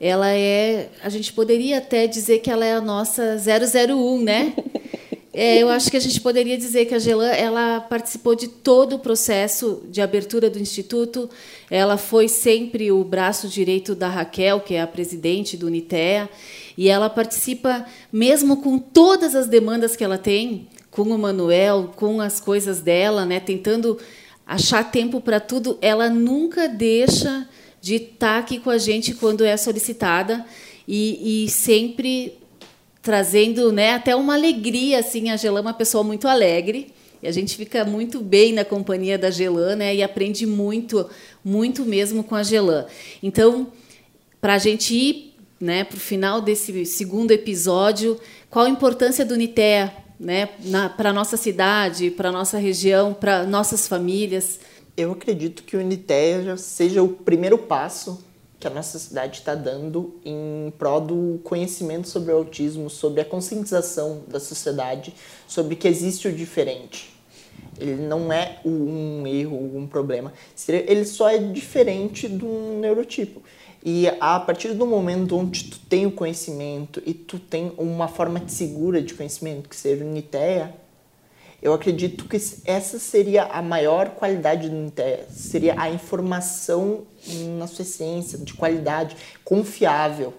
ela 0.00 0.30
é, 0.32 0.90
a 1.02 1.08
gente 1.08 1.32
poderia 1.32 1.78
até 1.78 2.06
dizer 2.06 2.38
que 2.38 2.50
ela 2.50 2.64
é 2.64 2.74
a 2.74 2.80
nossa 2.80 3.36
001, 3.36 4.22
né? 4.22 4.54
É, 5.40 5.58
eu 5.58 5.68
acho 5.68 5.88
que 5.88 5.96
a 5.96 6.00
gente 6.00 6.20
poderia 6.20 6.56
dizer 6.58 6.86
que 6.86 6.94
a 6.94 6.98
Gelan 6.98 7.30
ela 7.30 7.80
participou 7.80 8.34
de 8.34 8.48
todo 8.48 8.96
o 8.96 8.98
processo 8.98 9.84
de 9.88 10.00
abertura 10.00 10.50
do 10.50 10.58
instituto. 10.58 11.30
Ela 11.70 11.96
foi 11.96 12.26
sempre 12.26 12.90
o 12.90 13.04
braço 13.04 13.46
direito 13.46 13.94
da 13.94 14.08
Raquel, 14.08 14.58
que 14.60 14.74
é 14.74 14.80
a 14.80 14.86
presidente 14.86 15.56
do 15.56 15.66
Unitea, 15.66 16.28
e 16.76 16.88
ela 16.88 17.08
participa 17.08 17.86
mesmo 18.12 18.56
com 18.56 18.80
todas 18.80 19.36
as 19.36 19.46
demandas 19.46 19.94
que 19.94 20.02
ela 20.02 20.18
tem, 20.18 20.66
com 20.90 21.02
o 21.02 21.18
Manuel, 21.18 21.92
com 21.94 22.20
as 22.20 22.40
coisas 22.40 22.80
dela, 22.80 23.24
né, 23.24 23.38
tentando 23.38 23.96
achar 24.48 24.90
tempo 24.90 25.20
para 25.20 25.38
tudo. 25.38 25.78
Ela 25.82 26.08
nunca 26.08 26.66
deixa 26.66 27.46
de 27.82 27.96
estar 27.96 28.38
aqui 28.38 28.58
com 28.58 28.70
a 28.70 28.78
gente 28.78 29.14
quando 29.14 29.44
é 29.44 29.54
solicitada 29.58 30.44
e, 30.86 31.44
e 31.44 31.48
sempre 31.50 32.38
trazendo 33.02 33.70
né, 33.70 33.92
até 33.92 34.16
uma 34.16 34.34
alegria. 34.34 35.00
Assim, 35.00 35.28
a 35.28 35.36
Gelan 35.36 35.58
é 35.58 35.62
uma 35.62 35.74
pessoa 35.74 36.02
muito 36.02 36.26
alegre. 36.26 36.94
E 37.22 37.26
a 37.26 37.32
gente 37.32 37.56
fica 37.56 37.84
muito 37.84 38.20
bem 38.20 38.52
na 38.52 38.64
companhia 38.64 39.18
da 39.18 39.30
Gelan 39.30 39.76
né, 39.76 39.94
e 39.94 40.02
aprende 40.02 40.46
muito, 40.46 41.08
muito 41.44 41.84
mesmo 41.84 42.24
com 42.24 42.34
a 42.34 42.42
Gelan. 42.42 42.86
Então, 43.22 43.72
para 44.40 44.54
a 44.54 44.58
gente 44.58 44.94
ir 44.94 45.34
né, 45.60 45.82
para 45.82 45.96
o 45.96 46.00
final 46.00 46.40
desse 46.40 46.86
segundo 46.86 47.32
episódio, 47.32 48.18
qual 48.48 48.66
a 48.66 48.70
importância 48.70 49.24
do 49.26 49.34
Unitea 49.34 49.92
né, 50.18 50.46
para 50.96 51.10
a 51.10 51.12
nossa 51.12 51.36
cidade, 51.36 52.10
para 52.10 52.28
a 52.28 52.32
nossa 52.32 52.58
região, 52.58 53.14
para 53.14 53.44
nossas 53.44 53.86
famílias? 53.86 54.60
Eu 54.96 55.12
acredito 55.12 55.62
que 55.62 55.76
o 55.76 55.80
Unitea 55.80 56.56
seja 56.56 57.02
o 57.02 57.08
primeiro 57.08 57.58
passo 57.58 58.24
que 58.58 58.66
a 58.66 58.70
nossa 58.70 58.98
cidade 58.98 59.38
está 59.38 59.54
dando 59.54 60.18
em 60.24 60.72
prol 60.76 61.00
do 61.00 61.40
conhecimento 61.44 62.08
sobre 62.08 62.32
o 62.32 62.36
autismo, 62.36 62.90
sobre 62.90 63.20
a 63.20 63.24
conscientização 63.24 64.22
da 64.26 64.40
sociedade, 64.40 65.14
sobre 65.46 65.76
que 65.76 65.86
existe 65.86 66.26
o 66.26 66.32
diferente. 66.32 67.14
Ele 67.78 68.02
não 68.02 68.32
é 68.32 68.58
um 68.64 69.24
erro, 69.26 69.76
um 69.76 69.86
problema. 69.86 70.32
Ele 70.68 71.04
só 71.04 71.28
é 71.28 71.38
diferente 71.38 72.28
de 72.28 72.44
um 72.44 72.80
neurotipo. 72.80 73.40
E 73.84 74.08
a 74.20 74.40
partir 74.40 74.74
do 74.74 74.86
momento 74.86 75.36
onde 75.36 75.64
tu 75.64 75.78
tem 75.80 76.04
o 76.04 76.10
conhecimento 76.10 77.00
e 77.06 77.14
tu 77.14 77.38
tem 77.38 77.72
uma 77.78 78.08
forma 78.08 78.42
segura 78.48 79.00
de 79.00 79.14
conhecimento, 79.14 79.68
que 79.68 79.76
seja 79.76 80.04
o 80.04 80.08
NITEA, 80.08 80.74
eu 81.60 81.72
acredito 81.72 82.24
que 82.26 82.36
essa 82.64 82.98
seria 82.98 83.44
a 83.44 83.60
maior 83.60 84.10
qualidade 84.10 84.68
do 84.68 84.76
NITEA, 84.76 85.26
seria 85.30 85.80
a 85.80 85.90
informação 85.90 87.02
na 87.56 87.66
sua 87.66 87.82
essência, 87.82 88.38
de 88.38 88.54
qualidade, 88.54 89.16
confiável. 89.44 90.34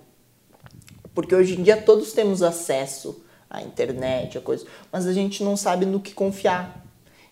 Porque 1.13 1.35
hoje 1.35 1.59
em 1.59 1.63
dia 1.63 1.75
todos 1.81 2.13
temos 2.13 2.41
acesso 2.41 3.21
à 3.49 3.61
internet, 3.61 4.37
a 4.37 4.41
coisas, 4.41 4.65
mas 4.91 5.05
a 5.07 5.13
gente 5.13 5.43
não 5.43 5.57
sabe 5.57 5.85
no 5.85 5.99
que 5.99 6.13
confiar. 6.13 6.85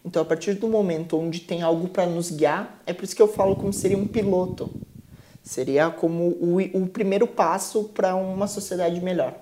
Então, 0.03 0.21
a 0.21 0.25
partir 0.25 0.53
do 0.53 0.67
momento 0.67 1.17
onde 1.17 1.41
tem 1.41 1.61
algo 1.61 1.89
para 1.89 2.05
nos 2.05 2.31
guiar, 2.31 2.81
é 2.85 2.93
por 2.93 3.03
isso 3.03 3.15
que 3.15 3.21
eu 3.21 3.27
falo 3.27 3.55
como 3.55 3.73
seria 3.73 3.97
um 3.97 4.07
piloto. 4.07 4.69
Seria 5.47 5.89
como 5.89 6.27
o, 6.41 6.57
o 6.59 6.87
primeiro 6.87 7.25
passo 7.25 7.85
para 7.85 8.15
uma 8.15 8.47
sociedade 8.47 8.99
melhor. 9.01 9.33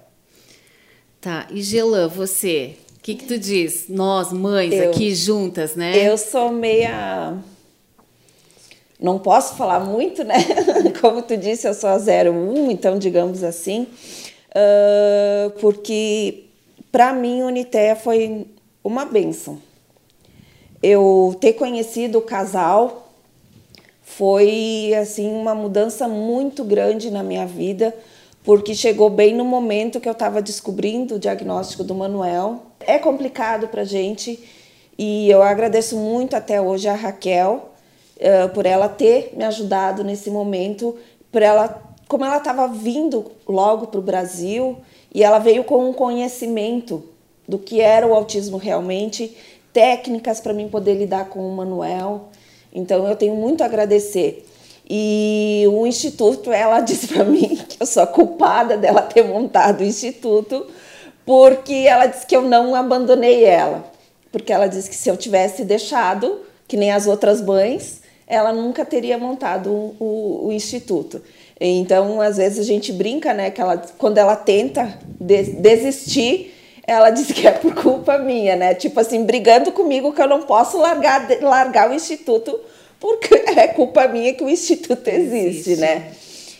Tá, 1.20 1.48
e 1.50 1.62
Gelan, 1.62 2.08
você, 2.08 2.78
que, 3.06 3.14
que 3.14 3.26
tu 3.26 3.38
diz? 3.38 3.86
Nós, 3.88 4.34
mães, 4.34 4.74
eu, 4.74 4.90
aqui 4.90 5.14
juntas, 5.14 5.76
né? 5.76 5.96
Eu 5.96 6.18
sou 6.18 6.52
meia. 6.52 7.38
Não 9.00 9.20
posso 9.20 9.54
falar 9.54 9.80
muito, 9.80 10.24
né? 10.24 10.38
Como 11.00 11.22
tu 11.22 11.38
disse, 11.38 11.68
eu 11.68 11.76
sou 11.76 11.88
a 11.88 11.98
01, 11.98 12.72
então 12.72 12.98
digamos 12.98 13.44
assim. 13.44 13.88
Uh, 14.50 15.52
porque 15.62 16.46
para 16.92 17.14
mim 17.14 17.42
a 17.42 17.46
Unitea 17.46 17.96
foi 17.96 18.48
uma 18.84 19.06
benção. 19.06 19.62
Eu 20.82 21.38
ter 21.40 21.54
conhecido 21.54 22.18
o 22.18 22.24
casal 22.24 23.05
foi 24.06 24.94
assim 24.98 25.30
uma 25.30 25.54
mudança 25.54 26.08
muito 26.08 26.64
grande 26.64 27.12
na 27.12 27.22
minha 27.22 27.46
vida, 27.46 27.94
porque 28.44 28.74
chegou 28.74 29.10
bem 29.10 29.36
no 29.36 29.44
momento 29.44 30.00
que 30.00 30.08
eu 30.08 30.14
estava 30.14 30.42
descobrindo 30.42 31.16
o 31.16 31.20
diagnóstico 31.20 31.84
do 31.84 31.94
Manuel 31.94 32.62
é 32.88 32.98
complicado 32.98 33.68
para 33.68 33.84
gente 33.84 34.40
e 34.98 35.30
eu 35.30 35.42
agradeço 35.42 35.98
muito 35.98 36.36
até 36.36 36.62
hoje 36.62 36.88
a 36.88 36.94
Raquel 36.94 37.72
uh, 38.18 38.50
por 38.54 38.66
ela 38.66 38.88
ter 38.88 39.34
me 39.36 39.44
ajudado 39.44 40.04
nesse 40.04 40.30
momento, 40.30 40.96
por 41.32 41.42
ela, 41.42 41.84
como 42.08 42.24
ela 42.24 42.38
estava 42.38 42.68
vindo 42.68 43.32
logo 43.48 43.88
para 43.88 44.00
o 44.00 44.04
Brasil 44.04 44.78
e 45.14 45.24
ela 45.24 45.40
veio 45.40 45.64
com 45.64 45.90
um 45.90 45.94
conhecimento 45.94 47.04
do 47.48 47.58
que 47.58 47.82
era 47.82 48.08
o 48.08 48.14
autismo 48.14 48.58
realmente, 48.58 49.36
técnicas 49.74 50.40
para 50.40 50.54
mim 50.54 50.70
poder 50.70 50.96
lidar 50.96 51.30
com 51.30 51.40
o 51.40 51.56
Manuel. 51.56 52.30
Então 52.76 53.08
eu 53.08 53.16
tenho 53.16 53.34
muito 53.34 53.64
a 53.64 53.66
agradecer. 53.66 54.46
E 54.88 55.64
o 55.72 55.88
instituto, 55.88 56.52
ela 56.52 56.82
disse 56.82 57.08
para 57.08 57.24
mim 57.24 57.56
que 57.68 57.82
eu 57.82 57.88
sou 57.88 58.04
a 58.04 58.08
culpada 58.08 58.78
dela 58.78 59.02
ter 59.02 59.24
montado 59.24 59.82
o 59.82 59.86
instituto, 59.86 60.68
porque 61.26 61.74
ela 61.74 62.06
disse 62.06 62.28
que 62.28 62.36
eu 62.36 62.42
não 62.42 62.76
abandonei 62.76 63.46
ela. 63.46 63.90
Porque 64.32 64.52
ela 64.52 64.68
disse 64.68 64.90
que 64.90 64.96
se 64.96 65.10
eu 65.10 65.16
tivesse 65.16 65.64
deixado, 65.64 66.42
que 66.68 66.76
nem 66.76 66.92
as 66.92 67.08
outras 67.08 67.42
mães, 67.42 68.02
ela 68.28 68.52
nunca 68.52 68.84
teria 68.84 69.18
montado 69.18 69.72
o, 69.72 69.96
o, 69.98 70.48
o 70.48 70.52
instituto. 70.52 71.22
Então, 71.60 72.20
às 72.20 72.36
vezes 72.38 72.60
a 72.60 72.64
gente 72.64 72.92
brinca, 72.92 73.34
né, 73.34 73.50
que 73.50 73.62
ela, 73.62 73.78
quando 73.98 74.18
ela 74.18 74.36
tenta 74.36 75.00
desistir, 75.20 76.54
ela 76.88 77.10
diz 77.10 77.32
que 77.32 77.48
é 77.48 77.52
por 77.52 77.74
culpa 77.74 78.18
minha, 78.18 78.56
né? 78.56 78.76
Tipo 78.76 79.00
assim, 79.00 79.24
brigando 79.24 79.72
comigo 79.72 80.14
que 80.14 80.22
eu 80.22 80.28
não 80.28 80.44
posso 80.44 80.78
largar, 80.78 81.28
largar 81.42 81.90
o 81.90 81.94
instituto 81.94 82.60
porque 83.00 83.34
é 83.58 83.68
culpa 83.68 84.08
minha 84.08 84.34
que 84.34 84.44
o 84.44 84.50
instituto 84.50 85.08
existe, 85.08 85.72
existe. 85.72 85.76
né? 85.78 86.12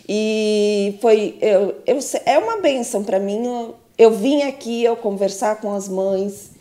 E 0.08 0.96
foi 1.00 1.36
eu, 1.40 1.76
eu, 1.86 1.98
é 2.24 2.38
uma 2.38 2.58
benção 2.58 3.02
para 3.02 3.18
mim. 3.18 3.44
Eu, 3.44 3.74
eu 3.98 4.10
vim 4.12 4.42
aqui 4.42 4.84
eu 4.84 4.96
conversar 4.96 5.60
com 5.60 5.72
as 5.72 5.88
mães, 5.88 6.52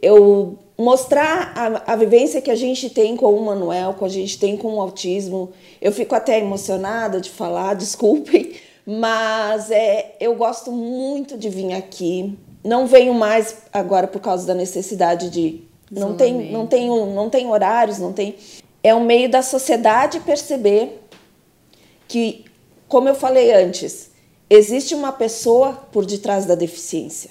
eu 0.00 0.58
mostrar 0.78 1.52
a, 1.54 1.92
a 1.92 1.96
vivência 1.96 2.40
que 2.40 2.50
a 2.50 2.54
gente 2.54 2.88
tem 2.90 3.16
com 3.16 3.34
o 3.34 3.44
Manuel, 3.44 3.94
que 3.94 4.04
a 4.04 4.08
gente 4.08 4.38
tem 4.38 4.56
com 4.56 4.74
o 4.74 4.80
autismo. 4.80 5.50
Eu 5.80 5.92
fico 5.92 6.14
até 6.14 6.38
emocionada 6.38 7.20
de 7.20 7.30
falar, 7.30 7.74
desculpem, 7.76 8.54
mas 8.86 9.70
é, 9.70 10.14
eu 10.20 10.34
gosto 10.34 10.72
muito 10.72 11.36
de 11.36 11.48
vir 11.48 11.74
aqui. 11.74 12.36
Não 12.66 12.86
venho 12.86 13.14
mais 13.14 13.58
agora 13.72 14.08
por 14.08 14.20
causa 14.20 14.44
da 14.44 14.54
necessidade 14.54 15.30
de 15.30 15.62
não 15.88 16.16
tem 16.16 16.50
não 16.50 16.66
tem 16.66 16.88
não 16.88 17.30
tem 17.30 17.46
horários, 17.46 17.98
não 17.98 18.12
tem 18.12 18.34
é 18.82 18.92
um 18.92 19.04
meio 19.04 19.30
da 19.30 19.40
sociedade 19.40 20.18
perceber 20.20 21.00
que, 22.08 22.44
como 22.88 23.08
eu 23.08 23.14
falei 23.14 23.52
antes, 23.52 24.10
existe 24.50 24.94
uma 24.94 25.12
pessoa 25.12 25.72
por 25.92 26.04
detrás 26.04 26.44
da 26.44 26.56
deficiência. 26.56 27.30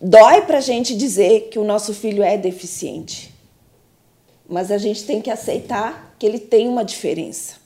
Dói 0.00 0.42
para 0.42 0.58
a 0.58 0.60
gente 0.60 0.96
dizer 0.96 1.48
que 1.50 1.58
o 1.58 1.64
nosso 1.64 1.94
filho 1.94 2.22
é 2.22 2.36
deficiente, 2.36 3.32
mas 4.48 4.72
a 4.72 4.78
gente 4.78 5.04
tem 5.04 5.20
que 5.20 5.30
aceitar 5.30 6.16
que 6.18 6.26
ele 6.26 6.38
tem 6.38 6.68
uma 6.68 6.84
diferença. 6.84 7.56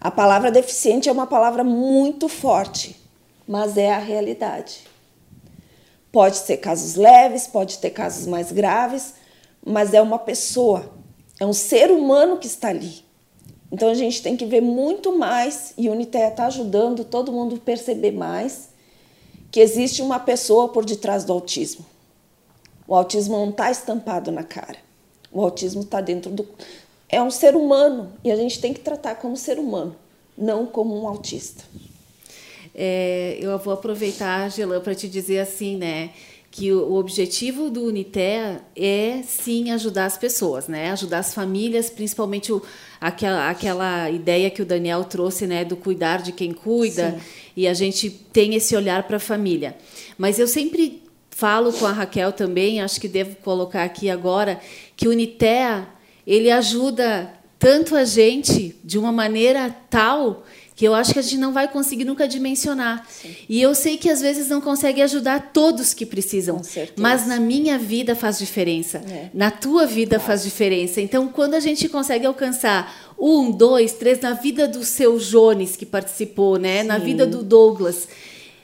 A 0.00 0.10
palavra 0.10 0.50
deficiente 0.50 1.08
é 1.08 1.12
uma 1.12 1.26
palavra 1.26 1.62
muito 1.62 2.28
forte, 2.28 2.96
mas 3.46 3.76
é 3.76 3.92
a 3.92 3.98
realidade. 3.98 4.87
Pode 6.10 6.40
ter 6.42 6.56
casos 6.56 6.94
leves, 6.94 7.46
pode 7.46 7.78
ter 7.78 7.90
casos 7.90 8.26
mais 8.26 8.50
graves, 8.50 9.14
mas 9.64 9.92
é 9.92 10.00
uma 10.00 10.18
pessoa, 10.18 10.90
é 11.38 11.44
um 11.44 11.52
ser 11.52 11.90
humano 11.90 12.38
que 12.38 12.46
está 12.46 12.68
ali. 12.68 13.04
Então 13.70 13.90
a 13.90 13.94
gente 13.94 14.22
tem 14.22 14.36
que 14.36 14.46
ver 14.46 14.62
muito 14.62 15.16
mais 15.16 15.74
e 15.76 15.88
o 15.88 15.92
Unitea 15.92 16.28
está 16.28 16.46
ajudando 16.46 17.04
todo 17.04 17.32
mundo 17.32 17.56
a 17.56 17.58
perceber 17.58 18.12
mais 18.12 18.70
que 19.50 19.60
existe 19.60 20.00
uma 20.00 20.18
pessoa 20.18 20.68
por 20.68 20.84
detrás 20.84 21.24
do 21.24 21.32
autismo. 21.32 21.84
O 22.86 22.94
autismo 22.94 23.36
não 23.36 23.50
está 23.50 23.70
estampado 23.70 24.32
na 24.32 24.42
cara. 24.42 24.78
O 25.30 25.42
autismo 25.42 25.82
está 25.82 26.00
dentro 26.00 26.30
do. 26.30 26.48
É 27.08 27.22
um 27.22 27.30
ser 27.30 27.54
humano 27.54 28.12
e 28.24 28.30
a 28.30 28.36
gente 28.36 28.60
tem 28.60 28.72
que 28.72 28.80
tratar 28.80 29.16
como 29.16 29.36
ser 29.36 29.58
humano, 29.58 29.94
não 30.36 30.64
como 30.64 30.98
um 30.98 31.06
autista. 31.06 31.64
É, 32.74 33.38
eu 33.40 33.56
vou 33.58 33.74
aproveitar, 33.74 34.50
Gelan, 34.50 34.80
para 34.80 34.94
te 34.94 35.08
dizer 35.08 35.40
assim, 35.40 35.76
né? 35.76 36.10
que 36.50 36.72
o 36.72 36.94
objetivo 36.94 37.70
do 37.70 37.84
Unitea 37.84 38.62
é 38.74 39.20
sim 39.22 39.70
ajudar 39.70 40.06
as 40.06 40.16
pessoas, 40.16 40.66
né? 40.66 40.90
Ajudar 40.90 41.18
as 41.18 41.34
famílias, 41.34 41.90
principalmente 41.90 42.52
o, 42.52 42.62
aquela, 43.00 43.50
aquela 43.50 44.10
ideia 44.10 44.50
que 44.50 44.62
o 44.62 44.66
Daniel 44.66 45.04
trouxe, 45.04 45.46
né, 45.46 45.64
do 45.64 45.76
cuidar 45.76 46.22
de 46.22 46.32
quem 46.32 46.52
cuida, 46.52 47.12
sim. 47.12 47.18
e 47.56 47.68
a 47.68 47.74
gente 47.74 48.10
tem 48.10 48.54
esse 48.54 48.74
olhar 48.74 49.02
para 49.02 49.18
a 49.18 49.20
família. 49.20 49.76
Mas 50.16 50.38
eu 50.38 50.48
sempre 50.48 51.02
falo 51.30 51.72
com 51.72 51.86
a 51.86 51.92
Raquel 51.92 52.32
também, 52.32 52.80
acho 52.80 53.00
que 53.00 53.08
devo 53.08 53.36
colocar 53.36 53.84
aqui 53.84 54.08
agora, 54.10 54.58
que 54.96 55.06
o 55.06 55.10
Unitea 55.10 55.86
ele 56.26 56.50
ajuda 56.50 57.32
tanto 57.58 57.94
a 57.94 58.04
gente 58.04 58.74
de 58.82 58.98
uma 58.98 59.12
maneira 59.12 59.74
tal 59.90 60.44
que 60.78 60.86
eu 60.86 60.94
acho 60.94 61.12
que 61.12 61.18
a 61.18 61.22
gente 61.22 61.38
não 61.38 61.52
vai 61.52 61.66
conseguir 61.66 62.04
nunca 62.04 62.28
dimensionar. 62.28 63.04
Sim. 63.10 63.34
E 63.48 63.60
eu 63.60 63.74
sei 63.74 63.98
que 63.98 64.08
às 64.08 64.20
vezes 64.20 64.48
não 64.48 64.60
consegue 64.60 65.02
ajudar 65.02 65.50
todos 65.52 65.92
que 65.92 66.06
precisam, 66.06 66.62
mas 66.96 67.26
na 67.26 67.40
minha 67.40 67.76
vida 67.76 68.14
faz 68.14 68.38
diferença, 68.38 68.98
é. 69.10 69.28
na 69.34 69.50
tua 69.50 69.86
vida 69.86 70.20
faz 70.20 70.44
diferença. 70.44 71.00
Então, 71.00 71.26
quando 71.26 71.54
a 71.54 71.60
gente 71.60 71.88
consegue 71.88 72.24
alcançar 72.24 73.12
um, 73.18 73.50
dois, 73.50 73.94
três 73.94 74.20
na 74.20 74.34
vida 74.34 74.68
do 74.68 74.84
seu 74.84 75.18
Jones 75.18 75.74
que 75.74 75.84
participou, 75.84 76.60
né, 76.60 76.82
Sim. 76.82 76.86
na 76.86 76.98
vida 76.98 77.26
do 77.26 77.42
Douglas 77.42 78.06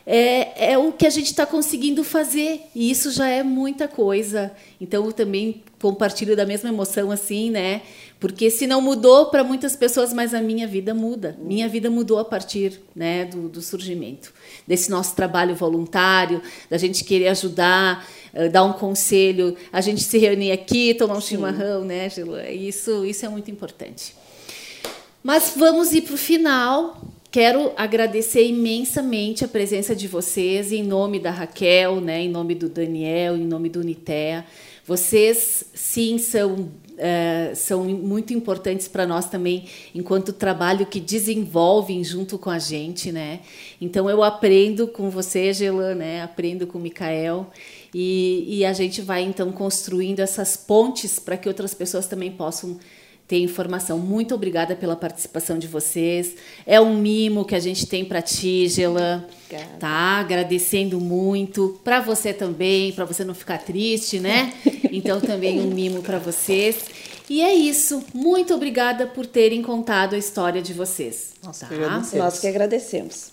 é, 0.07 0.73
é 0.73 0.79
o 0.79 0.93
que 0.93 1.07
a 1.07 1.11
gente 1.11 1.27
está 1.27 1.47
conseguindo 1.47 2.05
fazer 2.05 2.61
e 2.75 2.91
isso 2.91 3.11
já 3.11 3.29
é 3.29 3.43
muita 3.43 3.89
coisa. 3.89 4.53
Então 4.81 5.05
eu 5.07 5.13
também 5.13 5.63
compartilho 5.81 6.37
da 6.37 6.45
mesma 6.45 6.69
emoção 6.69 7.11
assim, 7.11 7.51
né? 7.51 7.83
Porque 8.21 8.51
se 8.51 8.67
não 8.67 8.81
mudou 8.81 9.27
para 9.27 9.45
muitas 9.45 9.77
pessoas, 9.77 10.13
mas 10.13 10.33
a 10.33 10.41
minha 10.41 10.67
vida 10.67 10.95
muda. 10.95 11.37
Minha 11.41 11.69
vida 11.69 11.91
mudou 11.91 12.19
a 12.19 12.25
partir, 12.25 12.81
né, 12.95 13.27
do, 13.27 13.49
do 13.49 13.61
surgimento 13.61 14.33
desse 14.67 14.91
nosso 14.91 15.15
trabalho 15.15 15.55
voluntário, 15.55 16.41
da 16.71 16.79
gente 16.79 17.05
querer 17.05 17.29
ajudar, 17.29 18.07
uh, 18.33 18.49
dar 18.49 18.65
um 18.65 18.73
conselho, 18.73 19.57
a 19.71 19.81
gente 19.83 20.03
se 20.03 20.17
reunir 20.17 20.53
aqui, 20.53 20.95
tomar 20.95 21.17
um 21.17 21.21
Sim. 21.21 21.37
chimarrão, 21.37 21.85
né, 21.85 22.09
Gila? 22.09 22.49
Isso, 22.51 23.05
isso 23.05 23.27
é 23.27 23.29
muito 23.29 23.51
importante. 23.51 24.15
Mas 25.23 25.53
vamos 25.57 25.93
ir 25.93 26.03
para 26.03 26.15
o 26.15 26.19
final 26.19 26.99
Quero 27.35 27.73
agradecer 27.77 28.47
imensamente 28.47 29.45
a 29.45 29.49
presença 29.49 29.93
de 29.93 30.07
vocês, 30.07 30.71
em 30.71 30.85
nome 30.85 31.19
da 31.19 31.33
Raquel, 31.33 32.01
né, 32.01 32.21
em 32.21 32.29
nome 32.29 32.55
do 32.55 32.69
Daniel, 32.69 33.37
em 33.37 33.45
nome 33.45 33.69
do 33.69 33.81
Unitea. 33.81 34.47
Vocês, 34.87 35.65
sim, 35.75 36.17
são, 36.17 36.71
é, 36.97 37.51
são 37.57 37.87
muito 37.87 38.33
importantes 38.33 38.87
para 38.87 39.05
nós 39.05 39.29
também, 39.29 39.65
enquanto 39.93 40.33
trabalho 40.33 40.87
que 40.87 41.01
desenvolvem 41.01 42.05
junto 42.05 42.39
com 42.39 42.51
a 42.51 42.61
gente. 42.61 43.11
Né? 43.11 43.41
Então, 43.81 44.09
eu 44.09 44.23
aprendo 44.23 44.87
com 44.87 45.11
você, 45.11 45.53
Gelan, 45.53 45.97
né? 45.97 46.23
aprendo 46.23 46.69
com 46.69 46.79
o 46.79 46.81
Mikael, 46.81 47.51
e, 47.93 48.59
e 48.59 48.65
a 48.65 48.73
gente 48.73 49.03
vai, 49.03 49.25
então, 49.25 49.51
construindo 49.51 50.21
essas 50.21 50.57
pontes 50.57 51.19
para 51.19 51.37
que 51.37 51.49
outras 51.49 51.75
pessoas 51.75 52.07
também 52.07 52.31
possam 52.31 52.79
ter 53.27 53.39
informação. 53.39 53.99
Muito 53.99 54.35
obrigada 54.35 54.77
pela 54.77 54.95
participação 54.95 55.59
de 55.59 55.67
vocês. 55.67 56.35
É 56.67 56.81
um 56.81 56.97
mimo 56.97 57.45
que 57.45 57.55
a 57.55 57.61
gente 57.61 57.87
tem 57.87 58.05
para 58.05 58.21
ti, 58.21 58.69
Gela. 58.69 59.27
Tá? 59.79 60.19
Agradecendo 60.21 61.01
muito. 61.01 61.81
Para 61.83 62.01
você 62.01 62.33
também, 62.33 62.93
para 62.93 63.05
você 63.05 63.25
não 63.25 63.35
ficar 63.35 63.59
triste, 63.59 64.21
né? 64.21 64.53
Então, 64.97 65.21
também 65.21 65.61
um 65.61 65.67
mimo 65.75 66.03
para 66.03 66.21
vocês. 66.21 66.85
E 67.29 67.43
é 67.43 67.53
isso. 67.53 68.05
Muito 68.15 68.55
obrigada 68.55 69.09
por 69.09 69.27
terem 69.27 69.61
contado 69.61 70.15
a 70.15 70.19
história 70.19 70.63
de 70.63 70.73
vocês. 70.73 71.33
Nossa, 71.43 71.67
tá? 71.67 72.03
Nós 72.15 72.39
que 72.39 72.47
agradecemos. 72.47 73.33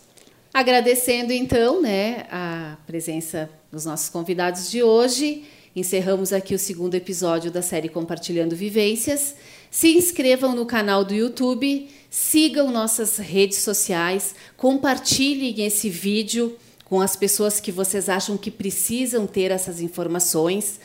Agradecendo, 0.51 1.31
então, 1.31 1.79
né, 1.79 2.25
a 2.31 2.77
presença 2.87 3.47
dos 3.71 3.85
nossos 3.85 4.09
convidados 4.09 4.71
de 4.71 4.81
hoje. 4.81 5.43
Encerramos 5.73 6.33
aqui 6.33 6.53
o 6.53 6.59
segundo 6.59 6.95
episódio 6.95 7.49
da 7.49 7.61
série 7.61 7.87
Compartilhando 7.87 8.55
Vivências. 8.55 9.35
Se 9.71 9.87
inscrevam 9.95 10.53
no 10.53 10.65
canal 10.65 11.05
do 11.05 11.13
YouTube, 11.13 11.89
sigam 12.09 12.69
nossas 12.69 13.15
redes 13.15 13.59
sociais, 13.59 14.35
compartilhem 14.57 15.65
esse 15.65 15.89
vídeo 15.89 16.57
com 16.83 16.99
as 16.99 17.15
pessoas 17.15 17.61
que 17.61 17.71
vocês 17.71 18.09
acham 18.09 18.35
que 18.35 18.51
precisam 18.51 19.25
ter 19.25 19.49
essas 19.49 19.79
informações. 19.79 20.77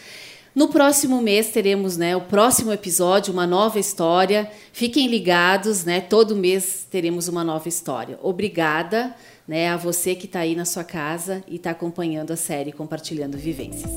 No 0.54 0.68
próximo 0.68 1.20
mês 1.20 1.48
teremos 1.48 1.96
né, 1.96 2.14
o 2.14 2.20
próximo 2.20 2.72
episódio, 2.72 3.32
uma 3.32 3.44
nova 3.44 3.80
história. 3.80 4.48
Fiquem 4.72 5.08
ligados, 5.08 5.84
né? 5.84 6.00
Todo 6.00 6.36
mês 6.36 6.86
teremos 6.88 7.26
uma 7.26 7.42
nova 7.42 7.68
história. 7.68 8.16
Obrigada 8.22 9.12
né, 9.48 9.68
a 9.68 9.76
você 9.76 10.14
que 10.14 10.26
está 10.26 10.40
aí 10.40 10.54
na 10.54 10.64
sua 10.64 10.84
casa 10.84 11.42
e 11.48 11.56
está 11.56 11.72
acompanhando 11.72 12.30
a 12.30 12.36
série 12.36 12.70
Compartilhando 12.70 13.36
Vivências. 13.36 13.90